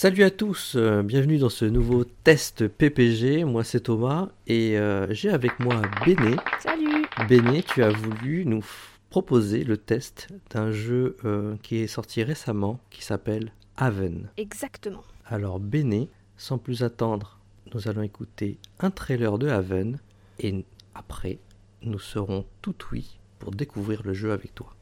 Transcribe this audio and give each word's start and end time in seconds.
Salut 0.00 0.22
à 0.22 0.30
tous, 0.30 0.76
euh, 0.76 1.02
bienvenue 1.02 1.38
dans 1.38 1.48
ce 1.48 1.64
nouveau 1.64 2.04
test 2.04 2.68
PPG. 2.68 3.42
Moi 3.42 3.64
c'est 3.64 3.80
Thomas 3.80 4.28
et 4.46 4.78
euh, 4.78 5.12
j'ai 5.12 5.28
avec 5.28 5.58
moi 5.58 5.82
Béné. 6.06 6.36
Salut 6.60 7.04
Béné, 7.28 7.64
tu 7.64 7.82
as 7.82 7.90
voulu 7.90 8.46
nous 8.46 8.64
proposer 9.10 9.64
le 9.64 9.76
test 9.76 10.28
d'un 10.50 10.70
jeu 10.70 11.16
euh, 11.24 11.56
qui 11.64 11.78
est 11.78 11.88
sorti 11.88 12.22
récemment 12.22 12.78
qui 12.90 13.02
s'appelle 13.02 13.50
Haven. 13.76 14.28
Exactement. 14.36 15.02
Alors 15.26 15.58
Béné, 15.58 16.08
sans 16.36 16.58
plus 16.58 16.84
attendre, 16.84 17.40
nous 17.74 17.88
allons 17.88 18.02
écouter 18.02 18.60
un 18.78 18.92
trailer 18.92 19.36
de 19.36 19.48
Haven 19.48 19.98
et 20.38 20.64
après 20.94 21.40
nous 21.82 21.98
serons 21.98 22.46
tout 22.62 22.76
oui 22.92 23.18
pour 23.40 23.50
découvrir 23.50 24.04
le 24.04 24.14
jeu 24.14 24.30
avec 24.30 24.54
toi. 24.54 24.76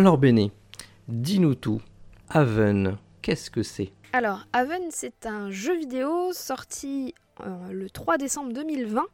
Alors 0.00 0.16
Béné, 0.16 0.50
dis-nous 1.08 1.54
tout. 1.54 1.82
Haven, 2.30 2.96
qu'est-ce 3.20 3.50
que 3.50 3.62
c'est? 3.62 3.92
Alors, 4.14 4.46
Haven, 4.54 4.80
c'est 4.88 5.26
un 5.26 5.50
jeu 5.50 5.76
vidéo 5.76 6.32
sorti 6.32 7.14
euh, 7.42 7.70
le 7.70 7.90
3 7.90 8.16
décembre 8.16 8.54
2020 8.54 9.04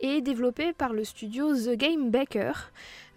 et 0.00 0.22
développé 0.22 0.72
par 0.72 0.92
le 0.92 1.04
studio 1.04 1.54
The 1.54 1.76
Game 1.76 2.10
Baker, 2.10 2.50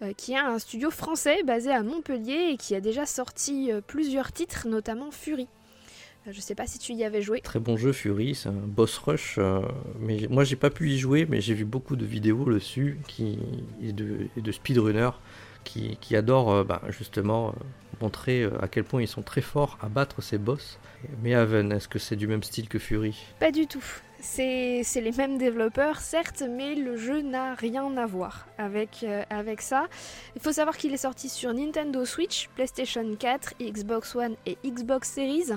euh, 0.02 0.12
qui 0.16 0.34
est 0.34 0.38
un 0.38 0.60
studio 0.60 0.92
français 0.92 1.42
basé 1.42 1.72
à 1.72 1.82
Montpellier 1.82 2.50
et 2.52 2.56
qui 2.56 2.76
a 2.76 2.80
déjà 2.80 3.04
sorti 3.04 3.72
euh, 3.72 3.80
plusieurs 3.84 4.30
titres, 4.30 4.68
notamment 4.68 5.10
Fury. 5.10 5.48
Je 6.30 6.40
sais 6.40 6.54
pas 6.54 6.68
si 6.68 6.78
tu 6.78 6.92
y 6.92 7.02
avais 7.02 7.20
joué. 7.20 7.40
Très 7.40 7.58
bon 7.58 7.76
jeu 7.76 7.90
Fury, 7.90 8.36
c'est 8.36 8.48
un 8.50 8.52
boss 8.52 8.96
rush. 8.98 9.38
euh, 9.38 9.62
mais 9.98 10.28
moi 10.30 10.44
j'ai 10.44 10.54
pas 10.54 10.70
pu 10.70 10.90
y 10.92 10.98
jouer, 10.98 11.26
mais 11.28 11.40
j'ai 11.40 11.54
vu 11.54 11.64
beaucoup 11.64 11.96
de 11.96 12.06
vidéos 12.06 12.44
dessus 12.44 13.00
qui, 13.08 13.40
et, 13.82 13.92
de, 13.92 14.28
et 14.36 14.40
de 14.40 14.52
speedrunners 14.52 15.18
qui, 15.64 15.96
qui 16.00 16.16
adorent 16.16 16.52
euh, 16.52 16.64
bah, 16.64 16.80
justement 16.88 17.48
euh, 17.48 17.52
montrer 18.00 18.42
euh, 18.42 18.62
à 18.62 18.68
quel 18.68 18.84
point 18.84 19.02
ils 19.02 19.08
sont 19.08 19.22
très 19.22 19.40
forts 19.40 19.78
à 19.80 19.88
battre 19.88 20.22
ces 20.22 20.38
boss. 20.38 20.78
Mais 21.22 21.34
Haven, 21.34 21.72
est-ce 21.72 21.88
que 21.88 21.98
c'est 21.98 22.16
du 22.16 22.26
même 22.26 22.42
style 22.42 22.68
que 22.68 22.78
Fury? 22.78 23.16
Pas 23.38 23.52
du 23.52 23.66
tout. 23.66 23.84
C'est 24.20 24.82
les 24.96 25.12
mêmes 25.12 25.38
développeurs, 25.38 26.00
certes, 26.00 26.42
mais 26.48 26.74
le 26.74 26.96
jeu 26.96 27.22
n'a 27.22 27.54
rien 27.54 27.96
à 27.96 28.04
voir 28.04 28.48
avec, 28.58 29.06
avec 29.30 29.60
ça. 29.60 29.86
Il 30.34 30.42
faut 30.42 30.50
savoir 30.50 30.76
qu'il 30.76 30.92
est 30.92 30.96
sorti 30.96 31.28
sur 31.28 31.54
Nintendo 31.54 32.04
Switch, 32.04 32.48
PlayStation 32.56 33.14
4, 33.16 33.54
Xbox 33.60 34.16
One 34.16 34.34
et 34.44 34.58
Xbox 34.66 35.12
Series, 35.12 35.52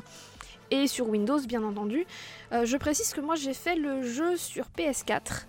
et 0.69 0.85
sur 0.85 1.09
Windows, 1.09 1.40
bien 1.47 1.63
entendu. 1.63 2.06
Je 2.51 2.78
précise 2.78 3.13
que 3.13 3.22
moi, 3.22 3.34
j'ai 3.34 3.56
fait 3.56 3.75
le 3.75 4.03
jeu 4.03 4.38
sur 4.38 4.67
PS4. 4.78 5.47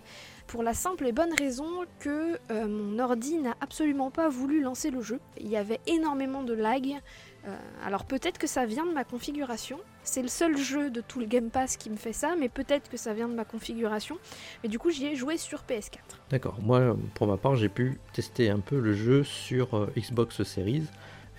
Pour 0.53 0.61
la 0.61 0.75
simple 0.75 1.07
et 1.07 1.13
bonne 1.13 1.33
raison 1.33 1.65
que 1.97 2.37
euh, 2.51 2.67
mon 2.67 2.99
ordi 2.99 3.39
n'a 3.39 3.55
absolument 3.59 4.11
pas 4.11 4.29
voulu 4.29 4.61
lancer 4.61 4.91
le 4.91 5.01
jeu. 5.01 5.19
Il 5.39 5.47
y 5.47 5.57
avait 5.57 5.79
énormément 5.87 6.43
de 6.43 6.53
lag. 6.53 7.01
Euh, 7.47 7.57
alors 7.83 8.05
peut-être 8.05 8.37
que 8.37 8.45
ça 8.45 8.67
vient 8.67 8.85
de 8.85 8.93
ma 8.93 9.03
configuration. 9.03 9.79
C'est 10.03 10.21
le 10.21 10.27
seul 10.27 10.55
jeu 10.55 10.91
de 10.91 11.01
tout 11.01 11.19
le 11.19 11.25
Game 11.25 11.49
Pass 11.49 11.75
qui 11.75 11.89
me 11.89 11.95
fait 11.95 12.13
ça, 12.13 12.35
mais 12.39 12.49
peut-être 12.49 12.87
que 12.87 12.97
ça 12.97 13.15
vient 13.15 13.27
de 13.27 13.33
ma 13.33 13.45
configuration. 13.45 14.19
Mais 14.61 14.69
du 14.69 14.77
coup, 14.77 14.91
j'y 14.91 15.07
ai 15.07 15.15
joué 15.15 15.37
sur 15.37 15.61
PS4. 15.61 15.97
D'accord, 16.29 16.59
moi 16.61 16.95
pour 17.15 17.25
ma 17.25 17.37
part 17.37 17.55
j'ai 17.55 17.67
pu 17.67 17.99
tester 18.13 18.51
un 18.51 18.59
peu 18.59 18.79
le 18.79 18.93
jeu 18.93 19.23
sur 19.23 19.75
euh, 19.75 19.91
Xbox 19.97 20.43
Series 20.43 20.85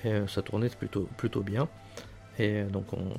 et 0.04 0.26
ça 0.26 0.42
tournait 0.42 0.70
plutôt 1.16 1.40
bien. 1.40 1.68
Et 2.38 2.62
euh, 2.62 2.68
donc 2.68 2.92
on, 2.92 3.12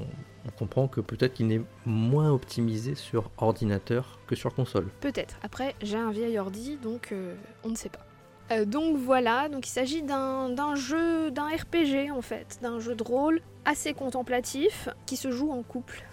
on 0.45 0.51
comprend 0.51 0.87
que 0.87 1.01
peut-être 1.01 1.33
qu'il 1.33 1.51
est 1.51 1.61
moins 1.85 2.31
optimisé 2.31 2.95
sur 2.95 3.31
ordinateur 3.37 4.19
que 4.27 4.35
sur 4.35 4.53
console. 4.53 4.87
Peut-être. 5.01 5.37
Après, 5.43 5.75
j'ai 5.81 5.97
un 5.97 6.11
vieil 6.11 6.37
ordi, 6.37 6.77
donc 6.77 7.11
euh, 7.11 7.35
on 7.63 7.69
ne 7.69 7.75
sait 7.75 7.89
pas. 7.89 8.05
Euh, 8.51 8.65
donc 8.65 8.97
voilà, 8.97 9.49
donc 9.49 9.67
il 9.67 9.71
s'agit 9.71 10.03
d'un 10.03 10.49
d'un 10.49 10.75
jeu, 10.75 11.31
d'un 11.31 11.47
RPG 11.47 12.11
en 12.11 12.21
fait, 12.21 12.59
d'un 12.61 12.79
jeu 12.79 12.93
de 12.93 13.03
rôle 13.03 13.41
assez 13.65 13.93
contemplatif 13.93 14.87
qui 15.07 15.17
se 15.17 15.31
joue 15.31 15.51
en 15.51 15.63
couple. 15.63 16.03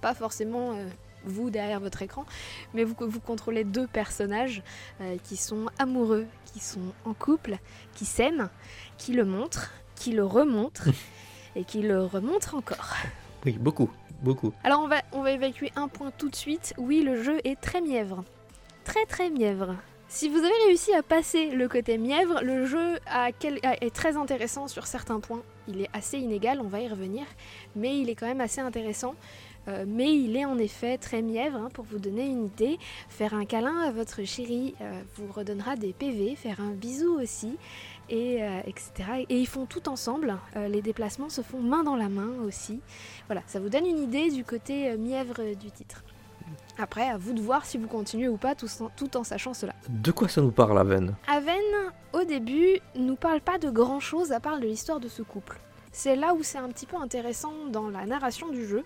Pas 0.00 0.14
forcément 0.14 0.74
euh, 0.74 0.86
vous 1.24 1.50
derrière 1.50 1.80
votre 1.80 2.02
écran, 2.02 2.24
mais 2.72 2.84
vous, 2.84 2.94
vous 3.00 3.20
contrôlez 3.20 3.64
deux 3.64 3.88
personnages 3.88 4.62
qui 5.22 5.36
sont 5.36 5.66
amoureux, 5.78 6.26
qui 6.52 6.58
sont 6.58 6.92
en 7.04 7.14
couple, 7.14 7.58
qui 7.94 8.04
s'aiment, 8.04 8.48
qui 8.98 9.12
le 9.12 9.24
montrent, 9.24 9.70
qui 9.94 10.12
le 10.12 10.24
remontrent 10.24 10.88
et 11.56 11.64
qui 11.64 11.82
le 11.82 12.04
remontre 12.04 12.54
encore. 12.54 12.94
Oui, 13.44 13.56
beaucoup, 13.58 13.90
beaucoup. 14.22 14.52
Alors 14.62 14.82
on 14.82 14.86
va, 14.86 15.02
on 15.10 15.20
va 15.22 15.32
évacuer 15.32 15.72
un 15.74 15.88
point 15.88 16.12
tout 16.16 16.28
de 16.28 16.36
suite. 16.36 16.74
Oui, 16.78 17.02
le 17.02 17.20
jeu 17.24 17.40
est 17.42 17.60
très 17.60 17.80
mièvre. 17.80 18.22
Très 18.84 19.04
très 19.06 19.30
mièvre. 19.30 19.74
Si 20.08 20.28
vous 20.28 20.38
avez 20.38 20.52
réussi 20.66 20.94
à 20.94 21.02
passer 21.02 21.50
le 21.50 21.66
côté 21.68 21.98
mièvre, 21.98 22.40
le 22.42 22.66
jeu 22.66 23.00
a 23.10 23.32
quel- 23.32 23.58
a- 23.64 23.82
est 23.84 23.92
très 23.92 24.16
intéressant 24.16 24.68
sur 24.68 24.86
certains 24.86 25.18
points. 25.18 25.42
Il 25.66 25.80
est 25.80 25.88
assez 25.92 26.18
inégal, 26.18 26.60
on 26.60 26.68
va 26.68 26.80
y 26.82 26.86
revenir, 26.88 27.24
mais 27.74 27.98
il 27.98 28.10
est 28.10 28.14
quand 28.14 28.26
même 28.28 28.40
assez 28.40 28.60
intéressant. 28.60 29.14
Euh, 29.68 29.84
mais 29.88 30.12
il 30.14 30.36
est 30.36 30.44
en 30.44 30.58
effet 30.58 30.98
très 30.98 31.22
mièvre, 31.22 31.56
hein, 31.56 31.68
pour 31.72 31.84
vous 31.84 31.98
donner 31.98 32.26
une 32.26 32.46
idée. 32.46 32.78
Faire 33.08 33.32
un 33.34 33.44
câlin 33.44 33.78
à 33.80 33.90
votre 33.92 34.22
chérie 34.24 34.74
euh, 34.80 35.00
vous 35.16 35.32
redonnera 35.32 35.76
des 35.76 35.92
PV, 35.92 36.34
faire 36.36 36.60
un 36.60 36.70
bisou 36.72 37.14
aussi, 37.20 37.56
et, 38.12 38.42
euh, 38.42 38.60
etc. 38.66 39.24
Et 39.30 39.38
ils 39.38 39.46
font 39.46 39.64
tout 39.64 39.88
ensemble. 39.88 40.36
Euh, 40.56 40.68
les 40.68 40.82
déplacements 40.82 41.30
se 41.30 41.40
font 41.40 41.60
main 41.60 41.82
dans 41.82 41.96
la 41.96 42.10
main 42.10 42.30
aussi. 42.46 42.80
Voilà, 43.26 43.42
ça 43.46 43.58
vous 43.58 43.70
donne 43.70 43.86
une 43.86 43.98
idée 43.98 44.30
du 44.30 44.44
côté 44.44 44.90
euh, 44.90 44.98
mièvre 44.98 45.54
du 45.54 45.70
titre. 45.70 46.04
Après, 46.78 47.08
à 47.08 47.16
vous 47.16 47.32
de 47.32 47.40
voir 47.40 47.64
si 47.64 47.78
vous 47.78 47.88
continuez 47.88 48.28
ou 48.28 48.36
pas, 48.36 48.54
tout 48.54 48.68
en, 48.80 48.90
tout 48.96 49.16
en 49.16 49.24
sachant 49.24 49.54
cela. 49.54 49.72
De 49.88 50.10
quoi 50.10 50.28
ça 50.28 50.42
nous 50.42 50.50
parle, 50.50 50.78
Aven? 50.78 51.14
Aven, 51.26 51.56
au 52.12 52.24
début, 52.24 52.78
nous 52.94 53.16
parle 53.16 53.40
pas 53.40 53.58
de 53.58 53.70
grand 53.70 54.00
chose 54.00 54.32
à 54.32 54.40
part 54.40 54.58
de 54.60 54.66
l'histoire 54.66 55.00
de 55.00 55.08
ce 55.08 55.22
couple. 55.22 55.58
C'est 55.90 56.16
là 56.16 56.34
où 56.34 56.42
c'est 56.42 56.58
un 56.58 56.68
petit 56.68 56.86
peu 56.86 56.96
intéressant 56.96 57.52
dans 57.70 57.88
la 57.88 58.06
narration 58.06 58.48
du 58.48 58.66
jeu. 58.66 58.84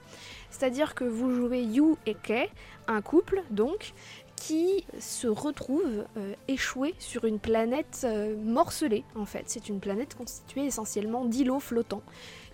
C'est-à-dire 0.50 0.94
que 0.94 1.04
vous 1.04 1.34
jouez 1.34 1.62
Yu 1.62 1.94
et 2.06 2.14
Kei, 2.14 2.48
un 2.88 3.00
couple 3.00 3.42
donc, 3.50 3.92
qui 4.36 4.84
se 5.00 5.26
retrouve 5.26 6.04
euh, 6.16 6.34
échoué 6.46 6.94
sur 6.98 7.24
une 7.24 7.38
planète 7.38 8.02
euh, 8.04 8.36
morcelée 8.36 9.04
en 9.14 9.24
fait. 9.24 9.44
C'est 9.46 9.68
une 9.68 9.80
planète 9.80 10.14
constituée 10.14 10.66
essentiellement 10.66 11.24
d'îlots 11.24 11.60
flottants. 11.60 12.02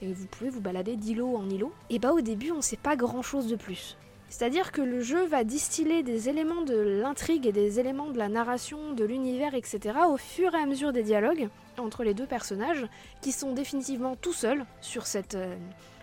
Et 0.00 0.12
vous 0.12 0.26
pouvez 0.26 0.50
vous 0.50 0.61
balader 0.61 0.96
d'îlot 0.96 1.37
en 1.37 1.49
îlot. 1.50 1.73
Et 1.90 1.99
bah 1.99 2.12
au 2.12 2.20
début 2.20 2.52
on 2.52 2.62
sait 2.62 2.76
pas 2.76 2.96
grand 2.96 3.23
chose 3.23 3.46
de 3.49 3.56
plus. 3.56 3.96
C'est-à-dire 4.32 4.73
que 4.73 4.81
le 4.81 5.02
jeu 5.02 5.26
va 5.26 5.44
distiller 5.44 6.02
des 6.02 6.31
éléments 6.31 6.62
de 6.62 6.75
l'intrigue 6.75 7.46
et 7.46 7.52
des 7.52 7.79
éléments 7.81 8.08
de 8.08 8.17
la 8.17 8.31
narration, 8.31 8.94
de 8.94 9.05
l'univers, 9.05 9.55
etc. 9.55 9.99
au 10.08 10.17
fur 10.17 10.55
et 10.55 10.58
à 10.58 10.64
mesure 10.64 10.90
des 10.90 11.02
dialogues 11.02 11.50
entre 11.76 12.02
les 12.02 12.14
deux 12.14 12.26
personnages 12.26 12.87
qui 13.20 13.31
sont 13.31 13.52
définitivement 13.52 14.17
tout 14.17 14.32
seuls 14.32 14.64
sur 14.81 15.06
cette, 15.06 15.34
euh, 15.34 15.55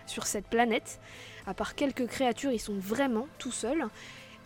sur 0.06 0.26
cette 0.26 0.46
planète. 0.46 1.00
À 1.44 1.54
part 1.54 1.74
quelques 1.74 2.06
créatures, 2.06 2.52
ils 2.52 2.60
sont 2.60 2.78
vraiment 2.78 3.26
tout 3.38 3.50
seuls. 3.50 3.86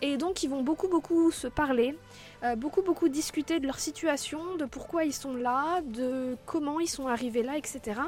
Et 0.02 0.17
donc 0.17 0.43
ils 0.43 0.50
vont 0.50 0.62
beaucoup 0.62 0.88
beaucoup 0.88 1.31
se 1.31 1.46
parler, 1.46 1.96
euh, 2.43 2.56
beaucoup 2.56 2.82
beaucoup 2.82 3.08
discuter 3.08 3.61
de 3.61 3.67
leur 3.67 3.79
situation, 3.79 4.56
de 4.56 4.64
pourquoi 4.64 5.05
ils 5.05 5.14
sont 5.14 5.35
là, 5.35 5.81
de 5.82 6.37
comment 6.46 6.81
ils 6.81 6.88
sont 6.88 7.06
arrivés 7.06 7.43
là, 7.43 7.56
etc. 7.56 8.00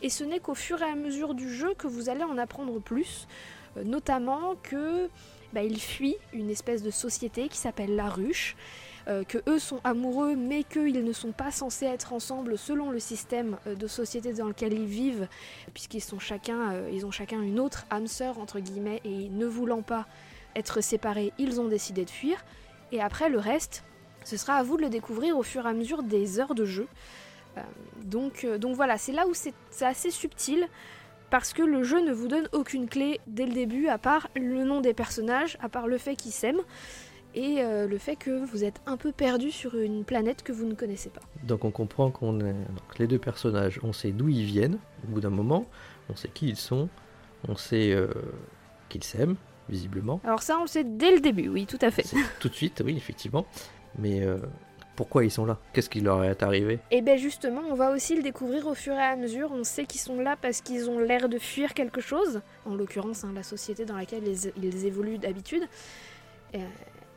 Et 0.00 0.08
ce 0.08 0.24
n'est 0.24 0.40
qu'au 0.40 0.54
fur 0.54 0.80
et 0.80 0.90
à 0.90 0.94
mesure 0.94 1.34
du 1.34 1.52
jeu 1.52 1.74
que 1.74 1.86
vous 1.86 2.08
allez 2.08 2.24
en 2.24 2.38
apprendre 2.38 2.80
plus, 2.80 3.26
euh, 3.76 3.84
notamment 3.84 4.54
que 4.62 5.08
bah, 5.52 5.62
ils 5.62 5.80
fuient 5.80 6.16
une 6.32 6.50
espèce 6.50 6.82
de 6.82 6.90
société 6.90 7.48
qui 7.48 7.58
s'appelle 7.58 7.94
la 7.94 8.08
ruche, 8.08 8.56
euh, 9.08 9.24
que 9.24 9.38
eux 9.48 9.58
sont 9.58 9.80
amoureux 9.84 10.36
mais 10.36 10.62
qu'ils 10.62 11.04
ne 11.04 11.12
sont 11.12 11.32
pas 11.32 11.50
censés 11.50 11.86
être 11.86 12.12
ensemble 12.12 12.56
selon 12.56 12.90
le 12.90 13.00
système 13.00 13.58
euh, 13.66 13.74
de 13.74 13.86
société 13.86 14.32
dans 14.32 14.48
lequel 14.48 14.72
ils 14.72 14.86
vivent, 14.86 15.28
puisqu'ils 15.74 16.02
sont 16.02 16.18
chacun, 16.18 16.88
ils 16.92 17.04
ont 17.04 17.10
chacun 17.10 17.40
une 17.40 17.58
autre 17.58 17.84
âme 17.90 18.06
sœur 18.06 18.38
entre 18.38 18.60
guillemets 18.60 19.00
et 19.04 19.28
ne 19.28 19.46
voulant 19.46 19.82
pas 19.82 20.06
être 20.56 20.80
séparés, 20.80 21.32
ils 21.38 21.60
ont 21.60 21.68
décidé 21.68 22.04
de 22.04 22.10
fuir. 22.10 22.44
Et 22.92 23.00
après 23.00 23.28
le 23.28 23.38
reste, 23.38 23.84
ce 24.24 24.36
sera 24.36 24.54
à 24.54 24.62
vous 24.62 24.76
de 24.76 24.82
le 24.82 24.88
découvrir 24.88 25.36
au 25.36 25.42
fur 25.42 25.66
et 25.66 25.68
à 25.68 25.72
mesure 25.72 26.02
des 26.02 26.40
heures 26.40 26.54
de 26.54 26.64
jeu. 26.64 26.86
Euh, 27.56 27.60
donc, 28.04 28.44
euh, 28.44 28.58
donc 28.58 28.76
voilà, 28.76 28.98
c'est 28.98 29.12
là 29.12 29.26
où 29.26 29.34
c'est 29.34 29.54
assez 29.80 30.10
subtil 30.10 30.66
parce 31.30 31.52
que 31.52 31.62
le 31.62 31.82
jeu 31.82 32.00
ne 32.04 32.12
vous 32.12 32.28
donne 32.28 32.48
aucune 32.52 32.88
clé 32.88 33.20
dès 33.26 33.46
le 33.46 33.52
début, 33.52 33.88
à 33.88 33.98
part 33.98 34.28
le 34.36 34.64
nom 34.64 34.80
des 34.80 34.92
personnages, 34.92 35.56
à 35.60 35.68
part 35.68 35.86
le 35.86 35.96
fait 35.96 36.14
qu'ils 36.14 36.32
s'aiment, 36.32 36.60
et 37.34 37.62
euh, 37.62 37.86
le 37.86 37.96
fait 37.96 38.16
que 38.16 38.44
vous 38.44 38.64
êtes 38.64 38.82
un 38.84 38.98
peu 38.98 39.12
perdu 39.12 39.50
sur 39.50 39.74
une 39.74 40.04
planète 40.04 40.42
que 40.42 40.52
vous 40.52 40.66
ne 40.66 40.74
connaissez 40.74 41.08
pas. 41.08 41.22
Donc 41.44 41.64
on 41.64 41.70
comprend 41.70 42.10
qu'on 42.10 42.38
est 42.40 42.52
donc, 42.52 42.98
les 42.98 43.06
deux 43.06 43.18
personnages, 43.18 43.80
on 43.82 43.94
sait 43.94 44.12
d'où 44.12 44.28
ils 44.28 44.44
viennent 44.44 44.78
au 45.04 45.12
bout 45.12 45.20
d'un 45.22 45.30
moment, 45.30 45.64
on 46.10 46.16
sait 46.16 46.28
qui 46.28 46.48
ils 46.48 46.56
sont, 46.56 46.90
on 47.48 47.56
sait 47.56 47.96
qu'ils 48.90 49.04
s'aiment 49.04 49.36
visiblement. 49.72 50.20
Alors 50.22 50.42
ça, 50.42 50.58
on 50.58 50.62
le 50.62 50.68
sait 50.68 50.84
dès 50.84 51.12
le 51.16 51.20
début, 51.20 51.48
oui, 51.48 51.66
tout 51.66 51.78
à 51.80 51.90
fait. 51.90 52.04
Tout 52.38 52.48
de 52.48 52.54
suite, 52.54 52.82
oui 52.84 52.94
effectivement. 52.96 53.44
Mais 53.98 54.20
euh, 54.20 54.38
pourquoi 54.94 55.24
ils 55.24 55.30
sont 55.30 55.46
là? 55.46 55.56
Qu'est-ce 55.72 55.90
qui 55.90 56.00
leur 56.00 56.22
est 56.22 56.42
arrivé? 56.42 56.78
Et 56.90 57.00
bien 57.02 57.16
justement, 57.16 57.62
on 57.70 57.74
va 57.74 57.90
aussi 57.90 58.14
le 58.14 58.22
découvrir 58.22 58.66
au 58.66 58.74
fur 58.74 58.94
et 58.94 59.08
à 59.14 59.16
mesure. 59.16 59.50
On 59.52 59.64
sait 59.64 59.86
qu'ils 59.86 60.00
sont 60.00 60.20
là 60.20 60.36
parce 60.40 60.60
qu'ils 60.60 60.88
ont 60.88 60.98
l'air 60.98 61.28
de 61.28 61.38
fuir 61.38 61.74
quelque 61.74 62.00
chose, 62.00 62.40
en 62.66 62.74
l'occurrence 62.74 63.24
hein, 63.24 63.32
la 63.34 63.42
société 63.42 63.84
dans 63.84 63.96
laquelle 63.96 64.26
ils, 64.26 64.52
ils 64.62 64.86
évoluent 64.86 65.18
d'habitude. 65.18 65.64
Euh, 66.54 66.58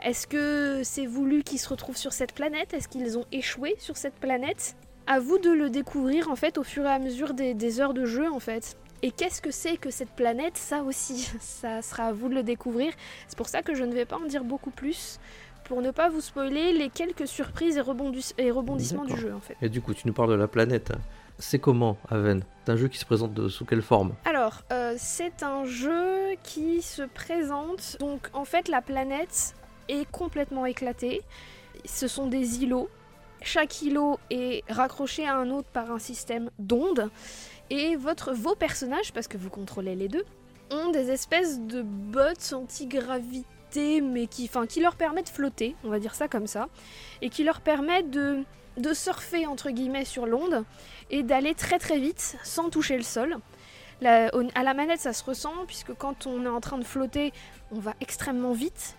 Est-ce 0.03 0.27
que 0.27 0.81
c'est 0.83 1.05
voulu 1.05 1.43
qu'ils 1.43 1.59
se 1.59 1.69
retrouvent 1.69 1.97
sur 1.97 2.13
cette 2.13 2.33
planète? 2.33 2.73
Est-ce 2.73 2.87
qu'ils 2.87 3.17
ont 3.17 3.25
échoué 3.31 3.75
sur 3.79 3.97
cette 3.97 4.15
planète? 4.15 4.75
À 5.07 5.19
vous 5.19 5.37
de 5.37 5.51
le 5.51 5.69
découvrir 5.69 6.29
en 6.31 6.35
fait 6.35 6.57
au 6.57 6.63
fur 6.63 6.83
et 6.85 6.89
à 6.89 6.99
mesure 6.99 7.33
des, 7.33 7.53
des 7.53 7.79
heures 7.79 7.93
de 7.93 8.05
jeu 8.05 8.27
en 8.31 8.39
fait. 8.39 8.75
Et 9.01 9.11
qu'est-ce 9.11 9.41
que 9.41 9.51
c'est 9.51 9.77
que 9.77 9.91
cette 9.91 10.09
planète? 10.11 10.57
Ça 10.57 10.81
aussi, 10.83 11.29
ça 11.39 11.81
sera 11.81 12.05
à 12.05 12.11
vous 12.13 12.29
de 12.29 12.35
le 12.35 12.43
découvrir. 12.43 12.93
C'est 13.27 13.37
pour 13.37 13.47
ça 13.49 13.61
que 13.61 13.73
je 13.75 13.83
ne 13.83 13.93
vais 13.93 14.05
pas 14.05 14.17
en 14.17 14.25
dire 14.25 14.43
beaucoup 14.43 14.71
plus 14.71 15.19
pour 15.65 15.81
ne 15.81 15.89
pas 15.91 16.09
vous 16.09 16.21
spoiler 16.21 16.73
les 16.73 16.89
quelques 16.89 17.27
surprises 17.27 17.75
et, 17.77 17.81
rebondis- 17.81 18.33
et 18.37 18.51
rebondissements 18.51 19.03
du 19.05 19.17
jeu 19.17 19.33
en 19.33 19.39
fait. 19.39 19.57
Et 19.63 19.69
du 19.69 19.81
coup, 19.81 19.93
tu 19.95 20.05
nous 20.07 20.13
parles 20.13 20.29
de 20.29 20.35
la 20.35 20.47
planète. 20.47 20.91
C'est 21.39 21.59
comment, 21.59 21.97
Aven? 22.09 22.43
C'est 22.65 22.71
un 22.71 22.75
jeu 22.77 22.87
qui 22.87 22.97
se 22.99 23.05
présente 23.05 23.33
de- 23.33 23.49
sous 23.49 23.65
quelle 23.65 23.81
forme? 23.81 24.13
Alors, 24.25 24.61
euh, 24.71 24.93
c'est 24.97 25.43
un 25.43 25.65
jeu 25.65 26.35
qui 26.43 26.81
se 26.81 27.01
présente. 27.01 27.97
Donc, 27.99 28.29
en 28.33 28.45
fait, 28.45 28.67
la 28.69 28.81
planète 28.81 29.53
est 29.89 30.09
complètement 30.11 30.65
éclatée. 30.65 31.23
Ce 31.83 32.07
sont 32.07 32.27
des 32.27 32.63
îlots. 32.63 32.89
Chaque 33.41 33.81
îlot 33.81 34.17
est 34.29 34.63
raccroché 34.69 35.27
à 35.27 35.35
un 35.35 35.49
autre 35.49 35.67
par 35.73 35.91
un 35.91 35.99
système 35.99 36.49
d'ondes. 36.57 37.09
Et 37.69 37.95
votre, 37.95 38.33
vos 38.33 38.55
personnages, 38.55 39.11
parce 39.13 39.27
que 39.27 39.37
vous 39.37 39.49
contrôlez 39.49 39.95
les 39.95 40.07
deux, 40.07 40.25
ont 40.71 40.89
des 40.89 41.11
espèces 41.11 41.59
de 41.59 41.81
bottes 41.81 42.53
anti-gravité, 42.53 44.01
mais 44.01 44.27
qui, 44.27 44.49
qui 44.69 44.79
leur 44.79 44.95
permettent 44.95 45.27
de 45.27 45.31
flotter, 45.31 45.75
on 45.83 45.89
va 45.89 45.99
dire 45.99 46.15
ça 46.15 46.27
comme 46.27 46.47
ça, 46.47 46.69
et 47.21 47.29
qui 47.29 47.43
leur 47.43 47.61
permettent 47.61 48.09
de, 48.09 48.43
de 48.77 48.93
surfer 48.93 49.45
entre 49.45 49.69
guillemets 49.71 50.05
sur 50.05 50.25
l'onde 50.25 50.63
et 51.09 51.23
d'aller 51.23 51.53
très 51.55 51.79
très 51.79 51.99
vite 51.99 52.37
sans 52.43 52.69
toucher 52.69 52.97
le 52.97 53.03
sol. 53.03 53.37
À 54.03 54.63
la 54.63 54.73
manette, 54.73 54.99
ça 54.99 55.13
se 55.13 55.23
ressent, 55.23 55.53
puisque 55.67 55.93
quand 55.93 56.27
on 56.27 56.45
est 56.45 56.49
en 56.49 56.61
train 56.61 56.77
de 56.77 56.83
flotter, 56.83 57.31
on 57.71 57.79
va 57.79 57.93
extrêmement 58.01 58.51
vite. 58.51 58.95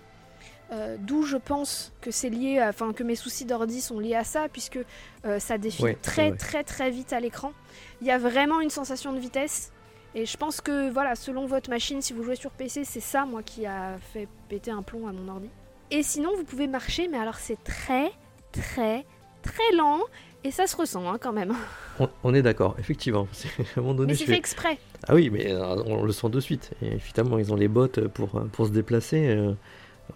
Euh, 0.73 0.96
D'où 0.99 1.23
je 1.23 1.37
pense 1.37 1.92
que 2.00 2.11
c'est 2.11 2.28
lié, 2.28 2.61
enfin 2.61 2.92
que 2.92 3.04
mes 3.04 3.14
soucis 3.14 3.44
d'ordi 3.44 3.80
sont 3.80 4.00
liés 4.00 4.16
à 4.16 4.25
ça, 4.25 4.49
puisque 4.49 4.78
euh, 5.25 5.38
ça 5.38 5.58
défile 5.58 5.85
Ouais, 5.85 5.94
très 5.94 6.32
très 6.32 6.64
très 6.64 6.90
vite 6.90 7.12
à 7.12 7.20
l'écran. 7.20 7.52
Il 8.00 8.06
y 8.06 8.11
a 8.11 8.18
vraiment 8.18 8.61
une 8.61 8.70
sensation 8.70 9.12
de 9.12 9.18
vitesse. 9.18 9.73
Et 10.14 10.25
je 10.25 10.37
pense 10.37 10.61
que 10.61 10.90
voilà, 10.90 11.14
selon 11.14 11.46
votre 11.46 11.68
machine, 11.68 12.00
si 12.00 12.14
vous 12.14 12.23
jouez 12.23 12.37
sur 12.37 12.50
PC, 12.50 12.85
c'est 12.85 13.00
ça 13.00 13.26
moi 13.26 13.42
qui 13.42 13.66
a 13.66 13.99
fait 14.12 14.26
péter 14.49 14.70
un 14.70 14.82
plomb 14.82 15.06
à 15.06 15.12
mon 15.12 15.28
ordi. 15.28 15.50
Et 15.90 16.02
sinon, 16.02 16.35
vous 16.37 16.44
pouvez 16.44 16.66
marcher, 16.66 17.06
mais 17.06 17.18
alors 17.18 17.37
c'est 17.37 17.62
très 17.62 18.11
très 18.50 19.04
très 19.42 19.76
lent 19.76 20.00
et 20.42 20.50
ça 20.50 20.66
se 20.66 20.75
ressent 20.75 21.08
hein, 21.08 21.18
quand 21.20 21.32
même. 21.32 21.54
on, 22.00 22.08
on 22.25 22.35
est 22.35 22.42
d'accord, 22.42 22.75
effectivement. 22.78 23.28
À 23.58 23.78
un 23.78 23.82
moment 23.82 23.94
donné, 23.94 24.12
Mais 24.12 24.18
c'est 24.18 24.25
fait 24.25 24.37
exprès. 24.37 24.78
Ah 25.06 25.14
oui, 25.14 25.30
mais 25.30 25.52
euh, 25.52 25.76
on 25.85 26.02
le 26.02 26.12
sent 26.12 26.30
de 26.30 26.40
suite. 26.40 26.70
Et 26.82 26.94
évidemment, 26.94 27.38
ils 27.38 27.52
ont 27.52 27.56
les 27.56 27.68
bottes 27.68 28.08
pour, 28.08 28.30
pour 28.50 28.66
se 28.66 28.73
déplacer. 28.73 29.54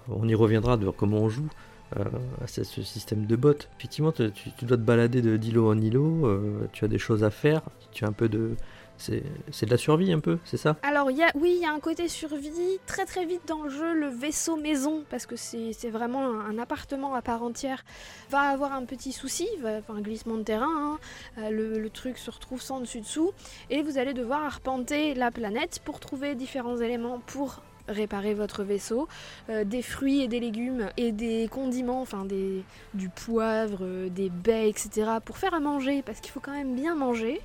On 0.08 0.28
y 0.28 0.34
reviendra 0.34 0.76
de 0.76 0.88
comment 0.90 1.18
on 1.18 1.28
joue 1.28 1.48
euh, 1.96 2.04
à 2.42 2.46
ce, 2.46 2.62
système 2.64 3.26
de 3.26 3.36
bottes. 3.36 3.68
Effectivement, 3.78 4.12
tu, 4.12 4.30
dois 4.62 4.76
te 4.76 4.82
balader 4.82 5.22
de- 5.22 5.36
d'îlot 5.36 5.70
en 5.70 5.80
îlot. 5.80 6.26
euh, 6.26 6.68
tu 6.72 6.84
as 6.84 6.88
des 6.88 6.98
choses 6.98 7.24
à 7.24 7.30
faire. 7.30 7.62
Tu 7.92 8.04
as 8.04 8.08
un 8.08 8.12
peu 8.12 8.28
de. 8.28 8.54
C'est 8.96 9.22
de 9.64 9.70
la 9.70 9.78
survie 9.78 10.12
un 10.12 10.20
peu, 10.20 10.38
c'est 10.44 10.58
ça? 10.58 10.76
Alors, 10.82 11.10
y 11.10 11.22
a, 11.22 11.30
oui, 11.34 11.54
il 11.56 11.62
y 11.62 11.64
a 11.64 11.72
un 11.72 11.80
côté 11.80 12.06
survie. 12.06 12.50
Très 12.86 13.06
très 13.06 13.24
vite 13.24 13.40
dans 13.48 13.62
le 13.62 13.70
jeu, 13.70 13.94
le 13.94 14.08
vaisseau 14.08 14.56
maison, 14.56 15.04
parce 15.08 15.24
que 15.24 15.36
c'est 15.36 15.88
vraiment 15.88 16.38
un, 16.38 16.58
appartement 16.58 17.14
à 17.14 17.22
part 17.22 17.42
entière, 17.42 17.82
va 18.28 18.40
avoir 18.40 18.74
un 18.74 18.84
petit 18.84 19.12
souci, 19.12 19.48
un 19.64 20.00
glissement 20.02 20.36
de 20.36 20.42
terrain. 20.42 20.66
hein. 20.68 20.98
Euh, 21.38 21.48
le, 21.48 21.78
le 21.78 21.90
truc 21.90 22.18
se 22.18 22.30
retrouve 22.30 22.60
sans 22.60 22.80
dessus-dessous. 22.80 23.32
Et 23.70 23.82
vous 23.82 23.96
allez 23.96 24.12
devoir 24.12 24.44
arpenter 24.44 25.14
la 25.14 25.30
planète 25.30 25.80
pour 25.82 25.98
trouver 25.98 26.34
différents 26.34 26.76
éléments 26.76 27.20
pour 27.26 27.62
réparer 27.88 28.34
votre 28.34 28.62
vaisseau, 28.62 29.08
Euh, 29.48 29.64
des 29.64 29.82
fruits 29.82 30.20
et 30.22 30.28
des 30.28 30.40
légumes 30.40 30.88
et 30.96 31.12
des 31.12 31.48
condiments, 31.48 32.00
enfin 32.02 32.24
des, 32.24 32.64
du 32.94 33.08
poivre, 33.08 33.78
euh, 33.82 34.08
des 34.08 34.28
baies, 34.30 34.68
etc. 34.68 35.10
pour 35.24 35.38
faire 35.38 35.54
à 35.54 35.60
manger, 35.60 36.02
parce 36.02 36.20
qu'il 36.20 36.30
faut 36.30 36.40
quand 36.40 36.52
même 36.52 36.74
bien 36.74 36.94
manger 36.94 37.40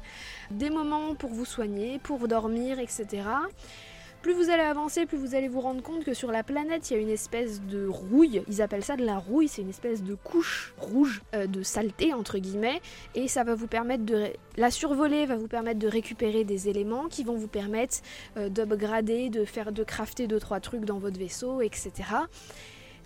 des 0.51 0.69
moments 0.69 1.15
pour 1.15 1.31
vous 1.31 1.45
soigner, 1.45 1.99
pour 1.99 2.27
dormir, 2.27 2.79
etc. 2.79 3.23
Plus 4.25 4.34
vous 4.34 4.50
allez 4.50 4.63
avancer, 4.63 5.05
plus 5.05 5.20
vous 5.20 5.36
allez 5.36 5.48
vous 5.48 5.62
rendre 5.62 5.84
compte 5.84 6.03
que 6.03 6.15
sur 6.15 6.32
la 6.32 6.41
planète, 6.41 6.89
il 6.89 6.96
y 6.96 6.98
a 6.98 7.00
une 7.00 7.12
espèce 7.12 7.62
de 7.62 7.86
rouille. 7.86 8.41
Ils 8.48 8.60
appellent 8.63 8.84
ça 8.84 8.96
de 8.96 9.05
la 9.05 9.20
rouille, 9.20 9.48
c'est 9.48 9.62
une 9.62 9.70
espèce 9.70 10.01
de 10.01 10.15
couche 10.15 10.74
rouge 10.79 11.22
euh, 11.36 11.46
de 11.46 11.62
saleté, 11.62 12.12
entre 12.12 12.39
guillemets. 12.39 12.82
Et 13.13 13.27
ça 13.27 13.44
va 13.44 13.53
vous 13.53 13.67
permettre 13.67 14.03
de. 14.03 14.29
La 14.58 14.72
survoler 14.72 15.27
va 15.27 15.36
vous 15.36 15.48
permettre 15.48 15.77
de 15.77 15.88
récupérer 15.88 16.44
des 16.44 16.70
éléments 16.70 17.08
qui 17.08 17.24
vont 17.24 17.36
vous 17.36 17.48
permettre 17.48 17.98
euh, 18.36 18.50
d'upgrader, 18.50 19.29
de 19.29 19.46
faire, 19.46 19.72
de 19.72 19.84
crafter 19.84 20.25
2-3 20.25 20.60
trucs 20.60 20.86
dans 20.86 20.98
votre 20.98 21.20
vaisseau, 21.20 21.62
etc. 21.62 21.91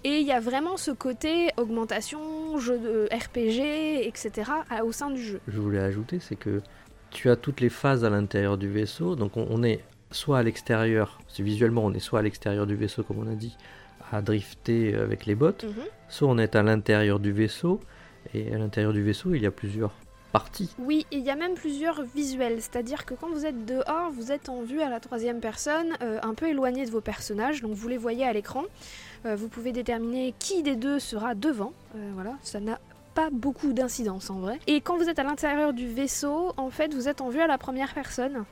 Et 0.06 0.20
il 0.20 0.26
y 0.26 0.32
a 0.32 0.40
vraiment 0.40 0.78
ce 0.78 0.92
côté 0.92 1.50
augmentation, 1.58 2.58
jeu 2.60 2.78
de 2.78 3.10
RPG, 3.14 4.08
etc. 4.08 4.52
au 4.86 4.94
sein 4.94 5.10
du 5.10 5.22
jeu. 5.22 5.42
je 5.50 5.60
voulais 5.60 5.80
ajouter, 5.80 6.20
c'est 6.22 6.38
que 6.38 6.62
tu 7.10 7.30
as 7.30 7.36
toutes 7.36 7.60
les 7.60 7.68
phases 7.68 8.06
à 8.06 8.10
l'intérieur 8.10 8.58
du 8.58 8.70
vaisseau. 8.70 9.18
Donc 9.18 9.36
on, 9.36 9.46
on 9.50 9.64
est 9.64 9.82
soit 10.12 10.40
à 10.40 10.44
l'extérieur, 10.44 11.20
c'est 11.28 11.44
visuellement 11.44 11.86
on 11.86 11.94
est 11.94 12.00
soit 12.00 12.20
à 12.20 12.22
l'extérieur 12.22 12.66
du 12.68 12.76
vaisseau 12.76 13.04
comme 13.04 13.20
on 13.20 13.32
a 13.32 13.36
dit, 13.36 13.56
à 14.12 14.22
drifter 14.22 14.96
avec 14.96 15.26
les 15.26 15.36
bottes, 15.36 15.64
Mhm. 15.66 15.84
soit 16.10 16.28
on 16.28 16.38
est 16.38 16.56
à 16.56 16.64
l'intérieur 16.64 17.20
du 17.20 17.32
vaisseau. 17.32 17.80
Et 18.34 18.54
à 18.54 18.58
l'intérieur 18.58 18.92
du 18.92 19.02
vaisseau, 19.02 19.34
il 19.34 19.42
y 19.42 19.46
a 19.46 19.52
plusieurs 19.52 19.94
parties. 20.34 20.76
Oui, 20.78 21.06
et 21.12 21.18
il 21.18 21.24
y 21.24 21.30
a 21.32 21.36
même 21.36 21.54
plusieurs 21.56 22.04
visuels, 22.04 22.62
c'est-à-dire 22.62 23.06
que 23.06 23.14
quand 23.14 23.30
vous 23.30 23.46
êtes 23.46 23.66
dehors, 23.66 24.12
vous 24.12 24.32
êtes 24.32 24.50
en 24.50 24.62
vue 24.62 24.82
à 24.82 24.90
la 24.90 25.00
troisième 25.00 25.40
personne, 25.40 25.96
euh, 26.04 26.20
un 26.22 26.34
peu 26.34 26.48
éloigné 26.50 26.86
de 26.86 26.92
vos 26.92 27.02
personnages, 27.02 27.62
donc 27.62 27.72
vous 27.74 27.88
les 27.88 27.98
voyez 27.98 28.26
à 28.26 28.34
l'écran. 28.34 28.64
Euh, 29.26 29.36
vous 29.36 29.48
pouvez 29.48 29.72
déterminer 29.72 30.34
qui 30.38 30.62
des 30.64 30.76
deux 30.76 31.00
sera 31.00 31.34
devant, 31.34 31.72
Euh, 31.96 32.12
voilà, 32.14 32.34
ça 32.44 32.60
n'a 32.60 32.80
pas 33.16 33.30
beaucoup 33.32 33.74
d'incidence 33.74 34.30
en 34.30 34.40
vrai. 34.40 34.60
Et 34.68 34.82
quand 34.82 34.98
vous 34.98 35.10
êtes 35.10 35.18
à 35.18 35.24
l'intérieur 35.24 35.74
du 35.74 35.88
vaisseau, 35.88 36.54
en 36.58 36.70
fait, 36.70 36.94
vous 36.94 37.08
êtes 37.08 37.22
en 37.22 37.30
vue 37.30 37.42
à 37.42 37.48
la 37.48 37.58
première 37.58 37.94
personne. 37.96 38.44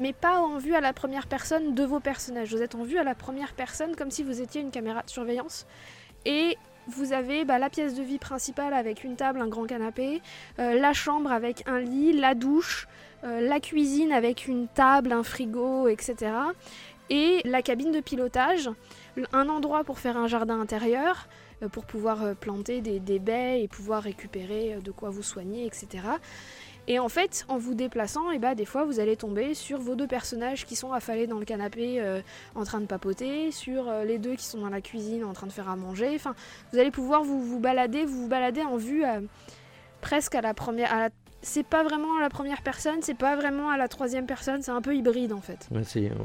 Mais 0.00 0.12
pas 0.12 0.40
en 0.40 0.58
vue 0.58 0.74
à 0.74 0.80
la 0.80 0.92
première 0.92 1.26
personne 1.26 1.74
de 1.74 1.84
vos 1.84 2.00
personnages. 2.00 2.52
Vous 2.52 2.62
êtes 2.62 2.74
en 2.74 2.82
vue 2.82 2.98
à 2.98 3.04
la 3.04 3.14
première 3.14 3.52
personne 3.52 3.94
comme 3.94 4.10
si 4.10 4.24
vous 4.24 4.40
étiez 4.40 4.60
une 4.60 4.70
caméra 4.70 5.02
de 5.02 5.10
surveillance. 5.10 5.66
Et 6.24 6.56
vous 6.88 7.12
avez 7.12 7.44
bah, 7.44 7.58
la 7.58 7.70
pièce 7.70 7.94
de 7.94 8.02
vie 8.02 8.18
principale 8.18 8.74
avec 8.74 9.04
une 9.04 9.16
table, 9.16 9.40
un 9.40 9.48
grand 9.48 9.66
canapé, 9.66 10.20
euh, 10.58 10.74
la 10.74 10.92
chambre 10.92 11.30
avec 11.30 11.62
un 11.66 11.80
lit, 11.80 12.12
la 12.12 12.34
douche, 12.34 12.88
euh, 13.24 13.40
la 13.40 13.60
cuisine 13.60 14.12
avec 14.12 14.46
une 14.46 14.68
table, 14.68 15.12
un 15.12 15.22
frigo, 15.22 15.88
etc. 15.88 16.32
Et 17.10 17.40
la 17.44 17.62
cabine 17.62 17.92
de 17.92 18.00
pilotage, 18.00 18.70
un 19.32 19.48
endroit 19.48 19.84
pour 19.84 19.98
faire 19.98 20.16
un 20.16 20.26
jardin 20.26 20.60
intérieur, 20.60 21.28
euh, 21.62 21.68
pour 21.68 21.84
pouvoir 21.84 22.34
planter 22.36 22.80
des, 22.80 23.18
baies 23.18 23.62
et 23.62 23.68
pouvoir 23.68 24.02
récupérer 24.02 24.78
de 24.82 24.90
quoi 24.90 25.10
vous 25.10 25.22
soigner, 25.22 25.66
etc. 25.66 26.04
Et 26.92 26.98
en 26.98 27.08
fait, 27.08 27.44
en 27.46 27.56
vous 27.56 27.74
déplaçant, 27.74 28.32
et 28.32 28.40
bah, 28.40 28.56
des 28.56 28.64
fois, 28.64 28.84
vous 28.84 28.98
allez 28.98 29.14
tomber 29.14 29.54
sur 29.54 29.78
vos 29.78 29.94
deux 29.94 30.08
personnages 30.08 30.66
qui 30.66 30.74
sont 30.74 30.92
affalés 30.92 31.28
dans 31.28 31.38
le 31.38 31.44
canapé 31.44 32.00
euh, 32.00 32.20
en 32.56 32.64
train 32.64 32.80
de 32.80 32.86
papoter, 32.86 33.52
sur 33.52 33.88
euh, 33.88 34.02
les 34.04 34.18
deux 34.18 34.34
qui 34.34 34.44
sont 34.44 34.58
dans 34.58 34.70
la 34.70 34.80
cuisine 34.80 35.22
en 35.22 35.32
train 35.32 35.46
de 35.46 35.52
faire 35.52 35.68
à 35.68 35.76
manger. 35.76 36.10
Enfin, 36.16 36.34
vous 36.72 36.80
allez 36.80 36.90
pouvoir 36.90 37.22
vous, 37.22 37.40
vous 37.40 37.60
balader, 37.60 38.04
vous 38.04 38.22
vous 38.22 38.28
balader 38.28 38.62
en 38.62 38.76
vue 38.76 39.04
euh, 39.04 39.20
presque 40.00 40.34
à 40.34 40.40
la 40.40 40.52
première. 40.52 40.92
À 40.92 40.98
la... 40.98 41.10
C'est 41.42 41.64
pas 41.64 41.84
vraiment 41.84 42.18
à 42.18 42.20
la 42.20 42.28
première 42.28 42.60
personne, 42.60 42.96
c'est 43.02 43.16
pas 43.16 43.36
vraiment 43.36 43.70
à 43.70 43.76
la 43.78 43.86
troisième 43.86 44.26
personne, 44.26 44.60
c'est 44.60 44.72
un 44.72 44.82
peu 44.82 44.94
hybride 44.96 45.32
en 45.32 45.40
fait. 45.40 45.68
Ouais, 45.70 45.84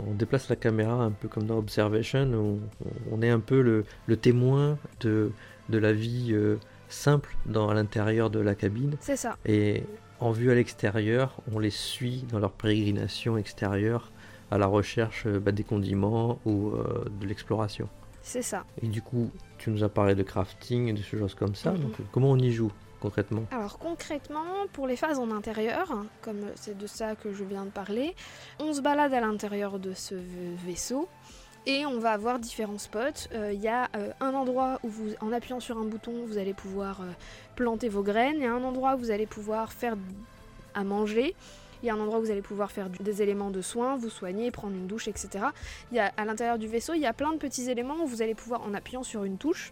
on 0.09 0.13
déplace 0.13 0.49
la 0.49 0.55
caméra 0.55 0.95
un 0.95 1.11
peu 1.11 1.27
comme 1.27 1.43
dans 1.43 1.59
Observation, 1.59 2.25
où 2.33 2.59
on 3.11 3.21
est 3.21 3.29
un 3.29 3.39
peu 3.39 3.61
le, 3.61 3.85
le 4.07 4.17
témoin 4.17 4.79
de, 5.01 5.31
de 5.69 5.77
la 5.77 5.93
vie 5.93 6.29
euh, 6.31 6.57
simple 6.89 7.37
dans, 7.45 7.69
à 7.69 7.75
l'intérieur 7.75 8.31
de 8.31 8.39
la 8.39 8.55
cabine. 8.55 8.97
C'est 8.99 9.15
ça. 9.15 9.37
Et 9.45 9.83
en 10.19 10.31
vue 10.31 10.51
à 10.51 10.55
l'extérieur, 10.55 11.41
on 11.53 11.59
les 11.59 11.69
suit 11.69 12.25
dans 12.31 12.39
leur 12.39 12.51
pérégrination 12.51 13.37
extérieure 13.37 14.11
à 14.51 14.57
la 14.57 14.67
recherche 14.67 15.23
euh, 15.25 15.39
bah, 15.39 15.51
des 15.51 15.63
condiments 15.63 16.39
ou 16.45 16.69
euh, 16.69 17.05
de 17.19 17.25
l'exploration. 17.25 17.89
C'est 18.21 18.41
ça. 18.41 18.65
Et 18.81 18.87
du 18.87 19.01
coup, 19.01 19.29
tu 19.57 19.69
nous 19.69 19.83
as 19.83 19.89
parlé 19.89 20.15
de 20.15 20.23
crafting 20.23 20.87
et 20.87 20.93
de 20.93 21.01
choses 21.01 21.35
comme 21.35 21.55
ça. 21.55 21.71
Mhm. 21.71 21.81
Donc, 21.81 21.93
comment 22.11 22.31
on 22.31 22.37
y 22.37 22.51
joue 22.51 22.71
concrètement? 22.99 23.43
Alors 23.51 23.77
concrètement, 23.77 24.65
pour 24.73 24.87
les 24.87 24.95
phases 24.95 25.19
en 25.19 25.29
intérieur, 25.31 26.05
comme 26.21 26.41
c'est 26.55 26.77
de 26.77 26.87
ça 26.87 27.15
que 27.15 27.31
je 27.31 27.43
viens 27.43 27.65
de 27.65 27.69
parler, 27.69 28.15
on 28.59 28.73
se 28.73 28.81
balade 28.81 29.13
à 29.13 29.21
l'intérieur 29.21 29.77
de 29.77 29.93
ce 29.93 30.15
vaisseau 30.65 31.07
et 31.65 31.85
on 31.85 31.99
va 31.99 32.11
avoir 32.11 32.39
différents 32.39 32.77
spots. 32.77 33.29
Euh, 33.33 33.51
Il 33.53 33.61
y 33.61 33.67
a 33.67 33.89
euh, 33.95 34.11
un 34.19 34.33
endroit 34.33 34.79
où 34.83 34.89
vous, 34.89 35.09
en 35.21 35.31
appuyant 35.31 35.59
sur 35.59 35.77
un 35.77 35.85
bouton, 35.85 36.25
vous 36.25 36.37
allez 36.37 36.53
pouvoir 36.53 37.01
euh, 37.01 37.05
planter 37.55 37.89
vos 37.89 38.03
graines, 38.03 38.41
et 38.41 38.45
un 38.45 38.63
endroit 38.63 38.95
où 38.95 38.99
vous 38.99 39.11
allez 39.11 39.25
pouvoir 39.25 39.73
faire 39.73 39.95
à 40.73 40.83
manger. 40.83 41.35
Il 41.83 41.87
y 41.87 41.89
a 41.89 41.93
un 41.93 41.99
endroit 41.99 42.19
où 42.19 42.23
vous 42.23 42.31
allez 42.31 42.41
pouvoir 42.41 42.71
faire 42.71 42.89
des 42.89 43.21
éléments 43.21 43.51
de 43.51 43.61
soins, 43.61 43.95
vous 43.95 44.09
soigner, 44.09 44.49
prendre 44.51 44.75
une 44.75 44.87
douche, 44.87 45.07
etc. 45.07 45.45
Il 45.91 45.97
y 45.97 45.99
a, 45.99 46.11
à 46.17 46.25
l'intérieur 46.25 46.57
du 46.57 46.67
vaisseau, 46.67 46.93
il 46.93 47.01
y 47.01 47.05
a 47.05 47.13
plein 47.13 47.31
de 47.31 47.37
petits 47.37 47.69
éléments 47.69 47.97
où 48.03 48.07
vous 48.07 48.21
allez 48.21 48.35
pouvoir, 48.35 48.61
en 48.63 48.73
appuyant 48.73 49.03
sur 49.03 49.23
une 49.23 49.37
touche, 49.37 49.71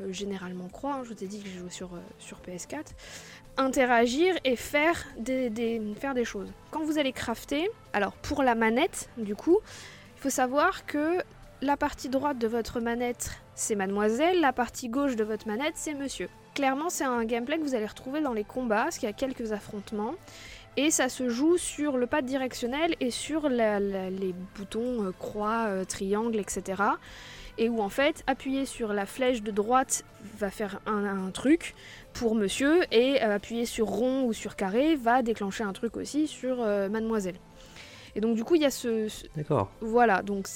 euh, 0.00 0.12
généralement 0.12 0.68
croix, 0.68 0.94
hein, 0.94 1.04
je 1.04 1.12
vous 1.12 1.24
ai 1.24 1.26
dit 1.26 1.40
que 1.40 1.48
j'ai 1.48 1.58
joué 1.58 1.70
sur, 1.70 1.94
euh, 1.94 2.00
sur 2.18 2.38
PS4, 2.40 2.94
interagir 3.56 4.34
et 4.44 4.56
faire 4.56 5.06
faire 6.00 6.14
des 6.14 6.24
choses. 6.24 6.48
Quand 6.72 6.82
vous 6.82 6.98
allez 6.98 7.12
crafter, 7.12 7.70
alors 7.92 8.12
pour 8.14 8.42
la 8.42 8.56
manette, 8.56 9.08
du 9.16 9.36
coup, 9.36 9.58
il 9.60 9.93
faut 10.24 10.30
savoir 10.30 10.86
que 10.86 11.18
la 11.60 11.76
partie 11.76 12.08
droite 12.08 12.38
de 12.38 12.46
votre 12.46 12.80
manette, 12.80 13.42
c'est 13.54 13.74
mademoiselle, 13.74 14.40
la 14.40 14.54
partie 14.54 14.88
gauche 14.88 15.16
de 15.16 15.22
votre 15.22 15.46
manette, 15.46 15.74
c'est 15.74 15.92
monsieur. 15.92 16.30
Clairement, 16.54 16.88
c'est 16.88 17.04
un 17.04 17.26
gameplay 17.26 17.58
que 17.58 17.62
vous 17.62 17.74
allez 17.74 17.84
retrouver 17.84 18.22
dans 18.22 18.32
les 18.32 18.42
combats, 18.42 18.84
parce 18.84 18.96
qu'il 18.96 19.06
y 19.06 19.12
a 19.12 19.14
quelques 19.14 19.52
affrontements. 19.52 20.14
Et 20.78 20.90
ça 20.90 21.10
se 21.10 21.28
joue 21.28 21.58
sur 21.58 21.98
le 21.98 22.06
pad 22.06 22.24
directionnel 22.24 22.96
et 23.00 23.10
sur 23.10 23.50
les 23.50 24.34
boutons 24.56 25.04
euh, 25.04 25.12
croix, 25.12 25.66
euh, 25.66 25.84
triangle, 25.84 26.38
etc. 26.38 26.82
Et 27.58 27.68
où 27.68 27.82
en 27.82 27.90
fait, 27.90 28.24
appuyer 28.26 28.64
sur 28.64 28.94
la 28.94 29.04
flèche 29.04 29.42
de 29.42 29.50
droite 29.50 30.06
va 30.38 30.48
faire 30.48 30.80
un, 30.86 31.30
truc 31.32 31.74
pour 32.14 32.34
monsieur, 32.34 32.82
et 32.94 33.22
euh, 33.22 33.34
appuyer 33.34 33.66
sur 33.66 33.88
rond 33.88 34.24
ou 34.24 34.32
sur 34.32 34.56
carré 34.56 34.96
va 34.96 35.20
déclencher 35.20 35.64
un 35.64 35.74
truc 35.74 35.98
aussi 35.98 36.28
sur 36.28 36.64
mademoiselle. 36.88 37.36
Et 38.16 38.20
donc 38.20 38.36
du 38.36 38.44
coup, 38.44 38.54
il 38.54 38.62
y 38.62 38.66
a 38.66 38.70
ce- 38.70 39.08
ce, 39.08 39.24
D'accord. 39.36 39.70
voilà, 39.80 40.22
donc 40.22 40.46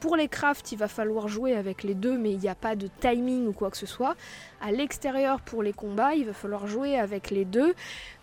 pour 0.00 0.16
les 0.16 0.28
crafts, 0.28 0.72
il 0.72 0.78
va 0.78 0.88
falloir 0.88 1.28
jouer 1.28 1.54
avec 1.54 1.82
les 1.82 1.94
deux, 1.94 2.16
mais 2.16 2.30
il 2.32 2.38
n'y 2.38 2.48
a 2.48 2.54
pas 2.54 2.74
de 2.74 2.88
timing 3.00 3.46
ou 3.48 3.52
quoi 3.52 3.70
que 3.70 3.76
ce 3.76 3.84
soit. 3.86 4.16
À 4.62 4.72
l'extérieur, 4.72 5.40
pour 5.42 5.62
les 5.62 5.72
combats, 5.74 6.14
il 6.14 6.24
va 6.24 6.32
falloir 6.32 6.66
jouer 6.66 6.96
avec 6.98 7.30
les 7.30 7.44
deux, 7.44 7.74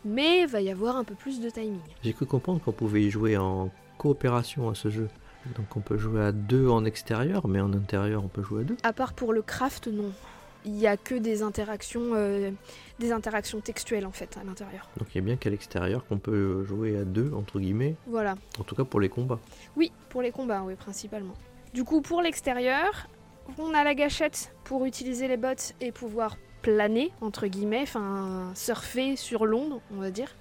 mais 0.04 0.42
il 0.42 0.48
va 0.48 0.62
y 0.62 0.72
avoir 0.72 0.96
un 0.98 1.04
peu 1.04 1.14
plus 1.14 1.40
de 1.40 1.50
timing. 1.52 1.78
J'ai 2.04 2.14
cru 2.14 2.26
comprendre 2.26 2.62
qu'on 2.62 2.72
pouvait 2.72 3.04
y 3.04 3.12
jouer 3.12 3.38
en 3.38 3.70
coopération 4.00 4.70
à 4.70 4.76
ce 4.76 4.90
jeu. 4.90 5.08
Donc 5.56 5.78
on 5.78 5.80
peut 5.80 5.98
jouer 5.98 6.22
à 6.24 6.32
deux 6.32 6.68
en 6.68 6.84
extérieur, 6.84 7.48
mais 7.48 7.62
en 7.62 7.72
intérieur 7.74 8.24
on 8.24 8.28
peut 8.28 8.42
jouer 8.44 8.62
à 8.62 8.64
deux. 8.64 8.78
À 8.84 8.92
part 8.92 9.14
pour 9.14 9.32
le 9.32 9.42
craft, 9.42 9.88
non. 9.88 10.12
Il 10.68 10.74
n'y 10.74 10.86
a 10.86 10.98
que 10.98 11.16
des 11.16 11.44
interactions, 11.44 12.12
euh, 12.14 12.52
des 13.00 13.14
interactions 13.14 13.62
textuelles 13.62 14.06
en 14.06 14.12
fait 14.12 14.38
à 14.38 14.44
l'intérieur. 14.44 14.90
Donc 14.98 15.08
il 15.14 15.16
y 15.16 15.20
a 15.20 15.22
bien 15.22 15.38
qu'à 15.38 15.50
l'extérieur 15.50 16.06
qu'on 16.06 16.20
peut 16.20 16.66
jouer 16.66 16.98
à 16.98 17.06
deux, 17.06 17.32
entre 17.34 17.60
guillemets, 17.60 17.96
Voilà. 18.06 18.36
en 18.60 18.64
tout 18.64 18.76
cas 18.76 18.84
pour 18.84 19.00
les 19.00 19.08
combats. 19.08 19.40
Oui, 19.78 19.94
pour 20.10 20.22
les 20.22 20.32
combats, 20.32 20.64
oui, 20.64 20.76
principalement. 20.76 21.34
Du 21.74 21.86
coup, 21.86 22.02
pour 22.02 22.22
l'extérieur, 22.22 23.08
on 23.58 23.74
a 23.74 23.86
la 23.86 23.96
gâchette 23.96 24.54
pour 24.66 24.84
utiliser 24.86 25.30
les 25.30 25.38
bottes 25.38 25.74
et 25.80 25.94
pouvoir 25.94 26.36
planer, 26.62 27.14
entre 27.22 27.48
guillemets, 27.48 27.84
enfin 27.84 28.52
surfer 28.54 29.16
sur 29.16 29.46
l'onde, 29.46 29.80
on 29.94 30.02
va 30.02 30.12
dire. 30.12 30.36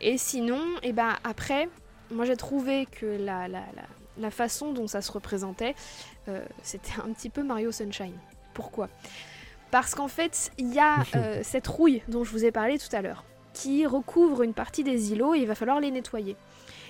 Et 0.00 0.16
sinon, 0.16 0.60
et 0.82 0.92
ben 0.94 1.16
après, 1.22 1.68
moi 2.10 2.24
j'ai 2.24 2.36
trouvé 2.36 2.86
que 2.90 3.04
la, 3.04 3.46
la, 3.46 3.60
la, 3.74 3.82
la 4.16 4.30
façon 4.30 4.72
dont 4.72 4.86
ça 4.86 5.02
se 5.02 5.12
représentait, 5.12 5.74
euh, 6.28 6.42
c'était 6.62 6.98
un 7.06 7.12
petit 7.12 7.28
peu 7.28 7.42
Mario 7.42 7.72
Sunshine. 7.72 8.16
Pourquoi? 8.54 8.88
Parce 9.70 9.94
qu'en 9.94 10.08
fait, 10.08 10.50
il 10.58 10.72
y 10.72 10.78
a 10.78 11.04
euh, 11.14 11.40
cette 11.42 11.66
rouille 11.66 12.02
dont 12.08 12.24
je 12.24 12.30
vous 12.30 12.44
ai 12.44 12.52
parlé 12.52 12.78
tout 12.78 12.94
à 12.94 13.02
l'heure, 13.02 13.24
qui 13.52 13.86
recouvre 13.86 14.42
une 14.42 14.54
partie 14.54 14.84
des 14.84 15.12
îlots 15.12 15.34
et 15.34 15.40
il 15.40 15.46
va 15.46 15.54
falloir 15.54 15.80
les 15.80 15.90
nettoyer. 15.90 16.36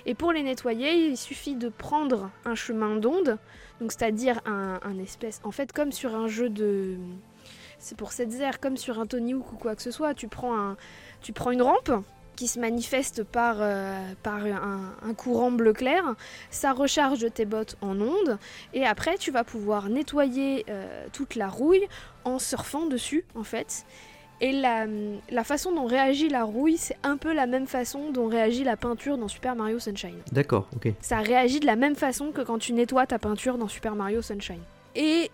Et 0.05 0.13
pour 0.13 0.31
les 0.31 0.43
nettoyer, 0.43 1.07
il 1.07 1.17
suffit 1.17 1.55
de 1.55 1.69
prendre 1.69 2.29
un 2.45 2.55
chemin 2.55 2.95
d'onde, 2.95 3.37
donc 3.81 3.91
c'est-à-dire 3.91 4.39
un, 4.45 4.79
un 4.83 4.99
espèce, 4.99 5.41
en 5.43 5.51
fait 5.51 5.73
comme 5.73 5.91
sur 5.91 6.15
un 6.15 6.27
jeu 6.27 6.49
de, 6.49 6.97
c'est 7.79 7.97
pour 7.97 8.11
cette 8.11 8.33
air, 8.39 8.59
comme 8.59 8.77
sur 8.77 8.99
un 8.99 9.05
Tony 9.05 9.33
Hawk 9.33 9.53
ou 9.53 9.55
quoi 9.55 9.75
que 9.75 9.81
ce 9.81 9.91
soit, 9.91 10.13
tu 10.13 10.27
prends 10.27 10.57
un, 10.57 10.77
tu 11.21 11.33
prends 11.33 11.51
une 11.51 11.61
rampe 11.61 11.91
qui 12.37 12.47
se 12.47 12.57
manifeste 12.57 13.23
par, 13.23 13.57
euh, 13.59 13.99
par 14.23 14.45
un, 14.45 14.95
un 15.03 15.13
courant 15.13 15.51
bleu 15.51 15.73
clair, 15.73 16.15
ça 16.49 16.71
recharge 16.71 17.25
tes 17.33 17.43
bottes 17.43 17.75
en 17.81 17.99
onde, 17.99 18.37
et 18.73 18.85
après 18.85 19.17
tu 19.17 19.31
vas 19.31 19.43
pouvoir 19.43 19.89
nettoyer 19.89 20.65
euh, 20.69 21.07
toute 21.11 21.35
la 21.35 21.49
rouille 21.49 21.85
en 22.23 22.39
surfant 22.39 22.85
dessus 22.85 23.25
en 23.35 23.43
fait. 23.43 23.85
Et 24.39 24.51
la, 24.51 24.85
la 25.31 25.43
façon 25.43 25.71
dont 25.71 25.87
réagit 25.87 26.29
la 26.29 26.43
rouille, 26.43 26.77
c'est 26.77 26.97
un 27.01 27.17
peu 27.17 27.33
la 27.33 27.47
même 27.47 27.65
façon 27.65 28.11
dont 28.11 28.27
réagit 28.27 28.63
la 28.63 28.77
peinture 28.77 29.17
dans 29.17 29.27
Super 29.27 29.55
Mario 29.55 29.79
Sunshine. 29.79 30.19
D'accord, 30.31 30.67
ok. 30.75 30.93
Ça 31.01 31.17
réagit 31.17 31.59
de 31.59 31.65
la 31.65 31.75
même 31.75 31.95
façon 31.95 32.31
que 32.31 32.41
quand 32.41 32.59
tu 32.59 32.73
nettoies 32.73 33.07
ta 33.07 33.17
peinture 33.17 33.57
dans 33.57 33.67
Super 33.67 33.95
Mario 33.95 34.21
Sunshine. 34.21 34.61
Et 34.95 35.31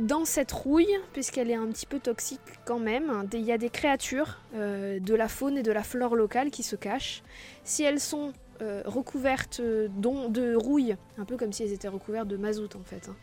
dans 0.00 0.24
cette 0.24 0.52
rouille, 0.52 0.94
puisqu'elle 1.12 1.50
est 1.50 1.54
un 1.54 1.68
petit 1.68 1.86
peu 1.86 1.98
toxique 1.98 2.40
quand 2.64 2.78
même, 2.78 3.26
il 3.32 3.40
y 3.40 3.52
a 3.52 3.58
des 3.58 3.70
créatures 3.70 4.38
euh, 4.54 4.98
de 5.00 5.14
la 5.14 5.28
faune 5.28 5.58
et 5.58 5.62
de 5.62 5.72
la 5.72 5.82
flore 5.82 6.16
locale 6.16 6.50
qui 6.50 6.62
se 6.62 6.76
cachent. 6.76 7.22
Si 7.64 7.82
elles 7.82 8.00
sont 8.00 8.32
euh, 8.62 8.82
recouvertes 8.84 9.60
euh, 9.60 9.88
de 9.88 10.54
rouille, 10.54 10.96
un 11.18 11.24
peu 11.24 11.36
comme 11.36 11.52
si 11.52 11.62
elles 11.62 11.72
étaient 11.72 11.88
recouvertes 11.88 12.28
de 12.28 12.36
mazout 12.36 12.74
en 12.76 12.84
fait, 12.84 13.08
hein, 13.08 13.16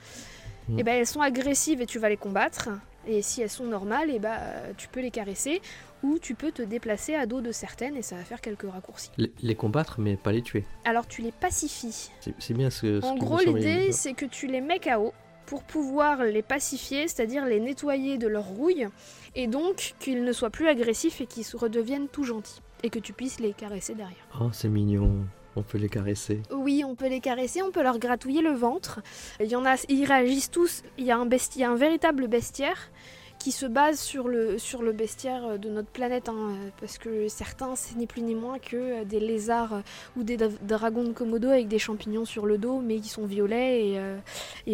Mm. 0.67 0.79
et 0.79 0.83
ben 0.83 0.95
elles 0.95 1.07
sont 1.07 1.21
agressives 1.21 1.81
et 1.81 1.85
tu 1.85 1.99
vas 1.99 2.09
les 2.09 2.17
combattre. 2.17 2.69
Et 3.09 3.21
si 3.21 3.41
elles 3.41 3.49
sont 3.49 3.65
normales, 3.65 4.09
et 4.09 4.19
ben 4.19 4.37
tu 4.75 4.89
peux 4.89 4.99
les 4.99 5.11
caresser 5.11 5.61
ou 6.03 6.19
tu 6.19 6.35
peux 6.35 6.51
te 6.51 6.61
déplacer 6.61 7.15
à 7.15 7.25
dos 7.25 7.39
de 7.39 7.53
certaines 7.53 7.95
et 7.95 8.01
ça 8.01 8.17
va 8.17 8.23
faire 8.23 8.41
quelques 8.41 8.69
raccourcis. 8.69 9.09
Les, 9.17 9.31
les 9.41 9.55
combattre, 9.55 10.01
mais 10.01 10.17
pas 10.17 10.33
les 10.33 10.41
tuer. 10.41 10.65
Alors 10.83 11.07
tu 11.07 11.21
les 11.21 11.31
pacifies. 11.31 12.09
C'est 12.37 12.53
bien 12.53 12.69
ce, 12.69 12.99
ce 12.99 13.05
En 13.05 13.15
que 13.15 13.19
gros, 13.21 13.39
l'idée, 13.39 13.93
c'est 13.93 14.13
que 14.13 14.25
tu 14.25 14.47
les 14.47 14.59
mets 14.59 14.79
KO 14.79 15.13
pour 15.47 15.63
pouvoir 15.63 16.23
les 16.23 16.43
pacifier, 16.43 17.07
c'est-à-dire 17.07 17.45
les 17.45 17.59
nettoyer 17.59 18.19
de 18.19 18.27
leur 18.27 18.45
rouille, 18.45 18.87
et 19.33 19.47
donc 19.47 19.95
qu'ils 19.99 20.23
ne 20.23 20.31
soient 20.31 20.51
plus 20.51 20.67
agressifs 20.67 21.19
et 21.21 21.25
qu'ils 21.25 21.45
redeviennent 21.55 22.07
tout 22.09 22.23
gentils, 22.23 22.61
et 22.83 22.91
que 22.91 22.99
tu 22.99 23.13
puisses 23.13 23.39
les 23.39 23.53
caresser 23.53 23.95
derrière. 23.95 24.27
Oh, 24.39 24.49
c'est 24.53 24.69
mignon. 24.69 25.25
On 25.55 25.63
peut 25.63 25.79
les 25.79 25.89
caresser. 25.89 26.43
Oui, 26.51 26.83
on 26.85 26.93
peut 26.93 27.07
les 27.07 27.19
caresser, 27.19 27.63
on 27.63 27.71
peut 27.71 27.81
leur 27.81 27.97
gratouiller 27.97 28.41
le 28.43 28.51
ventre. 28.51 28.99
Il 29.39 29.47
y 29.47 29.55
en 29.55 29.65
a, 29.65 29.75
ils 29.89 30.05
réagissent 30.05 30.51
tous. 30.51 30.83
Il 30.99 31.05
y 31.05 31.11
a 31.11 31.17
un, 31.17 31.25
besti- 31.25 31.55
il 31.55 31.61
y 31.61 31.63
a 31.63 31.71
un 31.71 31.75
véritable 31.75 32.27
bestiaire 32.27 32.91
qui 33.39 33.51
se 33.51 33.65
base 33.65 33.99
sur 33.99 34.27
le, 34.27 34.57
sur 34.57 34.81
le 34.81 34.91
bestiaire 34.91 35.59
de 35.59 35.69
notre 35.69 35.89
planète, 35.89 36.27
hein, 36.29 36.55
parce 36.79 36.97
que 36.97 37.27
certains, 37.27 37.75
c'est 37.75 37.95
ni 37.95 38.07
plus 38.07 38.21
ni 38.21 38.35
moins 38.35 38.59
que 38.59 38.75
euh, 38.75 39.03
des 39.05 39.19
lézards 39.19 39.73
euh, 39.73 39.81
ou 40.17 40.23
des 40.23 40.37
dragons 40.63 41.03
de 41.03 41.11
Komodo 41.13 41.49
avec 41.49 41.67
des 41.67 41.79
champignons 41.79 42.25
sur 42.25 42.45
le 42.45 42.57
dos, 42.57 42.79
mais 42.79 42.99
qui 42.99 43.09
sont 43.09 43.25
violets, 43.25 43.89
et, 43.89 43.99
euh, 43.99 44.17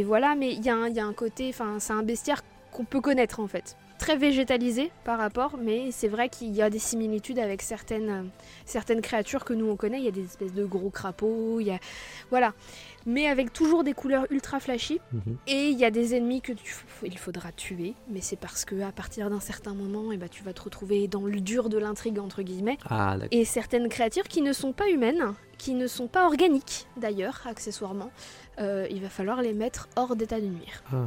voilà. 0.05 0.35
Mais 0.35 0.53
il 0.53 0.63
y, 0.65 0.69
a 0.69 0.75
un- 0.75 0.87
il 0.87 0.95
y 0.95 0.99
a 0.99 1.05
un 1.05 1.13
côté, 1.13 1.49
enfin, 1.49 1.77
c'est 1.79 1.93
un 1.93 2.03
bestiaire 2.03 2.41
qu'on 2.71 2.85
peut 2.85 3.01
connaître 3.01 3.39
en 3.39 3.47
fait. 3.47 3.75
Très 4.03 4.17
végétalisé 4.17 4.91
par 5.05 5.17
rapport, 5.17 5.55
mais 5.57 5.91
c'est 5.91 6.09
vrai 6.09 6.27
qu'il 6.27 6.53
y 6.53 6.61
a 6.61 6.69
des 6.69 6.77
similitudes 6.77 7.39
avec 7.39 7.61
certaines, 7.61 8.09
euh, 8.09 8.23
certaines 8.65 8.99
créatures 8.99 9.45
que 9.45 9.53
nous 9.53 9.65
on 9.65 9.77
connaît. 9.77 9.99
Il 9.99 10.03
y 10.03 10.09
a 10.09 10.11
des 10.11 10.25
espèces 10.25 10.51
de 10.51 10.65
gros 10.65 10.89
crapauds, 10.89 11.61
il 11.61 11.67
y 11.67 11.71
a... 11.71 11.79
Voilà. 12.29 12.51
Mais 13.05 13.27
avec 13.27 13.53
toujours 13.53 13.85
des 13.85 13.93
couleurs 13.93 14.25
ultra 14.29 14.59
flashy. 14.59 14.99
Mhm. 15.13 15.37
Et 15.47 15.69
il 15.69 15.79
y 15.79 15.85
a 15.85 15.89
des 15.89 16.15
ennemis 16.15 16.41
que 16.41 16.51
tu, 16.51 16.75
il 17.03 17.17
faudra 17.17 17.53
tuer, 17.53 17.93
mais 18.09 18.19
c'est 18.19 18.35
parce 18.35 18.65
que 18.65 18.81
à 18.81 18.91
partir 18.91 19.29
d'un 19.29 19.39
certain 19.39 19.73
moment, 19.73 20.11
eh 20.11 20.17
ben, 20.17 20.27
tu 20.27 20.43
vas 20.43 20.51
te 20.51 20.63
retrouver 20.63 21.07
dans 21.07 21.25
le 21.25 21.39
dur 21.39 21.69
de 21.69 21.77
l'intrigue 21.77 22.19
entre 22.19 22.41
guillemets. 22.41 22.79
Ah. 22.89 23.15
Et 23.31 23.45
certaines 23.45 23.87
créatures 23.87 24.27
qui 24.27 24.41
ne 24.41 24.51
sont 24.51 24.73
pas 24.73 24.89
humaines, 24.89 25.33
qui 25.63 25.75
ne 25.75 25.87
sont 25.87 26.07
pas 26.07 26.25
organiques 26.25 26.87
d'ailleurs, 26.97 27.39
accessoirement, 27.45 28.11
euh, 28.59 28.85
il 28.91 29.01
va 29.01 29.07
falloir 29.07 29.41
les 29.41 29.53
mettre 29.53 29.87
hors 29.95 30.17
d'état 30.17 30.41
de 30.41 30.45
nuire. 30.45 30.83
Ah, 30.91 30.97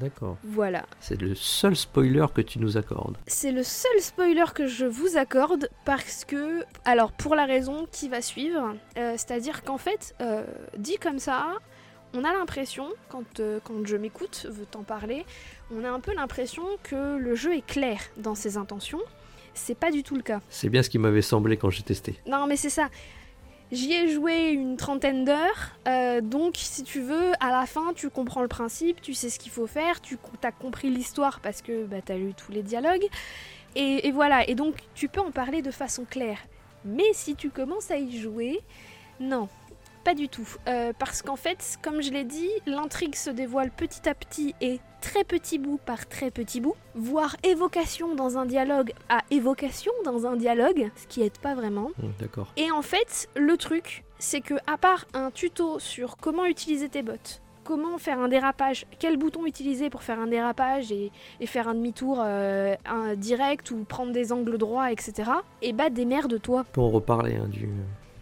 d'accord. 0.00 0.36
Voilà. 0.44 0.86
C'est 1.00 1.20
le 1.20 1.34
seul 1.34 1.74
spoiler 1.74 2.26
que 2.32 2.40
tu 2.40 2.60
nous 2.60 2.76
accordes. 2.76 3.16
C'est 3.26 3.50
le 3.50 3.64
seul 3.64 3.98
spoiler 3.98 4.44
que 4.54 4.68
je 4.68 4.86
vous 4.86 5.16
accorde 5.16 5.68
parce 5.84 6.24
que, 6.24 6.62
alors 6.84 7.10
pour 7.10 7.34
la 7.34 7.46
raison 7.46 7.88
qui 7.90 8.08
va 8.08 8.22
suivre, 8.22 8.76
euh, 8.96 9.14
c'est-à-dire 9.16 9.64
qu'en 9.64 9.78
fait, 9.78 10.14
euh, 10.20 10.44
dit 10.78 10.98
comme 10.98 11.18
ça, 11.18 11.48
on 12.14 12.22
a 12.22 12.32
l'impression, 12.32 12.86
quand, 13.08 13.42
quand 13.64 13.84
je 13.84 13.96
m'écoute, 13.96 14.46
veux 14.48 14.66
t'en 14.66 14.84
parler, 14.84 15.26
on 15.74 15.82
a 15.82 15.90
un 15.90 15.98
peu 15.98 16.14
l'impression 16.14 16.62
que 16.84 17.16
le 17.16 17.34
jeu 17.34 17.56
est 17.56 17.66
clair 17.66 17.98
dans 18.18 18.36
ses 18.36 18.56
intentions. 18.56 19.00
C'est 19.52 19.74
pas 19.74 19.90
du 19.90 20.04
tout 20.04 20.14
le 20.14 20.22
cas. 20.22 20.40
C'est 20.48 20.68
bien 20.68 20.84
ce 20.84 20.90
qui 20.90 20.98
m'avait 20.98 21.22
semblé 21.22 21.56
quand 21.56 21.70
j'ai 21.70 21.82
testé. 21.82 22.20
Non, 22.28 22.46
mais 22.46 22.56
c'est 22.56 22.70
ça. 22.70 22.88
J'y 23.72 23.92
ai 23.92 24.08
joué 24.08 24.50
une 24.50 24.76
trentaine 24.76 25.24
d'heures, 25.24 25.72
euh, 25.88 26.20
donc 26.20 26.54
si 26.56 26.84
tu 26.84 27.00
veux, 27.00 27.32
à 27.40 27.50
la 27.50 27.66
fin, 27.66 27.92
tu 27.94 28.10
comprends 28.10 28.42
le 28.42 28.48
principe, 28.48 29.02
tu 29.02 29.12
sais 29.12 29.28
ce 29.28 29.40
qu'il 29.40 29.50
faut 29.50 29.66
faire, 29.66 30.00
tu 30.00 30.18
as 30.44 30.52
compris 30.52 30.88
l'histoire 30.88 31.40
parce 31.40 31.62
que 31.62 31.84
bah, 31.84 31.96
tu 32.04 32.12
as 32.12 32.16
lu 32.16 32.32
tous 32.32 32.52
les 32.52 32.62
dialogues, 32.62 33.06
et, 33.74 34.06
et 34.06 34.12
voilà, 34.12 34.48
et 34.48 34.54
donc 34.54 34.76
tu 34.94 35.08
peux 35.08 35.20
en 35.20 35.32
parler 35.32 35.62
de 35.62 35.72
façon 35.72 36.04
claire. 36.08 36.38
Mais 36.84 37.12
si 37.12 37.34
tu 37.34 37.50
commences 37.50 37.90
à 37.90 37.98
y 37.98 38.16
jouer, 38.16 38.60
non, 39.18 39.48
pas 40.06 40.14
du 40.14 40.28
tout. 40.28 40.48
Euh, 40.68 40.92
parce 40.96 41.20
qu'en 41.20 41.34
fait, 41.34 41.78
comme 41.82 42.00
je 42.00 42.12
l'ai 42.12 42.22
dit, 42.22 42.48
l'intrigue 42.64 43.16
se 43.16 43.28
dévoile 43.28 43.72
petit 43.72 44.08
à 44.08 44.14
petit 44.14 44.54
et 44.60 44.78
très 45.00 45.24
petit 45.24 45.58
bout 45.58 45.80
par 45.84 46.06
très 46.06 46.30
petit 46.30 46.60
bout, 46.60 46.76
voire 46.94 47.34
évocation 47.42 48.14
dans 48.14 48.38
un 48.38 48.46
dialogue 48.46 48.92
à 49.08 49.22
évocation 49.32 49.90
dans 50.04 50.24
un 50.24 50.36
dialogue, 50.36 50.92
ce 50.94 51.08
qui 51.08 51.22
aide 51.22 51.36
pas 51.38 51.56
vraiment. 51.56 51.90
Hum, 52.00 52.12
D'accord. 52.20 52.52
Et 52.56 52.70
en 52.70 52.82
fait, 52.82 53.28
le 53.34 53.56
truc, 53.56 54.04
c'est 54.20 54.40
que 54.40 54.54
à 54.68 54.78
part 54.78 55.06
un 55.12 55.32
tuto 55.32 55.80
sur 55.80 56.18
comment 56.18 56.46
utiliser 56.46 56.88
tes 56.88 57.02
bottes, 57.02 57.42
comment 57.64 57.98
faire 57.98 58.20
un 58.20 58.28
dérapage, 58.28 58.86
quel 59.00 59.16
bouton 59.16 59.44
utiliser 59.44 59.90
pour 59.90 60.04
faire 60.04 60.20
un 60.20 60.28
dérapage 60.28 60.92
et, 60.92 61.10
et 61.40 61.46
faire 61.46 61.66
un 61.66 61.74
demi-tour 61.74 62.22
euh, 62.24 62.76
direct 63.16 63.72
ou 63.72 63.82
prendre 63.82 64.12
des 64.12 64.32
angles 64.32 64.56
droits, 64.56 64.92
etc. 64.92 65.32
Et 65.62 65.72
bah 65.72 65.90
démerde-toi. 65.90 66.64
Pour 66.72 66.84
en 66.84 66.90
reparler 66.90 67.34
hein, 67.34 67.48
du, 67.48 67.68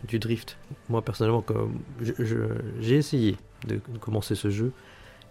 du 0.07 0.19
drift. 0.19 0.57
Moi 0.89 1.03
personnellement, 1.03 1.43
comme 1.43 1.81
j'ai 2.01 2.97
essayé 2.97 3.37
de, 3.67 3.81
commencer 4.01 4.35
ce 4.35 4.51
jeu. 4.51 4.73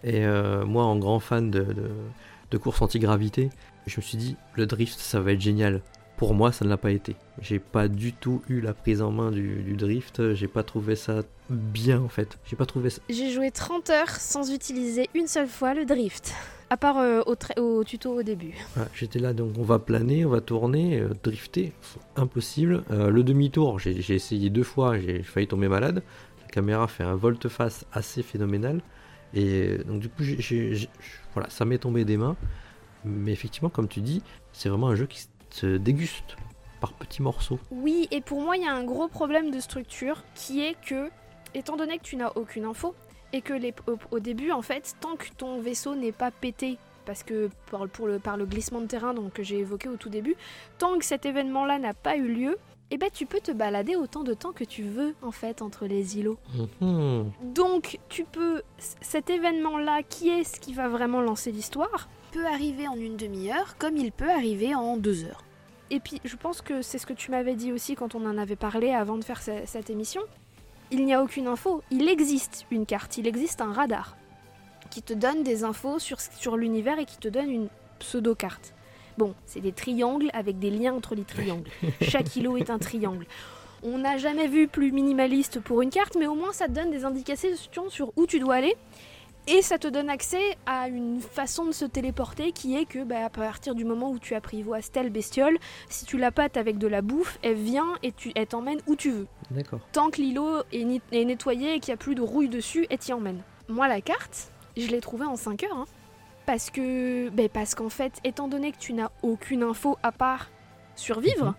Et 0.02 0.26
euh, 0.26 0.66
moi, 0.66 0.84
en 0.84 0.96
grand 0.96 1.18
fan 1.18 1.50
de, 1.50 1.62
de, 1.62 1.90
de 2.50 2.58
course 2.58 2.82
anti-gravité, 2.82 3.50
je 3.86 3.96
me 3.96 4.02
suis 4.02 4.18
dit, 4.18 4.36
le 4.54 4.66
drift, 4.66 4.98
ça 4.98 5.20
va 5.20 5.32
être 5.32 5.40
génial. 5.40 5.80
Pour 6.16 6.34
moi, 6.34 6.52
ça 6.52 6.64
ne 6.64 6.70
l'a 6.70 6.76
pas 6.76 6.90
été. 6.90 7.16
J'ai 7.40 7.58
pas 7.58 7.88
du 7.88 8.12
tout 8.12 8.42
eu 8.48 8.60
la 8.60 8.72
prise 8.72 9.02
en 9.02 9.10
main 9.10 9.30
du, 9.30 9.62
du 9.62 9.74
drift. 9.74 10.34
J'ai 10.34 10.46
pas 10.46 10.62
trouvé 10.62 10.94
ça 10.94 11.22
bien 11.50 12.00
en 12.00 12.08
fait. 12.08 12.38
J'ai 12.44 12.56
pas 12.56 12.66
trouvé 12.66 12.90
ça. 12.90 13.02
J'ai 13.08 13.30
joué 13.30 13.50
30 13.50 13.90
heures 13.90 14.10
sans 14.10 14.52
utiliser 14.52 15.08
une 15.14 15.26
seule 15.26 15.48
fois 15.48 15.74
le 15.74 15.84
drift. 15.84 16.32
À 16.74 16.76
part 16.76 16.98
euh, 16.98 17.22
au, 17.56 17.84
tuto 17.84 18.18
au 18.18 18.24
début. 18.24 18.52
J'étais 18.96 19.20
là, 19.20 19.32
donc 19.32 19.52
on 19.56 19.62
va 19.62 19.78
planer, 19.78 20.24
on 20.26 20.30
va 20.30 20.40
tourner, 20.40 20.98
euh, 20.98 21.10
drifter, 21.22 21.72
impossible. 22.16 22.82
Euh, 22.90 23.10
le 23.10 23.22
demi-tour, 23.22 23.78
j'ai 23.78 24.12
essayé 24.12 24.50
deux 24.50 24.64
fois, 24.64 24.98
j'ai 24.98 25.22
failli 25.22 25.46
tomber 25.46 25.68
malade. 25.68 26.02
La 26.42 26.48
caméra 26.48 26.88
fait 26.88 27.04
un 27.04 27.14
volte-face 27.14 27.86
assez 27.92 28.24
phénoménal. 28.24 28.80
Et 29.34 29.78
donc 29.86 30.00
du 30.00 30.08
coup, 30.08 30.24
voilà, 31.34 31.48
ça 31.48 31.64
m'est 31.64 31.78
tombé 31.78 32.04
des 32.04 32.16
mains. 32.16 32.34
Mais 33.04 33.30
effectivement, 33.30 33.70
comme 33.70 33.86
tu 33.86 34.00
dis, 34.00 34.20
c'est 34.52 34.68
vraiment 34.68 34.88
un 34.88 34.96
jeu 34.96 35.06
qui 35.06 35.28
se 35.50 35.76
déguste 35.76 36.36
par 36.80 36.92
petits 36.94 37.22
morceaux. 37.22 37.60
Oui, 37.70 38.08
et 38.10 38.20
pour 38.20 38.42
moi, 38.42 38.56
il 38.56 38.64
y 38.64 38.66
a 38.66 38.74
un 38.74 38.82
gros 38.82 39.06
problème 39.06 39.52
de 39.52 39.60
structure 39.60 40.24
qui 40.34 40.60
est 40.64 40.74
que, 40.84 41.08
étant 41.54 41.76
donné 41.76 41.98
que 41.98 42.04
tu 42.04 42.16
n'as 42.16 42.32
aucune 42.34 42.64
info, 42.64 42.96
et 43.32 43.40
que 43.40 43.52
les, 43.54 43.74
au, 43.86 43.98
au 44.10 44.18
début, 44.20 44.50
en 44.52 44.62
fait, 44.62 44.94
tant 45.00 45.16
que 45.16 45.26
ton 45.36 45.60
vaisseau 45.60 45.94
n'est 45.94 46.12
pas 46.12 46.30
pété, 46.30 46.78
parce 47.06 47.22
que 47.22 47.50
pour 47.66 48.06
le, 48.06 48.18
par 48.18 48.36
le 48.36 48.46
glissement 48.46 48.80
de 48.80 48.86
terrain 48.86 49.12
donc, 49.14 49.32
que 49.34 49.42
j'ai 49.42 49.58
évoqué 49.58 49.88
au 49.88 49.96
tout 49.96 50.08
début, 50.08 50.36
tant 50.78 50.98
que 50.98 51.04
cet 51.04 51.26
événement-là 51.26 51.78
n'a 51.78 51.94
pas 51.94 52.16
eu 52.16 52.28
lieu, 52.28 52.56
eh 52.90 52.98
ben, 52.98 53.08
tu 53.12 53.26
peux 53.26 53.40
te 53.40 53.50
balader 53.50 53.96
autant 53.96 54.22
de 54.22 54.34
temps 54.34 54.52
que 54.52 54.62
tu 54.64 54.82
veux, 54.82 55.14
en 55.22 55.32
fait, 55.32 55.62
entre 55.62 55.86
les 55.86 56.18
îlots. 56.18 56.38
Mhm. 56.80 57.30
Donc, 57.54 57.98
tu 58.08 58.24
peux. 58.24 58.62
Cet 59.00 59.30
événement-là, 59.30 60.02
qui 60.02 60.28
est 60.28 60.44
ce 60.44 60.60
qui 60.60 60.74
va 60.74 60.88
vraiment 60.88 61.20
lancer 61.20 61.50
l'histoire, 61.50 62.08
peut 62.32 62.46
arriver 62.46 62.86
en 62.86 62.94
une 62.96 63.16
demi-heure, 63.16 63.76
comme 63.78 63.96
il 63.96 64.12
peut 64.12 64.30
arriver 64.30 64.74
en 64.74 64.96
deux 64.96 65.24
heures. 65.24 65.44
Et 65.90 65.98
puis, 66.00 66.20
je 66.24 66.36
pense 66.36 66.60
que 66.62 66.82
c'est 66.82 66.98
ce 66.98 67.06
que 67.06 67.12
tu 67.12 67.30
m'avais 67.30 67.54
dit 67.54 67.72
aussi 67.72 67.94
quand 67.94 68.14
on 68.14 68.24
en 68.26 68.38
avait 68.38 68.56
parlé 68.56 68.90
avant 68.92 69.16
de 69.16 69.24
faire 69.24 69.42
ce- 69.42 69.62
cette 69.66 69.90
émission. 69.90 70.22
Il 70.90 71.04
n'y 71.04 71.14
a 71.14 71.22
aucune 71.22 71.46
info. 71.46 71.82
Il 71.90 72.08
existe 72.08 72.66
une 72.70 72.86
carte, 72.86 73.18
il 73.18 73.26
existe 73.26 73.60
un 73.60 73.72
radar 73.72 74.16
qui 74.90 75.02
te 75.02 75.12
donne 75.12 75.42
des 75.42 75.64
infos 75.64 75.98
sur, 75.98 76.20
sur 76.20 76.56
l'univers 76.56 76.98
et 76.98 77.04
qui 77.04 77.18
te 77.18 77.28
donne 77.28 77.50
une 77.50 77.68
pseudo-carte. 77.98 78.74
Bon, 79.18 79.34
c'est 79.46 79.60
des 79.60 79.72
triangles 79.72 80.30
avec 80.32 80.58
des 80.58 80.70
liens 80.70 80.94
entre 80.94 81.14
les 81.14 81.24
triangles. 81.24 81.70
Chaque 82.00 82.36
îlot 82.36 82.56
est 82.56 82.70
un 82.70 82.78
triangle. 82.78 83.26
On 83.82 83.98
n'a 83.98 84.16
jamais 84.18 84.46
vu 84.46 84.66
plus 84.66 84.92
minimaliste 84.92 85.60
pour 85.60 85.82
une 85.82 85.90
carte, 85.90 86.16
mais 86.18 86.26
au 86.26 86.34
moins 86.34 86.52
ça 86.52 86.66
te 86.66 86.72
donne 86.72 86.90
des 86.90 87.04
indications 87.04 87.90
sur 87.90 88.12
où 88.16 88.26
tu 88.26 88.38
dois 88.38 88.54
aller. 88.54 88.76
Et 89.46 89.60
ça 89.60 89.76
te 89.78 89.86
donne 89.86 90.08
accès 90.08 90.56
à 90.64 90.88
une 90.88 91.20
façon 91.20 91.66
de 91.66 91.72
se 91.72 91.84
téléporter 91.84 92.52
qui 92.52 92.76
est 92.76 92.86
que 92.86 93.04
bah, 93.04 93.26
à 93.26 93.28
partir 93.30 93.74
du 93.74 93.84
moment 93.84 94.10
où 94.10 94.18
tu 94.18 94.34
apprivoises 94.34 94.90
telle 94.90 95.10
bestiole, 95.10 95.58
si 95.90 96.06
tu 96.06 96.16
la 96.16 96.30
pâtes 96.30 96.56
avec 96.56 96.78
de 96.78 96.86
la 96.86 97.02
bouffe, 97.02 97.38
elle 97.42 97.54
vient 97.56 97.94
et 98.02 98.12
tu, 98.12 98.32
elle 98.36 98.46
t'emmène 98.46 98.80
où 98.86 98.96
tu 98.96 99.10
veux. 99.10 99.26
D'accord. 99.50 99.80
Tant 99.92 100.08
que 100.08 100.22
l'îlot 100.22 100.62
est, 100.72 100.84
ni- 100.84 101.02
est 101.12 101.24
nettoyé 101.26 101.74
et 101.74 101.80
qu'il 101.80 101.92
n'y 101.92 101.94
a 101.94 101.98
plus 101.98 102.14
de 102.14 102.22
rouille 102.22 102.48
dessus, 102.48 102.86
elle 102.88 102.98
t'y 102.98 103.12
emmène. 103.12 103.42
Moi, 103.68 103.86
la 103.86 104.00
carte, 104.00 104.50
je 104.78 104.86
l'ai 104.88 105.00
trouvée 105.00 105.26
en 105.26 105.36
5 105.36 105.62
heures. 105.64 105.76
hein. 105.76 105.84
Parce 106.46 106.70
que, 106.70 107.28
ben, 107.30 107.48
parce 107.50 107.74
qu'en 107.74 107.88
fait, 107.90 108.14
étant 108.24 108.48
donné 108.48 108.72
que 108.72 108.78
tu 108.78 108.92
n'as 108.94 109.10
aucune 109.22 109.62
info 109.62 109.98
à 110.02 110.10
part 110.12 110.50
survivre, 110.96 111.46
Mhm. 111.48 111.54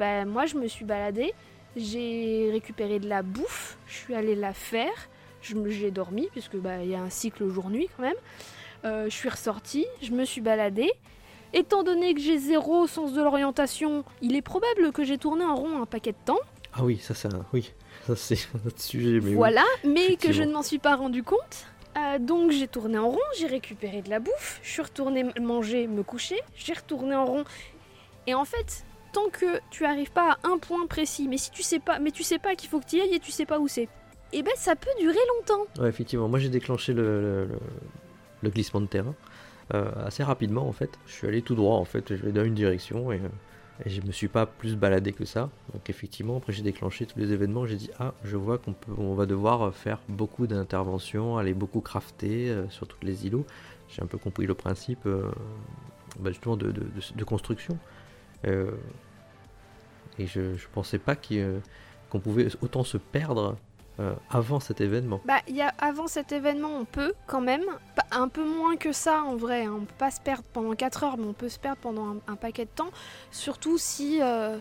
ben, 0.00 0.28
moi, 0.28 0.46
je 0.46 0.56
me 0.56 0.66
suis 0.66 0.84
baladée, 0.84 1.32
j'ai 1.76 2.48
récupéré 2.52 2.98
de 2.98 3.08
la 3.08 3.22
bouffe, 3.22 3.76
je 3.86 3.94
suis 3.94 4.14
allée 4.14 4.34
la 4.36 4.52
faire, 4.52 5.08
j'ai 5.66 5.90
dormi, 5.90 6.28
puisque 6.32 6.56
bah, 6.56 6.82
il 6.82 6.90
y 6.90 6.94
a 6.94 7.00
un 7.00 7.10
cycle 7.10 7.48
jour-nuit 7.48 7.88
quand 7.96 8.02
même. 8.02 8.14
Euh, 8.84 9.04
je 9.04 9.14
suis 9.14 9.28
ressortie, 9.28 9.86
je 10.02 10.12
me 10.12 10.24
suis 10.24 10.40
baladée. 10.40 10.92
Étant 11.52 11.82
donné 11.82 12.14
que 12.14 12.20
j'ai 12.20 12.38
zéro 12.38 12.86
sens 12.86 13.12
de 13.12 13.22
l'orientation, 13.22 14.04
il 14.20 14.34
est 14.34 14.42
probable 14.42 14.92
que 14.92 15.04
j'ai 15.04 15.18
tourné 15.18 15.44
en 15.44 15.54
rond 15.54 15.80
un 15.80 15.86
paquet 15.86 16.12
de 16.12 16.16
temps. 16.24 16.40
Ah 16.74 16.84
oui, 16.84 16.98
ça 16.98 17.14
c'est 17.14 17.32
un... 17.32 17.46
Oui, 17.52 17.72
ça 18.06 18.16
c'est 18.16 18.38
un 18.54 18.66
autre 18.66 18.82
sujet. 18.82 19.20
Mais 19.20 19.30
oui. 19.30 19.34
voilà, 19.34 19.64
mais 19.84 20.16
que 20.16 20.32
je 20.32 20.42
ne 20.42 20.52
m'en 20.52 20.62
suis 20.62 20.78
pas 20.78 20.96
rendu 20.96 21.22
compte. 21.22 21.66
Euh, 21.96 22.18
donc 22.18 22.50
j'ai 22.50 22.66
tourné 22.66 22.98
en 22.98 23.08
rond, 23.08 23.20
j'ai 23.38 23.46
récupéré 23.46 24.02
de 24.02 24.10
la 24.10 24.18
bouffe, 24.18 24.58
je 24.64 24.70
suis 24.70 24.82
retournée 24.82 25.24
manger, 25.40 25.86
me 25.86 26.02
coucher, 26.02 26.40
j'ai 26.56 26.72
retourné 26.72 27.14
en 27.14 27.24
rond. 27.24 27.44
Et 28.26 28.34
en 28.34 28.44
fait, 28.44 28.84
tant 29.12 29.28
que 29.30 29.60
tu 29.70 29.84
arrives 29.84 30.10
pas 30.10 30.38
à 30.42 30.48
un 30.48 30.58
point 30.58 30.86
précis, 30.86 31.28
mais 31.28 31.38
si 31.38 31.52
tu 31.52 31.62
sais 31.62 31.78
pas, 31.78 32.00
mais 32.00 32.10
tu 32.10 32.24
sais 32.24 32.40
pas 32.40 32.56
qu'il 32.56 32.68
faut 32.68 32.80
que 32.80 32.86
tu 32.86 32.96
y 32.96 33.00
ailles 33.00 33.14
et 33.14 33.20
tu 33.20 33.30
sais 33.30 33.46
pas 33.46 33.60
où 33.60 33.68
c'est, 33.68 33.88
et 34.32 34.42
ben 34.42 34.52
ça 34.56 34.74
peut 34.74 34.90
durer 34.98 35.18
longtemps. 35.36 35.66
Ouais, 35.78 35.88
effectivement. 35.88 36.28
Moi, 36.28 36.38
j'ai 36.38 36.48
déclenché 36.48 36.92
le, 36.92 37.48
glissement 38.42 38.80
de 38.80 38.86
terrain 38.86 39.14
euh, 39.72 39.90
assez 40.04 40.22
rapidement, 40.22 40.68
en 40.68 40.72
fait. 40.72 40.98
Je 41.06 41.12
suis 41.12 41.26
allé 41.26 41.42
tout 41.42 41.54
droit, 41.54 41.76
en 41.76 41.84
fait. 41.84 42.16
Je 42.16 42.22
vais 42.22 42.32
dans 42.32 42.44
une 42.44 42.54
direction 42.54 43.12
et, 43.12 43.20
euh, 43.20 43.28
et 43.86 43.90
je 43.90 44.02
me 44.02 44.12
suis 44.12 44.28
pas 44.28 44.46
plus 44.46 44.76
baladé 44.76 45.12
que 45.12 45.24
ça. 45.24 45.50
Donc, 45.72 45.88
effectivement, 45.88 46.38
après, 46.38 46.52
j'ai 46.52 46.62
déclenché 46.62 47.06
tous 47.06 47.18
les 47.18 47.32
événements. 47.32 47.64
J'ai 47.66 47.76
dit, 47.76 47.90
ah, 47.98 48.12
je 48.24 48.36
vois 48.36 48.58
qu'on 48.58 49.14
va 49.14 49.26
devoir 49.26 49.72
faire 49.74 50.00
beaucoup 50.08 50.46
d'interventions, 50.46 51.38
aller 51.38 51.54
beaucoup 51.54 51.80
crafter 51.80 52.50
euh, 52.50 52.68
sur 52.70 52.88
toutes 52.88 53.04
les 53.04 53.26
îlots. 53.26 53.46
J'ai 53.88 54.02
un 54.02 54.06
peu 54.06 54.18
compris 54.18 54.46
le 54.46 54.54
principe, 54.54 55.06
bah, 56.18 56.30
justement, 56.30 56.56
de, 56.56 56.72
construction. 57.24 57.78
Et 60.18 60.26
je, 60.26 60.54
je 60.54 60.66
pensais 60.72 60.98
pas 60.98 61.14
qu'on 61.14 62.18
pouvait 62.18 62.48
autant 62.60 62.82
se 62.82 62.96
perdre 62.96 63.56
euh, 64.00 64.12
avant 64.30 64.60
cet 64.60 64.80
événement. 64.80 65.20
Bah, 65.24 65.40
avant 65.78 66.06
cet 66.06 66.32
événement, 66.32 66.70
on 66.80 66.84
peut 66.84 67.14
quand 67.26 67.40
même, 67.40 67.64
un 68.10 68.28
peu 68.28 68.44
moins 68.44 68.76
que 68.76 68.92
ça 68.92 69.22
en 69.22 69.36
vrai, 69.36 69.64
hein. 69.64 69.74
on 69.76 69.84
peut 69.84 69.94
pas 69.98 70.10
se 70.10 70.20
perdre 70.20 70.44
pendant 70.52 70.74
4 70.74 71.04
heures, 71.04 71.16
mais 71.16 71.26
on 71.26 71.32
peut 71.32 71.48
se 71.48 71.58
perdre 71.58 71.78
pendant 71.80 72.16
un, 72.26 72.36
paquet 72.36 72.64
de 72.64 72.70
temps, 72.70 72.90
surtout 73.30 73.78
si... 73.78 74.20
euh, 74.22 74.58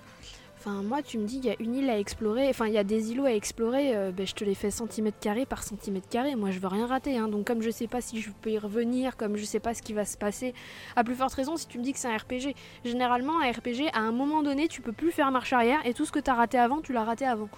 Enfin, 0.65 0.81
moi, 0.81 1.01
tu 1.01 1.17
me 1.17 1.25
dis, 1.25 1.39
il 1.39 1.45
y 1.45 1.49
a 1.49 1.55
une 1.59 1.75
île 1.75 1.89
à 1.89 1.99
explorer, 1.99 2.47
enfin, 2.47 2.67
il 2.67 2.73
y 2.73 2.77
a 2.77 2.85
des 2.85 3.11
îlots 3.11 3.25
à 3.25 3.33
explorer, 3.33 3.97
euh, 3.97 4.11
ben, 4.13 4.25
je 4.25 4.33
te 4.33 4.45
les 4.45 4.55
fais 4.55 4.71
centimètre 4.71 5.19
carré 5.19 5.45
par 5.45 5.61
centimètre 5.61 6.07
carré. 6.07 6.35
Moi, 6.37 6.51
je 6.51 6.59
veux 6.59 6.69
rien 6.69 6.87
rater. 6.87 7.17
hein. 7.17 7.27
Donc, 7.27 7.45
comme 7.45 7.61
je 7.61 7.69
sais 7.69 7.87
pas 7.87 7.99
si 7.99 8.21
je 8.21 8.29
peux 8.41 8.51
y 8.51 8.57
revenir, 8.57 9.17
comme 9.17 9.35
je 9.35 9.43
sais 9.43 9.59
pas 9.59 9.73
ce 9.73 9.81
qui 9.81 9.91
va 9.91 10.05
se 10.05 10.15
passer, 10.15 10.53
à 10.95 11.03
plus 11.03 11.15
forte 11.15 11.33
raison 11.33 11.57
si 11.57 11.67
tu 11.67 11.79
me 11.79 11.83
dis 11.83 11.91
que 11.91 11.99
c'est 11.99 12.07
un 12.07 12.15
RPG. 12.15 12.55
Généralement, 12.85 13.41
un 13.41 13.51
RPG, 13.51 13.89
à 13.91 13.99
un 13.99 14.13
moment 14.13 14.41
donné, 14.41 14.69
tu 14.69 14.79
peux 14.81 14.93
plus 14.93 15.11
faire 15.11 15.31
marche 15.31 15.51
arrière 15.51 15.85
et 15.85 15.93
tout 15.93 16.05
ce 16.05 16.13
que 16.13 16.19
tu 16.19 16.31
as 16.31 16.33
raté 16.33 16.57
avant, 16.57 16.79
tu 16.79 16.93
l'as 16.93 17.03
raté 17.03 17.25
avant. 17.25 17.49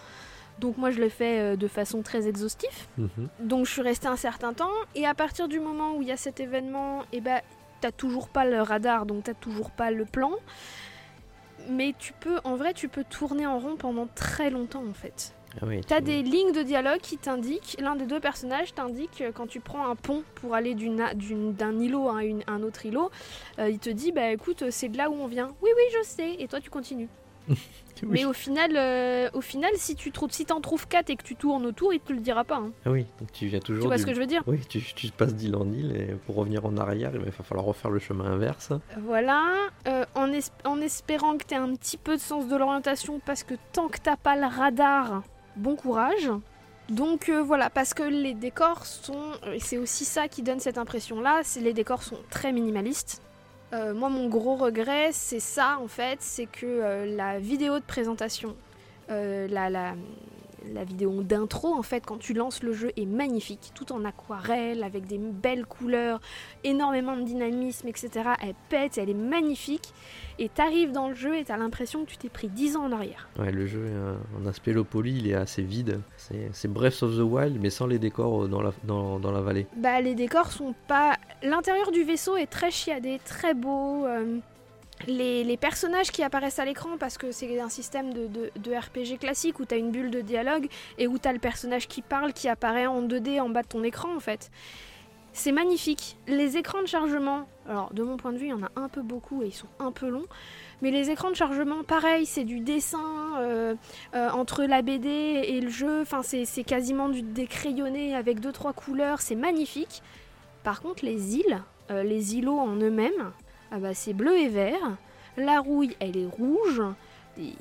Donc, 0.60 0.78
moi, 0.78 0.90
je 0.92 1.00
le 1.00 1.10
fais 1.10 1.40
euh, 1.40 1.56
de 1.56 1.68
façon 1.68 2.02
très 2.02 2.28
exhaustive. 2.28 2.88
Mhm. 2.98 3.10
Donc 3.40 3.66
je 3.66 3.72
suis 3.72 3.82
restée 3.82 4.08
un 4.08 4.16
certain 4.16 4.54
temps 4.54 4.72
et 4.96 5.06
à 5.06 5.14
partir 5.14 5.48
du 5.48 5.60
moment 5.60 5.96
où 5.96 6.02
il 6.02 6.08
y 6.08 6.12
a 6.12 6.18
cet 6.18 6.40
événement, 6.40 7.04
et 7.12 7.20
ben 7.22 7.42
t'as 7.82 7.92
toujours 7.92 8.30
pas 8.30 8.46
le 8.46 8.62
radar, 8.62 9.06
donc 9.06 9.24
t'as 9.26 9.34
toujours 9.34 9.70
pas 9.72 9.92
le 9.92 10.06
plan. 10.06 10.32
Mais 11.70 11.94
tu 11.98 12.14
peux, 12.14 12.40
en 12.44 12.56
vrai, 12.56 12.74
tu 12.74 12.88
peux 12.88 13.04
tourner 13.04 13.48
en 13.48 13.58
rond 13.60 13.76
pendant 13.76 14.08
très 14.14 14.50
longtemps 14.50 14.84
en 14.88 14.94
fait. 14.94 15.34
Ah 15.62 15.66
oui, 15.66 15.80
T'as 15.88 16.02
des 16.02 16.22
lignes 16.22 16.52
de 16.52 16.64
dialogue 16.64 17.00
qui 17.00 17.18
t'indiquent, 17.18 17.78
l'un 17.80 17.96
des 17.96 18.06
deux 18.06 18.20
personnages 18.20 18.74
t'indique 18.76 19.22
euh, 19.22 19.32
quand 19.34 19.48
tu 19.48 19.62
prends 19.62 19.88
un 19.88 19.96
pont 19.96 20.24
pour 20.36 20.54
aller 20.54 20.76
d'un 20.76 21.80
îlot 21.80 22.10
à 22.10 22.26
une- 22.26 22.44
un 22.48 22.62
autre 22.62 22.86
îlot, 22.86 23.10
euh, 23.60 23.70
il 23.70 23.80
te 23.80 23.90
dit 23.90 24.12
bah 24.12 24.32
écoute 24.32 24.66
c'est 24.70 24.90
de 24.90 24.98
là 24.98 25.10
où 25.10 25.14
on 25.16 25.28
vient. 25.28 25.48
Oui 25.62 25.70
oui 25.76 25.84
je 25.98 26.06
sais 26.08 26.34
et 26.40 26.48
toi 26.50 26.60
tu 26.60 26.70
continues. 26.70 27.08
Oui. 28.04 28.10
Mais 28.12 28.26
au 28.26 28.34
final, 28.34 28.72
euh, 28.76 29.30
au 29.34 29.40
final 29.40 29.72
si 29.76 29.96
tu 29.96 30.12
trouves, 30.12 30.30
si 30.30 30.46
t'en 30.46 30.60
trouves 30.60 30.86
4 30.86 31.10
et 31.12 31.16
que 31.16 31.24
tu 31.24 31.38
tournes 31.38 31.66
autour, 31.66 31.94
il 31.94 32.02
te 32.02 32.12
le 32.12 32.20
dira 32.20 32.44
pas. 32.44 32.58
hein. 32.58 32.72
Ah 32.86 32.92
oui, 32.92 33.06
donc 33.22 33.32
tu 33.32 33.48
viens 33.48 33.60
toujours. 33.62 33.84
Tu 33.84 33.88
vois 33.88 33.96
du- 33.96 34.02
ce 34.02 34.06
que 34.06 34.14
je 34.14 34.20
veux 34.20 34.26
dire? 34.28 34.44
Oui, 34.48 34.60
tu, 34.68 34.82
tu 34.82 35.08
passes 35.12 35.34
d'île 35.34 35.56
en 35.56 35.66
île 35.72 35.96
et 35.96 36.14
pour 36.26 36.36
revenir 36.36 36.66
en 36.66 36.76
arrière, 36.76 37.12
il 37.14 37.22
va 37.22 37.32
falloir 37.32 37.66
refaire 37.66 37.90
le 37.92 38.00
chemin 38.00 38.26
inverse. 38.26 38.74
Voilà, 39.00 39.42
euh, 39.88 40.04
en, 40.14 40.30
es- 40.34 40.52
en 40.66 40.82
espérant 40.82 41.38
que 41.38 41.46
tu 41.46 41.54
aies 41.54 41.58
un 41.58 41.74
petit 41.74 41.96
peu 41.96 42.18
de 42.18 42.22
sens 42.22 42.50
de 42.50 42.56
l'orientation, 42.58 43.22
parce 43.26 43.44
que 43.44 43.54
tant 43.72 43.88
que 43.88 43.98
t'as 44.04 44.18
pas 44.18 44.36
le 44.36 44.46
radar, 44.46 45.24
bon 45.56 45.78
courage. 45.78 46.30
Donc 46.90 47.30
euh, 47.30 47.42
voilà, 47.42 47.70
parce 47.70 47.94
que 47.94 48.04
les 48.04 48.34
décors 48.34 48.86
sont, 48.86 49.32
et 49.54 49.62
c'est 49.62 49.78
aussi 49.78 50.04
ça 50.04 50.28
qui 50.28 50.42
donne 50.44 50.60
cette 50.60 50.78
impression-là, 50.78 51.44
les 51.62 51.74
décors 51.74 52.04
sont 52.04 52.18
très 52.30 52.52
minimalistes. 52.52 53.22
Euh, 53.76 53.94
moi, 53.94 54.10
mon 54.10 54.28
gros 54.30 54.56
regret, 54.56 55.10
c'est 55.12 55.42
ça 55.42 55.78
en 55.82 55.88
fait, 55.88 56.18
c'est 56.22 56.46
que 56.46 56.66
euh, 56.66 57.06
la 57.06 57.40
vidéo 57.40 57.80
de 57.80 57.84
présentation, 57.84 58.56
euh, 59.10 59.48
la, 59.50 59.70
la, 59.70 59.96
la 60.74 60.84
vidéo 60.84 61.24
d'intro 61.24 61.74
en 61.74 61.82
fait, 61.84 62.06
quand 62.06 62.18
tu 62.18 62.34
lances 62.34 62.64
le 62.64 62.74
jeu, 62.74 62.92
est 62.98 63.06
magnifique, 63.06 63.72
tout 63.76 63.92
en 63.92 64.04
aquarelle, 64.06 64.84
avec 64.84 65.08
des 65.08 65.18
belles 65.18 65.66
couleurs, 65.66 66.20
énormément 66.64 67.16
de 67.16 67.22
dynamisme, 67.24 67.88
etc. 67.88 68.10
Elle 68.42 68.56
pète, 68.70 68.98
elle 68.98 69.10
est 69.10 69.14
magnifique. 69.14 69.94
Et 70.38 70.50
t'arrives 70.50 70.92
dans 70.92 71.08
le 71.08 71.16
jeu 71.16 71.38
et 71.38 71.46
t'as 71.46 71.56
l'impression 71.58 72.04
que 72.04 72.10
tu 72.10 72.18
t'es 72.18 72.28
pris 72.30 72.50
10 72.50 72.76
ans 72.76 72.86
en 72.86 72.92
arrière. 72.92 73.30
Ouais, 73.40 73.52
le 73.52 73.68
jeu, 73.68 73.90
en 74.42 74.46
aspect 74.48 74.74
low 74.74 74.84
poly, 74.84 75.18
il 75.18 75.28
est 75.30 75.34
assez 75.36 75.62
vide. 75.62 76.02
C'est 76.52 76.68
Breath 76.68 77.04
of 77.04 77.16
the 77.16 77.22
Wild, 77.22 77.58
mais 77.62 77.70
sans 77.70 77.88
les 77.88 78.00
décors 78.00 78.44
euh, 78.44 78.48
dans 78.48 78.62
la, 78.62 78.74
dans, 78.84 79.20
dans 79.20 79.32
la 79.32 79.42
vallée. 79.42 79.68
Bah 79.78 80.02
les 80.02 80.16
décors 80.16 80.52
sont 80.52 80.74
pas... 80.88 81.16
L'intérieur 81.42 81.92
du 81.92 82.04
vaisseau 82.04 82.36
est 82.36 82.48
très 82.48 82.72
chiadé, 82.72 83.20
très 83.24 83.54
beau. 83.54 84.06
euh, 84.06 84.40
Les, 85.08 85.58
personnages 85.58 86.12
qui 86.12 86.24
apparaissent 86.24 86.60
à 86.60 86.66
l'écran, 86.66 86.98
parce 86.98 87.18
que 87.18 87.32
c'est 87.32 87.60
un 87.60 87.70
système 87.70 88.14
de, 88.14 88.76
RPG 88.76 89.20
classique 89.20 89.60
où 89.60 89.66
t'as 89.66 89.78
une 89.78 89.92
bulle 89.92 90.12
de 90.12 90.22
dialogue 90.22 90.68
et 90.98 91.08
où 91.08 91.18
t'as 91.18 91.34
le 91.34 91.40
personnage 91.40 91.88
qui 91.88 92.02
parle 92.02 92.34
qui 92.34 92.50
apparaît 92.50 92.88
en 92.88 93.02
2D 93.04 93.40
en 93.42 93.50
bas 93.50 93.62
de 93.62 93.68
ton 93.68 93.84
écran 93.84 94.16
en 94.16 94.20
fait. 94.20 94.50
C'est 95.34 95.52
magnifique. 95.52 96.18
Les 96.28 96.56
écrans 96.56 96.82
de 96.82 96.88
chargement, 96.88 97.46
alors 97.68 97.94
de 97.94 98.04
mon 98.04 98.16
point 98.16 98.32
de 98.32 98.38
vue, 98.38 98.46
il 98.46 98.52
y 98.52 98.54
en 98.54 98.64
a 98.64 98.72
un 98.78 98.88
peu 98.88 99.02
beaucoup 99.02 99.44
et 99.44 99.48
ils 99.48 99.54
sont 99.54 99.68
un 99.80 99.92
peu 99.92 100.08
longs. 100.08 100.28
Mais 100.82 100.92
les 100.92 101.10
écrans 101.10 101.30
de 101.30 101.36
chargement, 101.36 101.84
pareil, 101.84 102.26
c'est 102.26 102.46
du 102.46 102.62
dessin 102.62 103.38
euh, 103.40 103.76
euh, 104.14 104.30
entre 104.30 104.64
la 104.64 104.82
BD 104.82 105.10
et 105.10 105.60
le 105.60 105.70
jeu. 105.70 106.02
Enfin, 106.02 106.22
c'est 106.24 106.46
c'est 106.46 106.64
quasiment 106.64 107.10
du 107.10 107.22
décrayonné 107.22 108.16
avec 108.16 108.40
deux 108.40 108.54
trois 108.54 108.72
couleurs. 108.72 109.20
C'est 109.20 109.36
magnifique. 109.36 110.02
Par 110.64 110.82
contre, 110.82 111.04
les 111.04 111.36
îles, 111.36 111.62
euh, 111.92 112.04
les 112.04 112.38
îlots 112.38 112.58
en 112.58 112.78
eux-mêmes, 112.78 113.34
ah 113.72 113.80
bah, 113.80 113.94
c'est 113.94 114.14
bleu 114.14 114.38
et 114.38 114.48
vert. 114.50 114.98
La 115.38 115.60
rouille, 115.60 115.96
elle 116.00 116.18
est 116.18 116.26
rouge. 116.28 116.82
Et, 117.38 117.54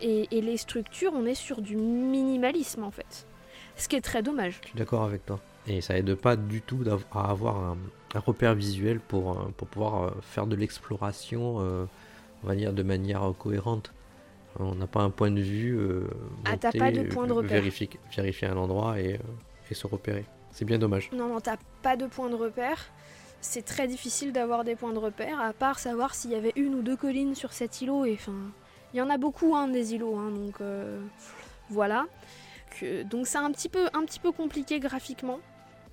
et- 0.00 0.28
et 0.36 0.40
les 0.40 0.56
structures, 0.56 1.12
on 1.14 1.24
est 1.24 1.34
sur 1.36 1.62
du 1.62 1.76
minimalisme 1.76 2.82
en 2.84 2.90
fait. 2.90 3.26
Ce 3.76 3.88
qui 3.88 3.96
est 3.96 4.00
très 4.00 4.22
dommage. 4.22 4.58
Je 4.62 4.68
suis 4.68 4.78
d'accord 4.78 5.04
avec 5.04 5.24
toi. 5.24 5.40
Et 5.66 5.80
ça 5.80 5.96
aide 5.96 6.14
pas 6.14 6.36
du 6.36 6.60
tout 6.60 6.84
à 7.12 7.30
avoir 7.30 7.56
un, 7.56 7.76
un 8.14 8.18
repère 8.20 8.54
visuel 8.54 9.00
pour, 9.00 9.32
euh, 9.32 9.44
pour 9.56 9.66
pouvoir 9.68 10.02
euh, 10.04 10.10
faire 10.20 10.46
de 10.46 10.56
l'exploration, 10.56 11.56
euh, 11.60 11.86
on 12.42 12.48
va 12.48 12.54
dire, 12.54 12.72
de 12.72 12.82
manière 12.82 13.32
cohérente. 13.38 13.92
On 14.60 14.74
n'a 14.74 14.86
pas 14.86 15.00
un 15.00 15.10
point 15.10 15.30
de 15.30 15.40
vue. 15.40 15.76
euh, 15.78 16.06
Ah, 16.44 16.56
t'as 16.56 16.70
pas 16.72 16.90
de 16.92 17.02
point 17.04 17.26
de 17.26 17.32
repère. 17.32 17.50
Vérifier, 17.52 17.88
vérifier 18.16 18.48
un 18.48 18.56
endroit 18.56 19.00
et, 19.00 19.18
et 19.70 19.74
se 19.74 19.86
repérer. 19.86 20.24
C'est 20.52 20.64
bien 20.64 20.78
dommage. 20.78 21.10
Non, 21.12 21.28
non, 21.28 21.40
t'as 21.40 21.56
pas 21.82 21.96
de 21.96 22.06
point 22.06 22.28
de 22.28 22.36
repère. 22.36 22.78
C'est 23.46 23.62
très 23.62 23.86
difficile 23.86 24.32
d'avoir 24.32 24.64
des 24.64 24.74
points 24.74 24.94
de 24.94 24.98
repère, 24.98 25.38
à 25.38 25.52
part 25.52 25.78
savoir 25.78 26.14
s'il 26.14 26.30
y 26.30 26.34
avait 26.34 26.54
une 26.56 26.74
ou 26.74 26.80
deux 26.80 26.96
collines 26.96 27.34
sur 27.34 27.52
cet 27.52 27.82
îlot. 27.82 28.06
Et 28.06 28.14
enfin, 28.14 28.32
il 28.92 28.96
y 28.96 29.02
en 29.02 29.10
a 29.10 29.18
beaucoup, 29.18 29.54
hein, 29.54 29.68
des 29.68 29.94
îlots, 29.94 30.16
hein, 30.16 30.30
donc 30.30 30.62
euh, 30.62 30.98
voilà. 31.68 32.06
Donc 33.04 33.26
c'est 33.26 33.38
un 33.38 33.52
petit 33.52 33.68
peu, 33.68 33.86
un 33.92 34.06
petit 34.06 34.18
peu 34.18 34.32
compliqué 34.32 34.80
graphiquement. 34.80 35.40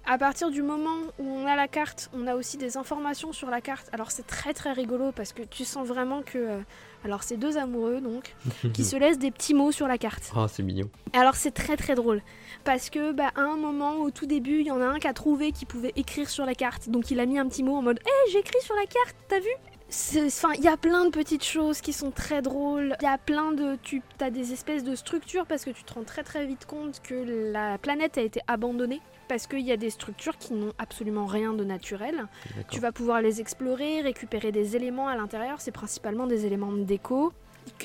À 0.05 0.17
partir 0.17 0.49
du 0.49 0.63
moment 0.63 0.95
où 1.19 1.25
on 1.25 1.45
a 1.45 1.57
la 1.57 1.67
carte, 1.67 2.09
on 2.13 2.25
a 2.25 2.35
aussi 2.35 2.55
des 2.55 2.77
informations 2.77 3.33
sur 3.33 3.49
la 3.49 3.59
carte. 3.59 3.89
Alors 3.91 4.11
c'est 4.11 4.25
très 4.25 4.53
très 4.53 4.71
rigolo 4.71 5.11
parce 5.11 5.33
que 5.33 5.43
tu 5.43 5.65
sens 5.65 5.85
vraiment 5.85 6.21
que, 6.21 6.37
euh, 6.37 6.59
alors 7.03 7.23
c'est 7.23 7.37
deux 7.37 7.57
amoureux 7.57 8.01
donc, 8.01 8.35
qui 8.73 8.83
se 8.83 8.95
laissent 8.95 9.19
des 9.19 9.31
petits 9.31 9.53
mots 9.53 9.71
sur 9.71 9.87
la 9.87 9.97
carte. 9.97 10.31
Ah, 10.35 10.47
c'est 10.47 10.63
mignon. 10.63 10.89
Alors 11.13 11.35
c'est 11.35 11.51
très 11.51 11.77
très 11.77 11.95
drôle 11.95 12.21
parce 12.63 12.89
que 12.89 13.11
bah, 13.11 13.31
à 13.35 13.41
un 13.41 13.57
moment 13.57 13.97
au 13.97 14.11
tout 14.11 14.25
début 14.25 14.59
il 14.59 14.67
y 14.67 14.71
en 14.71 14.81
a 14.81 14.85
un 14.85 14.99
qui 14.99 15.07
a 15.07 15.13
trouvé 15.13 15.51
qui 15.51 15.65
pouvait 15.65 15.93
écrire 15.95 16.29
sur 16.29 16.45
la 16.45 16.55
carte 16.55 16.89
donc 16.89 17.11
il 17.11 17.19
a 17.19 17.25
mis 17.25 17.39
un 17.39 17.47
petit 17.47 17.63
mot 17.63 17.75
en 17.75 17.81
mode 17.81 17.99
hé 17.99 18.31
j'écris 18.31 18.61
sur 18.61 18.75
la 18.75 18.85
carte 18.85 19.15
t'as 19.27 19.39
vu? 19.39 19.49
Enfin, 19.91 20.53
il 20.57 20.63
y 20.63 20.69
a 20.69 20.77
plein 20.77 21.03
de 21.05 21.09
petites 21.09 21.43
choses 21.43 21.81
qui 21.81 21.91
sont 21.91 22.11
très 22.11 22.41
drôles. 22.41 22.95
Il 23.01 23.03
y 23.03 23.07
a 23.07 23.17
plein 23.17 23.51
de. 23.51 23.77
Tu 23.81 24.01
as 24.21 24.29
des 24.29 24.53
espèces 24.53 24.85
de 24.85 24.95
structures 24.95 25.45
parce 25.45 25.65
que 25.65 25.71
tu 25.71 25.83
te 25.83 25.93
rends 25.93 26.03
très 26.03 26.23
très 26.23 26.45
vite 26.45 26.65
compte 26.65 27.01
que 27.01 27.51
la 27.51 27.77
planète 27.77 28.17
a 28.17 28.21
été 28.21 28.39
abandonnée. 28.47 29.01
Parce 29.27 29.47
qu'il 29.47 29.61
y 29.61 29.71
a 29.71 29.77
des 29.77 29.89
structures 29.89 30.37
qui 30.37 30.53
n'ont 30.53 30.73
absolument 30.77 31.25
rien 31.25 31.53
de 31.53 31.63
naturel. 31.63 32.27
Tu 32.69 32.79
vas 32.79 32.91
pouvoir 32.91 33.21
les 33.21 33.39
explorer, 33.39 34.01
récupérer 34.01 34.51
des 34.51 34.75
éléments 34.75 35.07
à 35.07 35.15
l'intérieur. 35.15 35.61
C'est 35.61 35.71
principalement 35.71 36.27
des 36.27 36.45
éléments 36.45 36.71
de 36.71 36.83
déco 36.83 37.33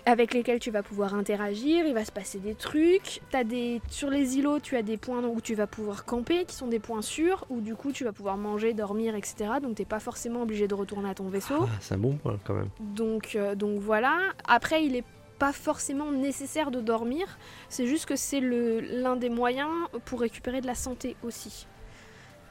avec 0.05 0.35
lesquels 0.35 0.59
tu 0.59 0.71
vas 0.71 0.83
pouvoir 0.83 1.15
interagir. 1.15 1.87
Il 1.87 1.95
va 1.95 2.05
se 2.05 2.13
passer 2.13 2.39
des 2.39 2.55
trucs. 2.55 3.21
As 3.33 3.45
des... 3.45 3.81
Sur 3.89 4.11
les 4.11 4.39
îlots, 4.39 4.61
tu 4.61 4.77
as 4.77 4.83
des 4.83 4.97
points 4.97 5.23
où 5.25 5.41
tu 5.41 5.55
vas 5.55 5.67
pouvoir 5.67 6.05
camper, 6.05 6.45
qui 6.45 6.55
sont 6.55 6.69
des 6.69 6.79
points 6.79 7.03
sûrs, 7.03 7.45
où 7.51 7.61
du 7.61 7.75
coup 7.75 7.93
tu 7.93 8.05
vas 8.05 8.13
pouvoir 8.13 8.37
manger, 8.37 8.75
dormir, 8.75 9.15
etc. 9.15 9.51
Donc 9.63 9.77
t'es 9.77 9.85
pas 9.85 10.01
forcément 10.01 10.43
obligé 10.43 10.69
de 10.69 10.75
retourner 10.75 11.11
à 11.11 11.15
ton 11.15 11.29
vaisseau. 11.29 11.63
Ah, 11.63 11.79
c'est 11.81 11.95
un 11.95 11.99
bon 11.99 12.17
point 12.17 12.39
quand 12.45 12.55
même. 12.55 12.69
Donc, 12.81 13.35
euh, 13.35 13.55
donc 13.55 13.81
voilà. 13.81 14.19
Après, 14.47 14.85
il 14.85 14.97
est 14.97 15.05
pas 15.39 15.53
forcément 15.53 16.11
nécessaire 16.13 16.71
de 16.71 16.81
dormir. 16.81 17.39
C'est 17.69 17.87
juste 17.87 18.07
que 18.07 18.17
c'est 18.17 18.41
l'un 18.41 19.17
des 19.17 19.29
moyens 19.29 19.71
pour 20.07 20.21
récupérer 20.21 20.61
de 20.61 20.67
la 20.67 20.75
santé 20.75 21.17
aussi. 21.23 21.67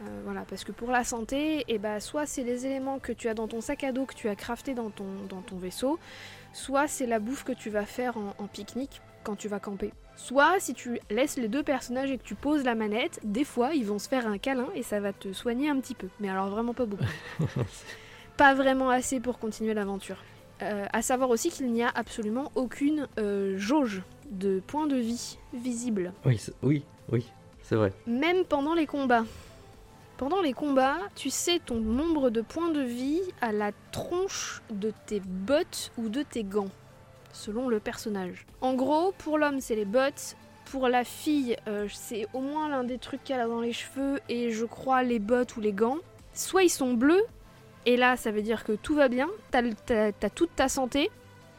Euh, 0.02 0.22
voilà, 0.26 0.42
parce 0.50 0.66
que 0.66 0.74
pour 0.74 0.92
la 0.92 1.04
santé, 1.04 1.64
eh 1.68 1.78
ben, 1.78 2.00
soit 2.00 2.26
c'est 2.26 2.44
les 2.44 2.66
éléments 2.66 3.00
que 3.00 3.14
tu 3.14 3.30
as 3.30 3.34
dans 3.34 3.48
ton 3.48 3.62
sac 3.62 3.84
à 3.86 3.94
dos 3.94 4.06
que 4.06 4.14
tu 4.14 4.28
as 4.28 4.36
crafté 4.36 4.74
dans 4.74 4.90
ton, 4.90 5.06
dans 5.30 5.42
ton 5.42 5.56
vaisseau, 5.56 6.00
soit 6.56 6.88
c'est 6.88 7.06
la 7.06 7.20
bouffe 7.20 7.44
que 7.44 7.52
tu 7.52 7.70
vas 7.70 7.86
faire 7.86 8.18
en, 8.18 8.34
en 8.40 8.48
pique-nique 8.48 9.02
quand 9.24 9.36
tu 9.36 9.48
vas 9.50 9.60
camper. 9.60 9.92
Soit 10.16 10.60
si 10.60 10.74
tu 10.74 10.98
laisses 11.10 11.36
les 11.38 11.50
deux 11.50 11.62
personnages 11.64 12.10
et 12.10 12.18
que 12.18 12.24
tu 12.24 12.36
poses 12.36 12.64
la 12.64 12.74
manette, 12.74 13.20
des 13.24 13.44
fois 13.44 13.74
ils 13.74 13.86
vont 13.86 14.00
se 14.00 14.08
faire 14.08 14.26
un 14.28 14.38
câlin 14.38 14.68
et 14.74 14.82
ça 14.84 15.00
va 15.02 15.12
te 15.12 15.34
soigner 15.34 15.70
un 15.70 15.80
petit 15.80 15.96
peu. 15.96 16.08
Mais 16.22 16.30
alors 16.30 16.48
vraiment 16.50 16.74
pas 16.74 16.86
beaucoup. 16.86 17.04
pas 18.38 18.54
vraiment 18.54 18.90
assez 18.90 19.20
pour 19.20 19.40
continuer 19.40 19.74
l'aventure. 19.74 20.18
Euh, 20.62 20.86
à 20.94 21.02
savoir 21.02 21.30
aussi 21.30 21.50
qu'il 21.50 21.72
n'y 21.72 21.84
a 21.84 21.92
absolument 21.94 22.52
aucune 22.56 23.08
euh, 23.20 23.58
jauge 23.58 24.04
de 24.32 24.62
points 24.66 24.88
de 24.88 24.96
vie 24.96 25.38
visible, 25.54 26.14
Oui, 26.26 26.40
oui, 26.64 26.84
oui, 27.12 27.26
c'est 27.62 27.76
vrai. 27.76 27.92
même 28.08 28.46
pendant 28.46 28.74
les 28.74 28.86
combats. 28.88 29.26
Pendant 30.18 30.42
les 30.42 30.54
combats, 30.54 31.00
tu 31.16 31.30
sais 31.30 31.60
ton 31.60 31.76
nombre 31.76 32.30
de 32.30 32.40
points 32.40 32.72
de 32.72 32.80
vie 32.80 33.22
à 33.42 33.52
la 33.52 33.72
tronche 33.92 34.62
de 34.70 34.94
tes 35.06 35.20
bottes 35.20 35.92
ou 35.98 36.08
de 36.08 36.24
tes 36.24 36.46
gants, 36.46 36.70
selon 37.34 37.68
le 37.68 37.82
personnage. 37.82 38.46
En 38.62 38.76
gros, 38.76 39.12
pour 39.18 39.38
l'homme, 39.38 39.60
c'est 39.60 39.76
les 39.76 39.84
bottes. 39.84 40.38
Pour 40.72 40.88
la 40.88 41.04
fille, 41.04 41.58
euh, 41.68 41.88
c'est 41.92 42.28
au 42.34 42.40
moins 42.40 42.70
l'un 42.70 42.86
des 42.86 42.98
trucs 42.98 43.26
qu'elle 43.26 43.42
a 43.42 43.48
dans 43.48 43.60
les 43.60 43.74
cheveux 43.74 44.20
et 44.30 44.52
je 44.52 44.64
crois 44.64 45.04
les 45.04 45.20
bottes 45.20 45.58
ou 45.58 45.62
les 45.62 45.74
gants. 45.74 45.98
Soit 46.34 46.64
ils 46.64 46.70
sont 46.70 46.94
bleus, 46.94 47.24
et 47.86 47.98
là 47.98 48.16
ça 48.16 48.32
veut 48.32 48.42
dire 48.42 48.64
que 48.64 48.72
tout 48.72 48.96
va 48.96 49.10
bien, 49.10 49.28
t'as 49.52 50.30
toute 50.34 50.56
ta 50.56 50.70
santé, 50.70 51.12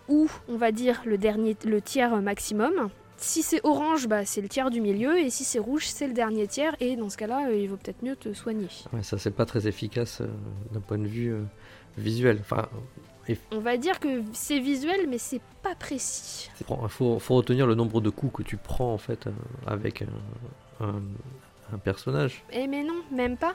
ou 0.09 0.29
on 0.49 0.57
va 0.57 0.73
dire 0.73 1.03
le 1.05 1.19
dernier, 1.19 1.57
le 1.67 1.83
tiers 1.83 2.17
maximum. 2.23 2.89
Si 3.19 3.43
c'est 3.43 3.61
orange, 3.65 4.09
bah, 4.09 4.25
c'est 4.27 4.41
le 4.43 4.49
tiers 4.49 4.71
du 4.71 4.81
milieu, 4.81 5.19
et 5.19 5.31
si 5.31 5.45
c'est 5.45 5.59
rouge, 5.59 5.87
c'est 5.87 6.07
le 6.07 6.13
dernier 6.13 6.47
tiers, 6.47 6.77
et 6.81 6.97
dans 6.97 7.09
ce 7.09 7.17
cas-là, 7.17 7.49
euh, 7.49 7.57
il 7.57 7.69
vaut 7.69 7.77
peut-être 7.77 8.03
mieux 8.03 8.15
te 8.17 8.33
soigner. 8.35 8.69
Ouais, 8.93 9.03
ça, 9.03 9.17
c'est 9.19 9.31
pas 9.31 9.47
très 9.47 9.67
efficace 9.67 10.21
euh, 10.21 10.27
d'un 10.73 10.81
point 10.81 10.99
de 10.99 11.07
vue 11.07 11.33
euh, 11.33 11.43
visuel. 11.97 12.39
Enfin, 12.41 12.69
On 13.53 13.59
va 13.61 13.77
dire 13.79 14.01
que 14.01 14.23
c'est 14.33 14.59
visuel, 14.61 15.07
mais 15.09 15.19
c'est 15.19 15.41
pas 15.63 15.75
précis. 15.75 16.51
il 16.61 16.89
faut, 16.89 17.19
faut 17.19 17.35
retenir 17.37 17.67
le 17.67 17.75
nombre 17.75 18.01
de 18.03 18.11
coups 18.11 18.35
que 18.37 18.43
tu 18.43 18.57
prends 18.59 18.93
en 18.93 18.99
fait 18.99 19.27
euh, 19.27 19.31
avec 19.67 20.03
un, 20.03 20.85
un- 20.87 21.03
un 21.73 21.79
personnage. 21.79 22.43
Eh 22.53 22.67
mais 22.67 22.83
non, 22.85 22.95
même 23.11 23.37
pas. 23.37 23.55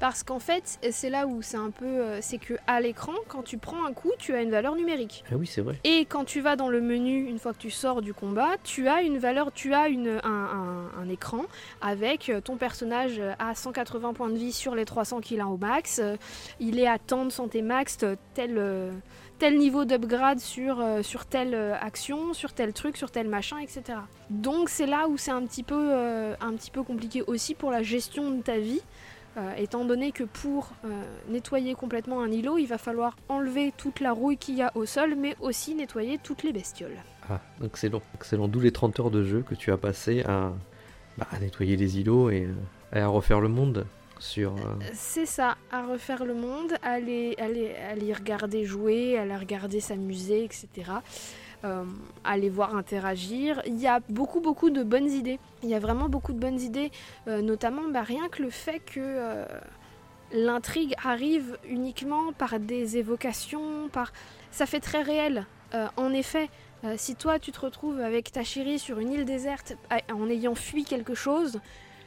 Parce 0.00 0.22
qu'en 0.22 0.38
fait, 0.38 0.78
c'est 0.92 1.10
là 1.10 1.26
où 1.26 1.42
c'est 1.42 1.58
un 1.58 1.70
peu... 1.70 1.84
euh, 1.84 2.18
c'est 2.22 2.38
que 2.38 2.54
à 2.66 2.80
l'écran, 2.80 3.12
quand 3.28 3.42
tu 3.42 3.58
prends 3.58 3.84
un 3.84 3.92
coup, 3.92 4.10
tu 4.18 4.34
as 4.34 4.40
une 4.40 4.50
valeur 4.50 4.74
numérique. 4.74 5.24
Ah 5.30 5.36
oui, 5.36 5.46
c'est 5.46 5.60
vrai. 5.60 5.78
Et 5.84 6.06
quand 6.06 6.24
tu 6.24 6.40
vas 6.40 6.56
dans 6.56 6.70
le 6.70 6.80
menu, 6.80 7.26
une 7.26 7.38
fois 7.38 7.52
que 7.52 7.58
tu 7.58 7.70
sors 7.70 8.00
du 8.00 8.14
combat, 8.14 8.48
tu 8.64 8.88
as 8.88 9.02
une 9.02 9.18
valeur, 9.18 9.52
tu 9.52 9.74
as 9.74 9.88
une, 9.88 10.20
un, 10.24 10.28
un- 10.30 10.90
un 11.02 11.08
écran 11.10 11.42
avec 11.82 12.30
euh, 12.30 12.40
ton 12.40 12.56
personnage 12.56 13.20
à 13.38 13.54
180 13.54 14.14
points 14.14 14.30
de 14.30 14.38
vie 14.38 14.52
sur 14.52 14.74
les 14.74 14.86
300 14.86 15.20
qu'il 15.20 15.40
a 15.40 15.46
au 15.46 15.58
max. 15.58 15.98
euh, 16.02 16.16
Il 16.60 16.78
est 16.78 16.86
à 16.88 16.98
tant 16.98 17.26
de 17.26 17.30
santé 17.30 17.60
max, 17.60 17.98
euh, 18.02 18.16
tel, 18.32 18.54
euh, 18.56 18.90
tel 19.40 19.56
niveau 19.56 19.86
d'upgrade 19.86 20.38
sur, 20.38 20.80
euh, 20.80 21.02
sur 21.02 21.24
telle 21.24 21.54
euh, 21.54 21.74
action, 21.80 22.34
sur 22.34 22.52
tel 22.52 22.74
truc, 22.74 22.98
sur 22.98 23.10
tel 23.10 23.26
machin, 23.26 23.56
etc. 23.58 23.98
Donc 24.28 24.68
c'est 24.68 24.86
là 24.86 25.08
où 25.08 25.16
c'est 25.16 25.30
un, 25.30 25.44
petit 25.46 25.62
peu, 25.62 25.80
euh, 25.80 26.34
un 26.42 26.52
petit 26.52 26.70
peu 26.70 26.82
compliqué 26.82 27.22
aussi 27.22 27.54
pour 27.54 27.70
la 27.70 27.82
gestion 27.82 28.30
de 28.30 28.42
ta 28.42 28.58
vie. 28.58 28.82
étant 29.56 29.86
donné 29.86 30.12
que 30.12 30.24
pour 30.24 30.72
nettoyer 31.28 31.74
complètement 31.74 32.20
un 32.20 32.30
îlot, 32.30 32.58
il 32.58 32.66
va 32.66 32.76
falloir 32.76 33.16
enlever 33.28 33.72
toute 33.74 34.00
la 34.00 34.12
rouille 34.12 34.36
qu'il 34.36 34.56
y 34.56 34.62
a 34.62 34.70
au 34.74 34.84
sol, 34.84 35.14
mais 35.16 35.34
aussi 35.40 35.74
nettoyer 35.74 36.18
toutes 36.18 36.42
les 36.42 36.52
bestioles. 36.52 36.98
Ah, 37.30 37.40
excellent. 37.64 38.02
Excellent. 38.14 38.48
D'où 38.48 38.60
les 38.60 38.72
30 38.72 39.00
heures 39.00 39.10
de 39.10 39.24
jeu 39.24 39.42
que 39.48 39.54
tu 39.54 39.72
as 39.72 39.78
passé 39.78 40.22
à, 40.24 40.52
bah, 41.16 41.28
nettoyer 41.40 41.76
les 41.76 41.98
îlots 42.00 42.28
et 42.28 42.48
à 42.92 43.06
refaire 43.06 43.40
le 43.40 43.48
monde 43.48 43.86
euh, 44.52 44.84
C'est 44.92 45.26
ça, 45.26 45.56
à 45.72 45.84
refaire 45.86 46.24
le 46.24 46.34
monde, 46.34 46.74
à 46.82 47.00
les- 47.00 47.34
à 47.38 47.94
les 47.94 48.12
regarder 48.12 48.64
jouer, 48.64 49.18
à 49.18 49.38
regarder 49.38 49.80
s'amuser, 49.80 50.44
etc. 50.44 50.68
Euh, 51.64 51.84
à 52.24 52.38
les 52.38 52.48
voir 52.48 52.74
interagir. 52.74 53.60
Il 53.66 53.78
y 53.78 53.86
a 53.86 54.00
beaucoup, 54.08 54.40
beaucoup 54.40 54.70
de 54.70 54.82
bonnes 54.82 55.10
idées. 55.10 55.38
Il 55.62 55.68
y 55.68 55.74
a 55.74 55.78
vraiment 55.78 56.08
beaucoup 56.08 56.32
de 56.32 56.38
bonnes 56.38 56.58
idées, 56.60 56.90
euh, 57.28 57.42
notamment 57.42 57.88
bah, 57.88 58.02
rien 58.02 58.28
que 58.30 58.42
le 58.42 58.48
fait 58.50 58.78
que 58.78 58.98
euh, 59.00 59.44
l'intrigue 60.32 60.94
arrive 61.04 61.58
uniquement 61.68 62.32
par 62.32 62.58
des 62.60 62.96
évocations, 62.96 63.88
par... 63.92 64.12
ça 64.50 64.64
fait 64.66 64.80
très 64.80 65.02
réel. 65.02 65.46
En 65.96 66.12
effet, 66.12 66.48
si 66.96 67.14
toi 67.14 67.38
tu 67.38 67.52
te 67.52 67.60
retrouves 67.60 68.00
avec 68.00 68.32
ta 68.32 68.42
chérie 68.42 68.80
sur 68.80 68.98
une 68.98 69.12
île 69.12 69.24
déserte 69.24 69.74
en 70.12 70.28
ayant 70.28 70.56
fui 70.56 70.82
quelque 70.82 71.14
chose, 71.14 71.60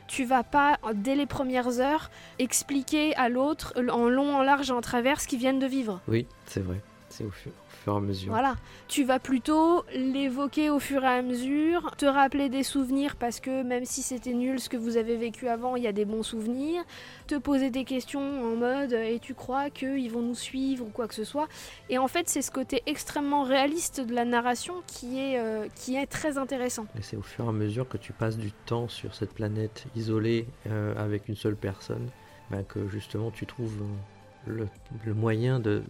tu 0.08 0.26
vas 0.26 0.44
pas, 0.44 0.78
dès 0.94 1.16
les 1.16 1.26
premières 1.26 1.80
heures, 1.80 2.10
expliquer 2.40 3.16
à 3.16 3.30
l'autre 3.30 3.74
en 3.92 4.08
long, 4.10 4.36
en 4.36 4.44
large 4.44 4.70
et 4.70 4.74
en 4.74 4.82
travers 4.82 5.20
ce 5.22 5.28
qu'ils 5.28 5.40
viennent 5.40 5.60
de 5.60 5.66
vivre. 5.68 6.02
Oui, 6.08 6.28
c'est 6.46 6.60
vrai. 6.62 6.80
C'est 7.10 7.24
au, 7.24 7.32
fur- 7.32 7.52
fur 7.84 7.94
et 7.94 7.98
à 7.98 8.00
mesure. 8.00 8.32
Voilà. 8.32 8.56
Tu 8.88 9.04
vas 9.04 9.20
plutôt 9.20 9.84
l'évoquer 9.94 10.70
au 10.70 10.80
fur 10.80 11.04
et 11.04 11.08
à 11.08 11.22
mesure, 11.22 11.96
te 11.98 12.06
rappeler 12.06 12.50
des 12.50 12.64
souvenirs 12.64 13.16
parce 13.16 13.40
que 13.40 13.64
même 13.64 13.86
si 13.86 14.02
c'était 14.02 14.34
nul 14.34 14.60
ce 14.60 14.70
que 14.70 14.78
vous 14.78 14.98
avez 14.98 15.18
vécu 15.18 15.48
avant, 15.48 15.76
il 15.76 15.84
y 15.84 15.88
a 15.88 15.92
des 15.92 16.06
bons 16.06 16.24
souvenirs, 16.24 16.84
te 17.28 17.36
poser 17.36 17.70
des 17.70 17.84
questions 17.84 18.22
en 18.22 18.56
mode 18.56 18.94
et 18.94 19.20
tu 19.20 19.34
crois 19.34 19.70
qu'ils 19.70 20.12
vont 20.12 20.22
nous 20.22 20.36
suivre 20.36 20.86
ou 20.86 20.90
quoi 20.90 21.08
que 21.08 21.16
ce 21.16 21.24
soit. 21.24 21.48
Et 21.90 21.98
en 21.98 22.08
fait, 22.08 22.30
c'est 22.30 22.42
ce 22.42 22.52
côté 22.52 22.82
extrêmement 22.86 23.44
réaliste 23.44 24.02
de 24.02 24.14
la 24.14 24.26
narration 24.26 24.76
qui 24.88 25.20
est, 25.20 25.40
euh, 25.40 25.68
qui 25.76 25.96
est 25.96 26.08
très 26.08 26.38
intéressant. 26.38 26.86
Et 26.98 27.02
c'est 27.02 27.18
au 27.18 27.22
fur 27.22 27.46
et 27.46 27.50
à 27.50 27.52
mesure 27.52 27.88
que 27.88 27.98
tu 27.98 28.14
passes 28.14 28.38
du 28.38 28.52
temps 28.52 28.88
sur 28.88 29.14
cette 29.14 29.34
planète 29.34 29.86
isolée 29.96 30.48
euh, 30.68 30.94
avec 30.98 31.28
une 31.28 31.36
seule 31.36 31.56
personne 31.56 32.10
bah, 32.50 32.64
que 32.64 32.88
justement 32.88 33.32
tu 33.32 33.46
trouves 33.46 33.82
euh, 33.82 34.52
le, 34.52 34.68
le 35.06 35.14
moyen 35.14 35.60
de 35.60 35.84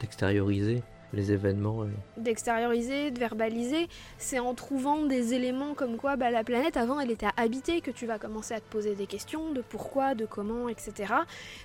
d'extérioriser 0.00 0.82
les 1.12 1.30
événements. 1.32 1.82
euh. 1.82 1.86
d'extérioriser, 2.16 3.10
de 3.10 3.18
verbaliser, 3.18 3.88
c'est 4.18 4.38
en 4.38 4.54
trouvant 4.54 5.04
des 5.04 5.34
éléments 5.34 5.74
comme 5.74 5.96
quoi 5.96 6.16
bah, 6.16 6.30
la 6.30 6.42
planète 6.44 6.76
avant 6.76 6.98
elle 7.00 7.10
était 7.10 7.26
habitée 7.36 7.80
que 7.80 7.90
tu 7.90 8.06
vas 8.06 8.18
commencer 8.18 8.54
à 8.54 8.60
te 8.60 8.68
poser 8.70 8.94
des 8.94 9.06
questions 9.06 9.52
de 9.52 9.60
pourquoi, 9.60 10.14
de 10.14 10.24
comment, 10.26 10.68
etc. 10.68 11.12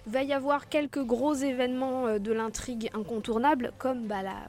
Va 0.05 0.23
y 0.23 0.33
avoir 0.33 0.67
quelques 0.69 1.03
gros 1.03 1.33
événements 1.33 2.07
euh, 2.07 2.19
de 2.19 2.31
l'intrigue 2.33 2.89
incontournables 2.93 3.71
comme, 3.77 4.05
bah, 4.07 4.21
la- 4.23 4.47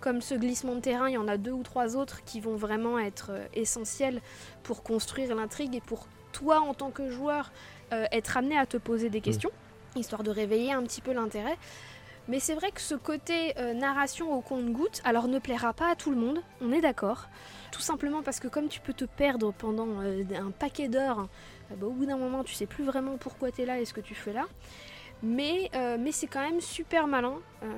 comme 0.00 0.20
ce 0.22 0.34
glissement 0.34 0.74
de 0.74 0.80
terrain, 0.80 1.08
il 1.08 1.14
y 1.14 1.18
en 1.18 1.28
a 1.28 1.36
deux 1.36 1.52
ou 1.52 1.62
trois 1.62 1.96
autres 1.96 2.24
qui 2.24 2.40
vont 2.40 2.56
vraiment 2.56 2.98
être 2.98 3.30
euh, 3.32 3.44
essentiels 3.54 4.20
pour 4.62 4.82
construire 4.82 5.34
l'intrigue 5.34 5.74
et 5.76 5.80
pour 5.80 6.06
toi 6.32 6.60
en 6.60 6.74
tant 6.74 6.90
que 6.90 7.10
joueur 7.10 7.50
euh, 7.92 8.06
être 8.12 8.36
amené 8.36 8.56
à 8.56 8.64
te 8.66 8.76
poser 8.76 9.10
des 9.10 9.20
questions, 9.20 9.50
histoire 9.96 10.22
de 10.22 10.30
réveiller 10.30 10.72
un 10.72 10.82
petit 10.84 11.00
peu 11.00 11.12
l'intérêt. 11.12 11.56
Mais 12.28 12.38
c'est 12.38 12.54
vrai 12.54 12.70
que 12.70 12.80
ce 12.80 12.94
côté 12.94 13.54
euh, 13.58 13.74
narration 13.74 14.32
au 14.32 14.40
compte-goutte, 14.40 15.00
alors 15.04 15.26
ne 15.26 15.38
plaira 15.38 15.72
pas 15.72 15.90
à 15.90 15.96
tout 15.96 16.10
le 16.10 16.16
monde, 16.16 16.40
on 16.60 16.70
est 16.72 16.80
d'accord. 16.80 17.28
Tout 17.72 17.80
simplement 17.80 18.22
parce 18.22 18.38
que 18.40 18.48
comme 18.48 18.68
tu 18.68 18.80
peux 18.80 18.92
te 18.92 19.04
perdre 19.04 19.52
pendant 19.52 19.88
euh, 20.00 20.22
un 20.36 20.50
paquet 20.52 20.88
d'heures, 20.88 21.28
euh, 21.72 21.74
bah, 21.76 21.86
au 21.86 21.90
bout 21.90 22.06
d'un 22.06 22.16
moment 22.18 22.44
tu 22.44 22.54
sais 22.54 22.66
plus 22.66 22.84
vraiment 22.84 23.16
pourquoi 23.16 23.50
tu 23.50 23.62
es 23.62 23.66
là 23.66 23.80
et 23.80 23.84
ce 23.84 23.92
que 23.92 24.00
tu 24.00 24.14
fais 24.14 24.32
là. 24.32 24.46
Mais, 25.22 25.70
mais 25.98 26.12
c'est 26.12 26.26
quand 26.26 26.40
même 26.40 26.62
super 26.62 27.06
malin 27.06 27.34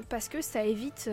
parce 0.08 0.28
que 0.28 0.40
ça 0.42 0.64
évite... 0.64 1.10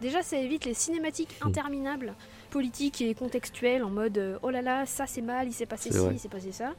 déjà 0.00 0.22
ça 0.22 0.38
évite 0.38 0.64
les 0.64 0.72
cinématiques 0.72 1.36
Mm. 1.42 1.48
interminables, 1.48 2.14
politiques 2.48 3.02
et 3.02 3.14
contextuelles 3.14 3.84
en 3.84 3.90
mode 3.90 4.38
oh 4.42 4.48
là 4.48 4.62
là 4.62 4.86
ça 4.86 5.06
c'est 5.06 5.20
mal, 5.20 5.48
il 5.48 5.52
s'est 5.52 5.66
passé 5.66 5.92
ci, 5.92 5.98
il 6.12 6.18
s'est 6.18 6.30
passé 6.30 6.50
ça. 6.50 6.72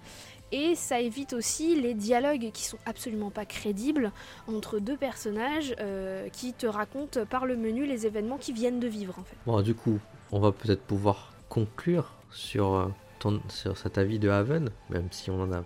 Et 0.51 0.75
ça 0.75 0.99
évite 1.01 1.33
aussi 1.33 1.79
les 1.79 1.93
dialogues 1.93 2.51
qui 2.53 2.63
sont 2.63 2.77
absolument 2.85 3.31
pas 3.31 3.45
crédibles 3.45 4.11
entre 4.47 4.79
deux 4.79 4.95
personnages 4.95 5.75
euh, 5.79 6.29
qui 6.29 6.53
te 6.53 6.65
racontent 6.65 7.25
par 7.25 7.45
le 7.45 7.57
menu 7.57 7.85
les 7.85 8.05
événements 8.05 8.37
qui 8.37 8.53
viennent 8.53 8.79
de 8.79 8.87
vivre 8.87 9.19
en 9.19 9.23
fait. 9.23 9.35
Bon, 9.45 9.61
du 9.61 9.75
coup, 9.75 9.99
on 10.31 10.39
va 10.39 10.51
peut-être 10.51 10.81
pouvoir 10.81 11.33
conclure 11.49 12.13
sur, 12.31 12.73
euh, 12.73 12.87
ton, 13.19 13.41
sur 13.49 13.77
cet 13.77 13.97
avis 13.97 14.19
de 14.19 14.29
Haven, 14.29 14.69
même 14.89 15.07
si 15.11 15.29
on 15.29 15.41
en 15.41 15.51
a 15.51 15.63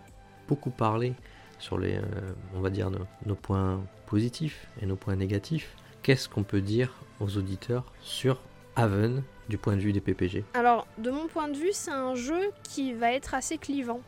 beaucoup 0.48 0.72
parlé 0.72 1.14
sur 1.60 1.78
les, 1.78 1.98
euh, 1.98 2.02
on 2.56 2.62
va 2.62 2.70
dire, 2.70 2.90
nos, 2.90 3.06
nos 3.26 3.36
points 3.36 3.80
positifs 4.08 4.68
et 4.82 4.86
nos 4.86 4.96
points 4.96 5.16
négatifs. 5.16 5.76
Qu'est-ce 6.02 6.28
qu'on 6.28 6.44
peut 6.44 6.62
dire 6.62 6.96
aux 7.20 7.38
auditeurs 7.38 7.86
sur 8.02 8.42
Haven 8.76 9.24
du 9.50 9.58
point 9.58 9.76
de 9.76 9.82
vue 9.82 9.94
des 9.94 10.02
PPG 10.02 10.46
Alors 10.54 10.88
de 10.98 11.12
mon 11.12 11.28
point 11.28 11.50
de 11.50 11.58
vue 11.58 11.72
c'est 11.74 11.92
un 11.92 12.16
jeu 12.16 12.52
qui 12.64 12.94
va 12.94 13.12
être 13.12 13.34
assez 13.34 13.58
clivant. 13.58 14.00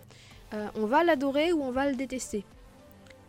Euh, 0.54 0.68
on 0.76 0.86
va 0.86 1.04
l'adorer 1.04 1.52
ou 1.52 1.64
on 1.64 1.72
va 1.72 1.90
le 1.90 1.96
détester. 1.96 2.46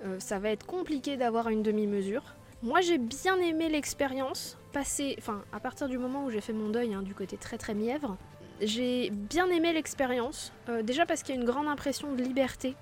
Euh, 0.05 0.17
ça 0.19 0.39
va 0.39 0.51
être 0.51 0.67
compliqué 0.67 1.17
d'avoir 1.17 1.49
une 1.49 1.63
demi-mesure. 1.63 2.23
Moi 2.63 2.81
j'ai 2.81 2.99
bien 2.99 3.39
aimé 3.39 3.69
l'expérience, 3.69 4.59
passé, 4.73 5.17
enfin 5.19 5.43
à 5.53 5.61
partir 5.61 5.89
du 5.89 5.99
moment 5.99 6.25
où 6.25 6.31
j'ai 6.31 6.41
fait 6.41 6.53
mon 6.53 6.69
deuil 6.69 6.95
hein, 6.95 7.03
du 7.03 7.15
côté 7.15 7.37
très 7.37 7.59
très 7.59 7.75
mièvre, 7.75 8.17
j'ai 8.61 9.11
bien 9.11 9.49
aimé 9.49 9.73
l'expérience. 9.73 10.53
Euh, 10.69 10.83
déjà 10.83 11.07
parce 11.07 11.23
qu'il 11.23 11.35
y 11.35 11.39
a 11.39 11.41
une 11.41 11.47
grande 11.47 11.69
impression 11.69 12.13
de 12.13 12.23
liberté 12.23 12.75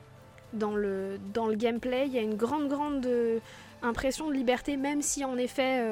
dans 0.53 0.75
le, 0.75 1.19
dans 1.33 1.47
le 1.47 1.55
gameplay, 1.55 2.07
il 2.07 2.13
y 2.13 2.19
a 2.19 2.23
une 2.23 2.37
grande 2.37 2.69
grande 2.69 3.09
impression 3.83 4.29
de 4.29 4.35
liberté, 4.35 4.77
même 4.77 5.03
si 5.03 5.25
en 5.25 5.39
effet 5.39 5.83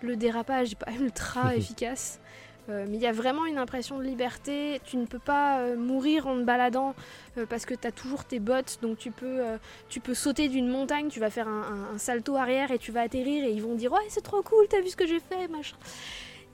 le 0.00 0.16
dérapage 0.16 0.70
n'est 0.70 0.76
pas 0.76 0.92
ultra 1.00 1.54
efficace. 1.56 2.20
Euh, 2.68 2.86
mais 2.88 2.96
il 2.96 3.02
y 3.02 3.06
a 3.06 3.12
vraiment 3.12 3.46
une 3.46 3.58
impression 3.58 3.98
de 3.98 4.04
liberté. 4.04 4.80
Tu 4.84 4.96
ne 4.96 5.06
peux 5.06 5.18
pas 5.18 5.58
euh, 5.58 5.76
mourir 5.76 6.26
en 6.26 6.36
te 6.36 6.42
baladant 6.42 6.94
euh, 7.36 7.46
parce 7.46 7.66
que 7.66 7.74
tu 7.74 7.86
as 7.86 7.92
toujours 7.92 8.24
tes 8.24 8.38
bottes. 8.38 8.78
Donc 8.82 8.98
tu 8.98 9.10
peux, 9.10 9.40
tu 9.88 10.00
peux 10.00 10.14
sauter 10.14 10.48
d'une 10.48 10.68
montagne, 10.68 11.08
tu 11.08 11.20
vas 11.20 11.30
faire 11.30 11.48
un, 11.48 11.98
salto 11.98 12.36
arrière 12.36 12.70
et 12.70 12.78
tu 12.78 12.92
vas 12.92 13.02
atterrir 13.02 13.44
et 13.44 13.50
ils 13.50 13.62
vont 13.62 13.74
dire 13.74 13.92
Ouais, 13.92 14.00
c'est 14.08 14.22
trop 14.22 14.42
cool, 14.42 14.66
t'as 14.68 14.80
vu 14.80 14.88
ce 14.88 14.96
que 14.96 15.06
j'ai 15.06 15.20
fait, 15.20 15.48
machin. 15.48 15.76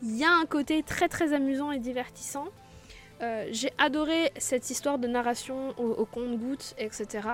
Il 0.02 0.16
y 0.16 0.24
a 0.24 0.30
un 0.30 0.46
côté 0.46 0.82
très 0.82 1.08
très 1.08 1.32
amusant 1.32 1.72
et 1.72 1.78
divertissant. 1.78 2.48
J'ai 3.50 3.72
adoré 3.78 4.30
cette 4.36 4.70
histoire 4.70 4.98
de 4.98 5.08
narration 5.08 5.74
au, 5.76 5.86
au 5.86 6.04
compte-gouttes, 6.04 6.76
etc. 6.78 7.30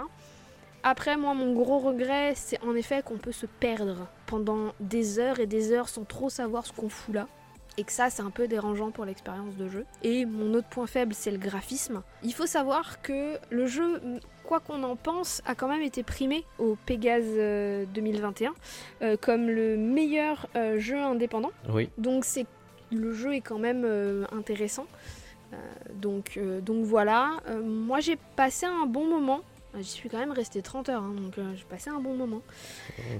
Après, 0.82 1.18
moi, 1.18 1.34
mon 1.34 1.52
gros 1.52 1.78
regret, 1.78 2.32
c'est 2.36 2.58
en 2.62 2.74
effet 2.74 3.02
qu'on 3.02 3.18
peut 3.18 3.32
se 3.32 3.44
perdre 3.44 4.08
pendant 4.24 4.72
des 4.80 5.18
heures 5.18 5.40
et 5.40 5.46
des 5.46 5.72
heures 5.72 5.90
sans 5.90 6.04
trop 6.04 6.30
savoir 6.30 6.64
ce 6.64 6.72
qu'on 6.72 6.88
fout 6.88 7.14
là. 7.14 7.28
Et 7.76 7.84
que 7.84 7.92
ça, 7.92 8.08
c'est 8.10 8.22
un 8.22 8.30
peu 8.30 8.46
dérangeant 8.46 8.90
pour 8.92 9.04
l'expérience 9.04 9.56
de 9.56 9.68
jeu. 9.68 9.84
Et 10.02 10.26
mon 10.26 10.54
autre 10.54 10.68
point 10.68 10.86
faible, 10.86 11.12
c'est 11.14 11.30
le 11.32 11.38
graphisme. 11.38 12.02
Il 12.22 12.32
faut 12.32 12.46
savoir 12.46 13.02
que 13.02 13.36
le 13.50 13.66
jeu, 13.66 14.00
quoi 14.44 14.60
qu'on 14.60 14.82
en 14.84 14.94
pense, 14.94 15.42
a 15.44 15.54
quand 15.56 15.68
même 15.68 15.82
été 15.82 16.02
primé 16.04 16.44
au 16.58 16.76
Pégase 16.86 17.24
euh, 17.36 17.84
2021 17.92 18.54
euh, 19.02 19.16
comme 19.20 19.48
le 19.48 19.76
meilleur 19.76 20.46
euh, 20.54 20.78
jeu 20.78 20.98
indépendant. 20.98 21.50
Oui. 21.68 21.90
Donc 21.98 22.24
c'est 22.24 22.46
le 22.92 23.12
jeu 23.12 23.34
est 23.34 23.40
quand 23.40 23.58
même 23.58 23.82
euh, 23.84 24.24
intéressant. 24.30 24.86
Euh, 25.52 25.56
donc, 25.94 26.36
euh, 26.36 26.60
donc 26.60 26.84
voilà, 26.84 27.32
Euh, 27.48 27.60
moi 27.62 27.98
j'ai 28.00 28.16
passé 28.36 28.66
un 28.66 28.86
bon 28.86 29.06
moment. 29.06 29.40
J'y 29.78 29.84
suis 29.84 30.08
quand 30.08 30.18
même 30.18 30.32
resté 30.32 30.62
30 30.62 30.88
heures, 30.88 31.02
hein, 31.02 31.14
donc 31.16 31.38
euh, 31.38 31.54
j'ai 31.56 31.64
passé 31.64 31.90
un 31.90 32.00
bon 32.00 32.14
moment. 32.14 32.42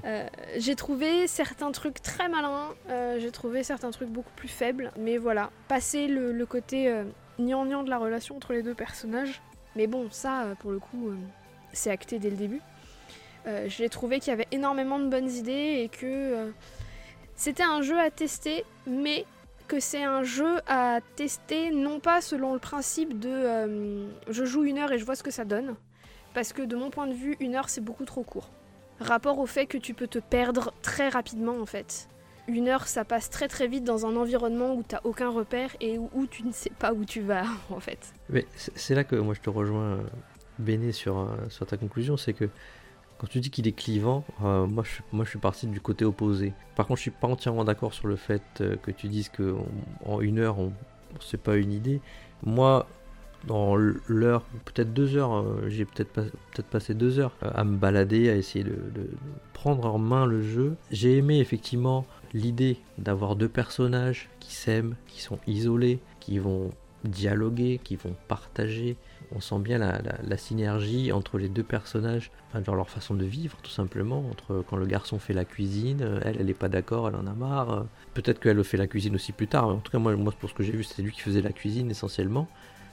Euh, 0.05 0.27
j'ai 0.57 0.77
trouvé 0.77 1.27
certains 1.27 1.73
trucs 1.73 2.01
très 2.03 2.29
malins, 2.29 2.75
euh, 2.91 3.19
j'ai 3.21 3.31
trouvé 3.31 3.63
certains 3.63 3.91
trucs 3.91 4.11
beaucoup 4.11 4.33
plus 4.37 4.49
faibles, 4.49 4.93
mais 4.97 5.17
voilà, 5.17 5.51
passer 5.69 6.07
le, 6.07 6.33
le 6.33 6.47
côté 6.47 6.89
euh, 6.89 7.05
gnangnan 7.39 7.83
de 7.83 7.91
la 7.91 7.99
relation 7.99 8.37
entre 8.37 8.53
les 8.53 8.63
deux 8.63 8.75
personnages. 8.75 9.43
Mais 9.77 9.87
bon, 9.87 10.09
ça, 10.11 10.45
euh, 10.45 10.55
pour 10.55 10.71
le 10.71 10.79
coup, 10.79 11.09
euh, 11.09 11.17
c'est 11.73 11.91
acté 11.91 12.19
dès 12.19 12.31
le 12.31 12.37
début. 12.37 12.61
Euh, 13.47 13.67
j'ai 13.69 13.89
trouvé 13.89 14.21
qu'il 14.21 14.31
y 14.31 14.33
avait 14.33 14.49
énormément 14.53 14.99
de 14.99 15.09
bonnes 15.09 15.31
idées 15.31 15.83
et 15.83 15.89
que 15.89 16.07
euh, 16.07 16.51
c'était 17.37 17.63
un 17.63 17.83
jeu 17.83 17.99
à 17.99 18.11
tester, 18.11 18.65
mais 18.87 19.27
que 19.69 19.81
c'est 19.81 20.05
un 20.05 20.23
jeu 20.23 20.61
à 20.67 21.01
tester 21.17 21.71
non 21.71 21.99
pas 22.01 22.21
selon 22.21 22.53
le 22.53 22.59
principe 22.59 23.19
de 23.19 23.31
euh, 23.31 24.07
je 24.29 24.45
joue 24.45 24.65
une 24.65 24.79
heure 24.79 24.93
et 24.93 24.99
je 24.99 25.05
vois 25.05 25.17
ce 25.17 25.23
que 25.23 25.31
ça 25.31 25.45
donne, 25.45 25.75
parce 26.35 26.53
que 26.53 26.63
de 26.63 26.77
mon 26.77 26.91
point 26.91 27.07
de 27.07 27.15
vue, 27.15 27.37
une 27.41 27.55
heure 27.55 27.69
c'est 27.69 27.81
beaucoup 27.81 28.05
trop 28.05 28.23
court. 28.23 28.51
Rapport 29.01 29.39
au 29.39 29.47
fait 29.47 29.67
que 29.67 29.79
tu 29.79 29.95
peux 29.95 30.07
te 30.07 30.19
perdre 30.19 30.73
très 30.83 31.09
rapidement 31.09 31.59
en 31.61 31.67
fait. 31.67 32.09
Une 32.47 32.69
heure 32.69 32.87
ça 32.87 33.05
passe 33.05 33.31
très 33.31 33.49
très 33.49 33.67
vite 33.69 33.85
dans 33.85 34.05
un 34.07 34.17
environnement 34.17 34.75
où 34.75 34.83
t'as 34.87 35.01
aucun 35.05 35.31
repère 35.31 35.71
et 35.81 35.99
où, 35.99 36.27
tu 36.27 36.45
ne 36.45 36.53
sais 36.53 36.71
pas 36.79 36.93
où 36.93 37.05
tu 37.05 37.21
vas 37.21 37.45
en 37.71 37.81
fait. 37.81 38.13
Mais 38.29 38.47
c'est 38.55 38.95
là 38.95 39.05
que 39.05 39.17
moi 39.17 39.35
je 39.35 39.41
te 39.41 39.51
rejoins, 39.51 39.95
euh, 39.95 40.03
Béné, 40.59 40.93
sur, 40.93 41.19
euh, 41.19 41.27
sur 41.49 41.67
ta 41.67 41.77
conclusion, 41.77 42.17
c'est 42.17 42.33
que 42.35 42.49
quand 43.19 43.27
tu 43.29 43.41
dis 43.41 43.51
qu'il 43.51 43.67
est 43.67 43.73
clivant, 43.73 44.25
euh, 44.45 44.67
moi, 44.67 44.85
je, 44.85 45.29
suis- 45.31 45.39
parti 45.39 45.67
du 45.67 45.81
côté 45.81 46.05
opposé. 46.05 46.53
Par 46.77 46.87
contre, 46.87 46.99
je 46.99 47.03
suis 47.03 47.11
pas 47.11 47.29
entièrement 47.29 47.65
d'accord 47.65 47.95
sur 47.95 48.07
le 48.09 48.17
fait 48.17 48.43
que 48.83 48.91
tu 48.91 49.09
dises 49.09 49.29
que 49.29 49.55
on- 50.05 50.15
en 50.15 50.21
une 50.21 50.39
heure, 50.39 50.59
on, 50.59 50.73
c'est 51.21 51.41
pas 51.41 51.57
une 51.57 51.73
idée. 51.73 52.01
Moi, 52.45 52.87
dans 53.47 53.77
l'heure, 53.77 54.45
peut-être 54.65 54.93
deux 54.93 55.17
heures, 55.17 55.35
euh, 55.37 55.69
j'ai 55.69 55.85
peut-être 55.85 56.13
pas- 56.13 56.23
peut-être 56.23 56.69
passé 56.69 56.95
deux 56.95 57.19
heures 57.19 57.37
euh, 57.43 57.51
à 57.55 57.65
me 57.65 57.77
balader, 57.77 58.31
à 58.31 58.37
essayer 58.37 58.65
de, 58.65 58.75
prendre 59.53 59.87
en 59.87 59.99
main 59.99 60.27
le 60.27 60.43
jeu. 60.43 60.77
J'ai 60.91 61.17
aimé 61.17 61.39
effectivement 61.39 62.07
l'idée 62.35 62.77
d'avoir 62.99 63.35
deux 63.37 63.49
personnages 63.49 64.29
qui 64.41 64.55
s'aiment, 64.55 64.97
qui 65.07 65.23
sont 65.23 65.39
isolés, 65.47 66.01
qui 66.21 66.39
vont 66.39 66.71
dialoguer, 67.05 67.81
qui 67.83 67.97
vont 67.97 68.15
partager. 68.29 68.97
On 69.35 69.41
sent 69.41 69.59
bien 69.61 69.79
la, 69.79 70.37
synergie 70.37 71.13
entre 71.13 71.39
les 71.39 71.49
deux 71.49 71.63
personnages, 71.63 72.31
dans 72.65 72.75
leur 72.75 72.91
façon 72.91 73.15
de 73.15 73.25
vivre 73.25 73.57
tout 73.63 73.71
simplement. 73.71 74.29
Entre 74.31 74.65
quand 74.69 74.77
le 74.77 74.87
garçon 74.87 75.19
fait 75.19 75.33
la 75.33 75.45
cuisine, 75.45 76.03
euh, 76.03 76.21
elle, 76.25 76.37
elle 76.39 76.47
n'est 76.47 76.55
pas 76.55 76.69
d'accord, 76.69 77.09
elle 77.09 77.17
en 77.17 77.27
a 77.27 77.33
marre. 77.33 77.71
euh, 77.73 77.83
Peut-être 78.13 78.39
qu'elle 78.41 78.63
fait 78.65 78.77
la 78.77 78.87
cuisine 78.87 79.15
aussi 79.15 79.33
plus 79.33 79.49
tard. 79.49 79.69
En 79.69 79.79
tout 79.79 79.91
cas, 79.91 79.99
moi, 79.99 80.15
moi 80.17 80.33
pour 80.39 80.51
ce 80.51 80.55
que 80.55 80.63
j'ai 80.63 80.73
vu, 80.73 80.85
c'était 80.85 81.03
lui 81.03 81.13
qui 81.13 81.21
faisait 81.21 81.43
la 81.43 81.53
cuisine 81.53 81.91
essentiellement. 81.91 82.49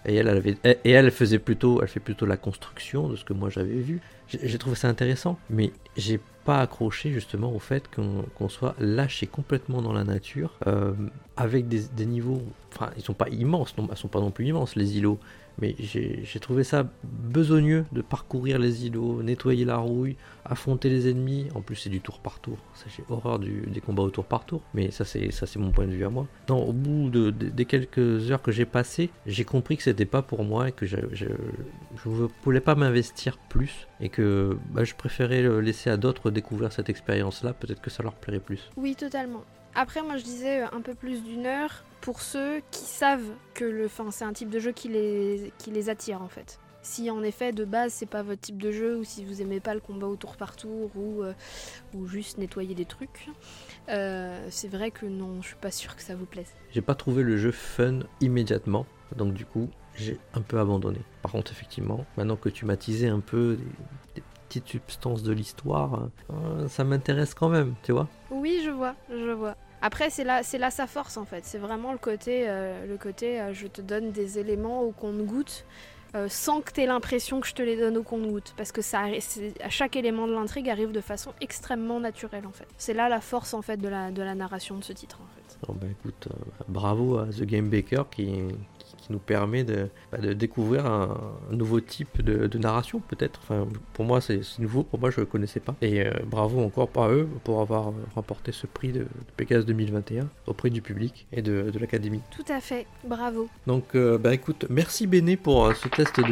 Et 0.05 0.15
elle, 0.15 0.43
elle 0.83 1.11
faisait 1.11 1.39
plutôt, 1.39 1.81
elle 1.81 1.87
fait 1.87 1.99
plutôt 1.99 2.25
la 2.25 2.37
construction 2.37 3.07
de 3.07 3.15
ce 3.15 3.23
que 3.23 3.33
moi 3.33 3.49
j'avais 3.49 3.79
vu. 3.79 4.01
J'ai 4.27 4.57
trouvé 4.57 4.75
ça 4.75 4.87
intéressant, 4.87 5.37
mais 5.49 5.71
j'ai 5.97 6.19
pas 6.45 6.61
accroché 6.61 7.11
justement 7.11 7.53
au 7.53 7.59
fait 7.59 7.89
qu'on 7.89 8.49
soit 8.49 8.75
lâché 8.79 9.27
complètement 9.27 9.81
dans 9.81 9.93
la 9.93 10.03
nature, 10.03 10.57
euh, 10.67 10.93
avec 11.37 11.67
des, 11.67 11.81
des 11.95 12.05
niveaux, 12.05 12.41
enfin 12.73 12.91
ils 12.97 13.03
sont 13.03 13.13
pas 13.13 13.29
immenses, 13.29 13.77
non, 13.77 13.87
ils 13.91 13.97
sont 13.97 14.07
pas 14.07 14.21
non 14.21 14.31
plus 14.31 14.47
immenses 14.47 14.75
les 14.75 14.97
îlots, 14.97 15.19
mais 15.59 15.75
j'ai 15.79 16.39
trouvé 16.39 16.63
ça 16.63 16.89
besogneux 17.03 17.85
de 17.91 18.01
parcourir 18.01 18.59
les 18.59 18.85
îlots, 18.85 19.21
nettoyer 19.23 19.65
la 19.65 19.77
rouille, 19.77 20.15
affronter 20.45 20.89
les 20.89 21.09
ennemis. 21.09 21.47
En 21.55 21.61
plus 21.61 21.75
c'est 21.75 21.89
du 21.89 22.01
tour 22.01 22.19
par 22.19 22.39
tour, 22.39 22.57
j'ai 22.95 23.03
horreur 23.09 23.39
du, 23.39 23.61
des 23.67 23.81
combats 23.81 24.03
au 24.03 24.09
tour 24.09 24.25
par 24.25 24.45
tour, 24.45 24.61
mais 24.73 24.91
ça 24.91 25.05
c'est 25.05 25.29
mon 25.57 25.71
point 25.71 25.85
de 25.87 25.91
vue 25.91 26.05
à 26.05 26.09
moi. 26.09 26.27
Non, 26.49 26.63
au 26.63 26.73
bout 26.73 27.09
de, 27.09 27.29
de- 27.29 27.49
des 27.49 27.65
quelques 27.65 28.31
heures 28.31 28.41
que 28.41 28.51
j'ai 28.51 28.65
passées, 28.65 29.09
j'ai 29.25 29.43
compris 29.43 29.77
que 29.77 29.83
c'était 29.83 30.05
pas 30.05 30.21
pour 30.21 30.43
moi 30.43 30.69
et 30.69 30.71
que 30.71 30.85
je, 30.85 30.97
ne 30.97 32.27
voulais 32.43 32.59
pas 32.61 32.75
m'investir 32.75 33.37
plus 33.37 33.87
et 33.99 34.09
que 34.09 34.57
bah, 34.71 34.83
je 34.83 34.93
préférais 34.95 35.61
laisser 35.61 35.89
à 35.89 35.97
d'autres 35.97 36.31
découvrir 36.31 36.71
cette 36.71 36.89
expérience-là. 36.89 37.53
Peut-être 37.53 37.81
que 37.81 37.89
ça 37.89 38.03
leur 38.03 38.13
plairait 38.15 38.39
plus. 38.39 38.69
Oui, 38.77 38.95
totalement. 38.95 39.43
Après, 39.75 40.01
moi 40.01 40.17
je 40.17 40.23
disais 40.23 40.61
euh, 40.63 40.67
un 40.73 40.81
peu 40.81 40.93
plus 40.93 41.23
d'une 41.23 41.45
heure 41.45 41.83
pour 42.01 42.21
ceux 42.21 42.61
qui 42.71 42.83
savent 42.83 43.31
que 43.53 43.63
le, 43.63 43.85
enfin, 43.85 44.11
c'est 44.11 44.25
un 44.25 44.33
type 44.33 44.49
de 44.49 44.59
jeu 44.59 44.71
qui 44.71 44.89
les, 44.89 45.53
qui 45.57 45.71
les 45.71 45.89
attire 45.89 46.21
en 46.21 46.27
fait. 46.27 46.59
Si 46.83 47.11
en 47.11 47.21
effet 47.21 47.51
de 47.53 47.63
base 47.63 47.93
c'est 47.93 48.07
pas 48.07 48.23
votre 48.23 48.41
type 48.41 48.59
de 48.61 48.71
jeu 48.71 48.97
ou 48.97 49.03
si 49.03 49.23
vous 49.23 49.41
aimez 49.41 49.59
pas 49.59 49.75
le 49.75 49.79
combat 49.79 50.07
au 50.07 50.15
tour 50.15 50.35
par 50.35 50.55
tour 50.55 50.89
ou, 50.95 51.21
euh, 51.21 51.33
ou 51.93 52.07
juste 52.07 52.39
nettoyer 52.39 52.73
des 52.73 52.85
trucs, 52.85 53.29
euh, 53.89 54.47
c'est 54.49 54.67
vrai 54.67 54.89
que 54.89 55.05
non, 55.05 55.41
je 55.41 55.49
suis 55.49 55.55
pas 55.57 55.69
sûre 55.71 55.95
que 55.95 56.01
ça 56.01 56.15
vous 56.15 56.25
plaise. 56.25 56.51
J'ai 56.71 56.81
pas 56.81 56.95
trouvé 56.95 57.21
le 57.21 57.37
jeu 57.37 57.51
fun 57.51 57.99
immédiatement, 58.19 58.87
donc 59.15 59.33
du 59.33 59.45
coup 59.45 59.69
j'ai 59.95 60.17
un 60.33 60.41
peu 60.41 60.59
abandonné. 60.59 60.99
Par 61.21 61.33
contre, 61.33 61.51
effectivement, 61.51 62.05
maintenant 62.17 62.37
que 62.37 62.49
tu 62.49 62.65
m'as 62.65 62.77
teasé 62.77 63.09
un 63.09 63.19
peu 63.19 63.57
des, 63.57 63.65
des 64.15 64.23
petites 64.51 64.67
substances 64.67 65.23
de 65.23 65.31
l'histoire, 65.31 66.09
euh, 66.29 66.67
ça 66.67 66.83
m'intéresse 66.83 67.33
quand 67.33 67.47
même, 67.47 67.73
tu 67.83 67.93
vois. 67.93 68.07
Oui, 68.29 68.61
je 68.65 68.69
vois, 68.69 68.95
je 69.09 69.31
vois. 69.31 69.55
Après, 69.81 70.09
c'est 70.09 70.25
là, 70.25 70.43
c'est 70.43 70.57
là 70.57 70.69
sa 70.69 70.87
force 70.87 71.15
en 71.17 71.25
fait. 71.25 71.45
C'est 71.45 71.57
vraiment 71.57 71.91
le 71.93 71.97
côté, 71.97 72.45
euh, 72.49 72.85
le 72.85 72.97
côté, 72.97 73.39
euh, 73.39 73.53
je 73.53 73.67
te 73.67 73.81
donne 73.81 74.11
des 74.11 74.39
éléments 74.39 74.81
au 74.81 74.91
compte-goutte. 74.91 75.65
euh, 76.13 76.27
sans 76.27 76.59
que 76.59 76.73
tu 76.73 76.81
aies 76.81 76.87
l'impression 76.87 77.39
que 77.39 77.47
je 77.47 77.53
te 77.53 77.61
les 77.61 77.77
donne 77.77 77.95
au 77.95 78.03
compte-goutte. 78.03 78.53
Parce 78.57 78.73
que 78.73 78.81
ça, 78.81 79.03
à 79.63 79.69
chaque 79.69 79.95
élément 79.95 80.27
de 80.27 80.33
l'intrigue 80.33 80.69
arrive 80.69 80.91
de 80.91 80.99
façon 80.99 81.31
extrêmement 81.39 82.01
naturelle 82.01 82.45
en 82.45 82.51
fait. 82.51 82.67
C'est 82.77 82.93
là 82.93 83.07
la 83.07 83.21
force 83.21 83.53
en 83.53 83.61
fait 83.61 83.77
de 83.77 83.87
la, 83.87 84.11
de 84.11 84.21
la 84.21 84.35
narration 84.35 84.77
de 84.77 84.83
ce 84.83 84.91
titre 84.91 85.19
en 85.23 85.27
fait. 85.35 85.57
Bon, 85.65 85.73
bah, 85.79 85.87
écoute, 85.89 86.27
euh, 86.29 86.63
bravo 86.67 87.17
à 87.17 87.27
The 87.27 87.43
Game 87.43 87.69
Baker 87.69 88.03
qui 88.11 88.29
nous 89.11 89.19
permet 89.19 89.63
de, 89.63 89.89
bah, 90.11 90.17
de 90.17 90.33
découvrir 90.33 90.85
un, 90.87 91.17
un 91.51 91.55
nouveau 91.55 91.79
type 91.79 92.21
de, 92.23 92.47
de 92.47 92.57
narration, 92.57 92.99
peut-être. 92.99 93.39
Enfin, 93.43 93.67
pour 93.93 94.05
moi, 94.05 94.21
c'est 94.21 94.41
nouveau, 94.59 94.83
pour 94.83 94.99
moi, 94.99 95.11
je 95.11 95.17
ne 95.19 95.25
le 95.25 95.25
connaissais 95.31 95.59
pas. 95.59 95.75
Et 95.81 96.05
euh, 96.05 96.11
bravo 96.25 96.61
encore 96.63 96.87
par 96.89 97.09
eux 97.11 97.27
pour 97.43 97.61
avoir 97.61 97.89
euh, 97.89 97.93
remporté 98.15 98.51
ce 98.51 98.65
prix 98.67 98.91
de, 98.91 98.99
de 99.01 99.07
Pégase 99.37 99.65
2021 99.65 100.27
auprès 100.47 100.69
du 100.69 100.81
public 100.81 101.27
et 101.31 101.41
de, 101.41 101.69
de 101.71 101.79
l'Académie. 101.79 102.21
Tout 102.35 102.51
à 102.51 102.59
fait, 102.59 102.87
bravo. 103.05 103.47
Donc, 103.67 103.93
euh, 103.95 104.17
bah, 104.17 104.33
écoute, 104.33 104.65
merci 104.69 105.05
Béné 105.07 105.37
pour 105.37 105.75
ce 105.75 105.87
test 105.89 106.19
de. 106.19 106.31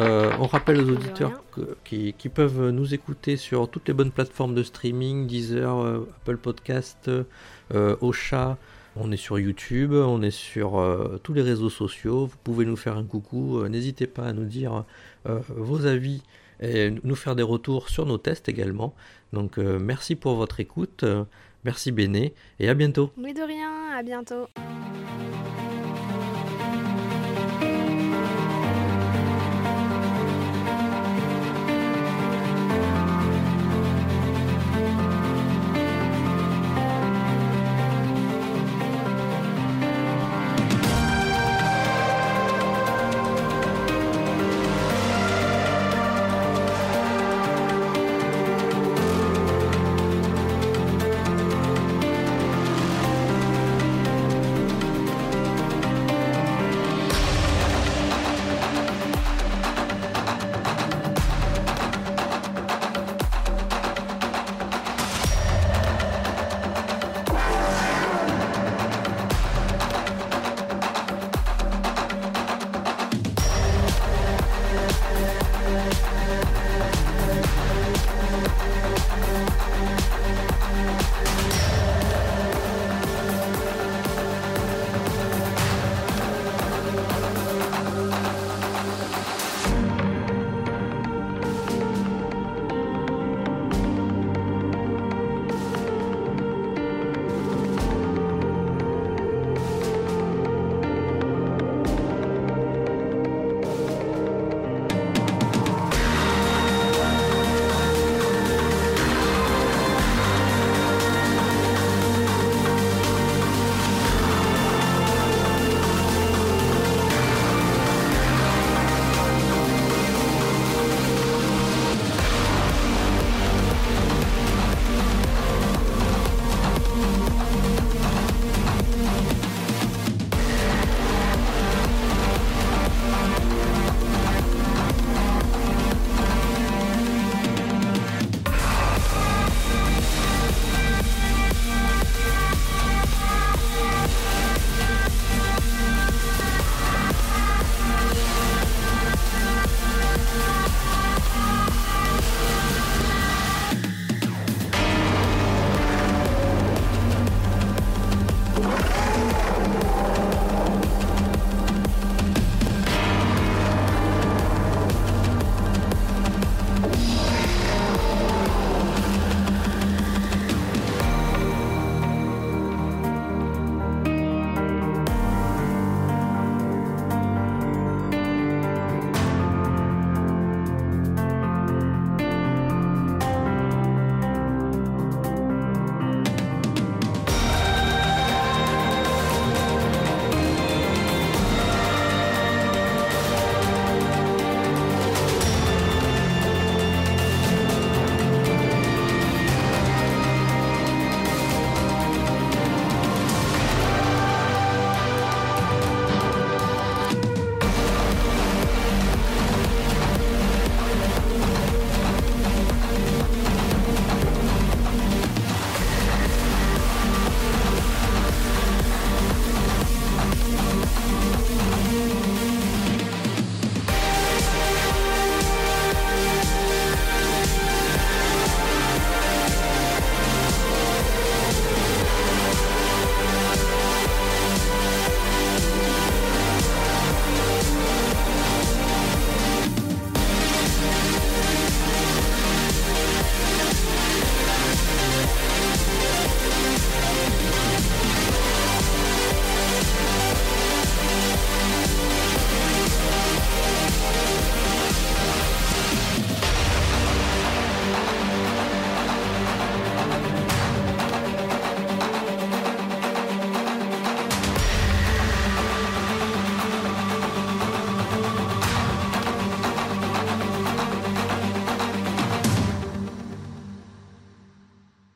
Euh, 0.00 0.30
on 0.40 0.46
rappelle 0.46 0.80
aux 0.80 0.88
auditeurs 0.90 1.42
que- 1.52 1.76
qui, 1.84 2.14
qui 2.14 2.28
peuvent 2.28 2.70
nous 2.70 2.94
écouter 2.94 3.36
sur 3.36 3.68
toutes 3.68 3.86
les 3.88 3.94
bonnes 3.94 4.10
plateformes 4.10 4.54
de 4.54 4.62
streaming, 4.62 5.26
Deezer, 5.26 6.02
Apple 6.22 6.36
Podcast, 6.38 7.10
Ocha. 8.00 8.56
On 8.96 9.10
est 9.10 9.16
sur 9.16 9.38
YouTube, 9.38 9.92
on 9.92 10.22
est 10.22 10.30
sur 10.30 10.78
euh, 10.78 11.18
tous 11.22 11.32
les 11.32 11.42
réseaux 11.42 11.70
sociaux. 11.70 12.26
Vous 12.26 12.36
pouvez 12.44 12.64
nous 12.64 12.76
faire 12.76 12.96
un 12.96 13.04
coucou. 13.04 13.58
euh, 13.58 13.68
N'hésitez 13.68 14.06
pas 14.06 14.26
à 14.26 14.32
nous 14.32 14.44
dire 14.44 14.84
euh, 15.28 15.40
vos 15.48 15.84
avis 15.86 16.22
et 16.60 16.92
nous 17.02 17.16
faire 17.16 17.34
des 17.34 17.42
retours 17.42 17.88
sur 17.88 18.06
nos 18.06 18.18
tests 18.18 18.48
également. 18.48 18.94
Donc, 19.32 19.58
merci 19.58 20.14
pour 20.14 20.36
votre 20.36 20.60
écoute. 20.60 21.04
merci 21.64 21.90
Béné 21.90 22.32
et 22.60 22.68
à 22.68 22.74
bientôt. 22.74 23.10
Mais 23.16 23.34
de 23.34 23.42
rien, 23.42 23.90
à 23.98 24.02
bientôt. 24.04 24.46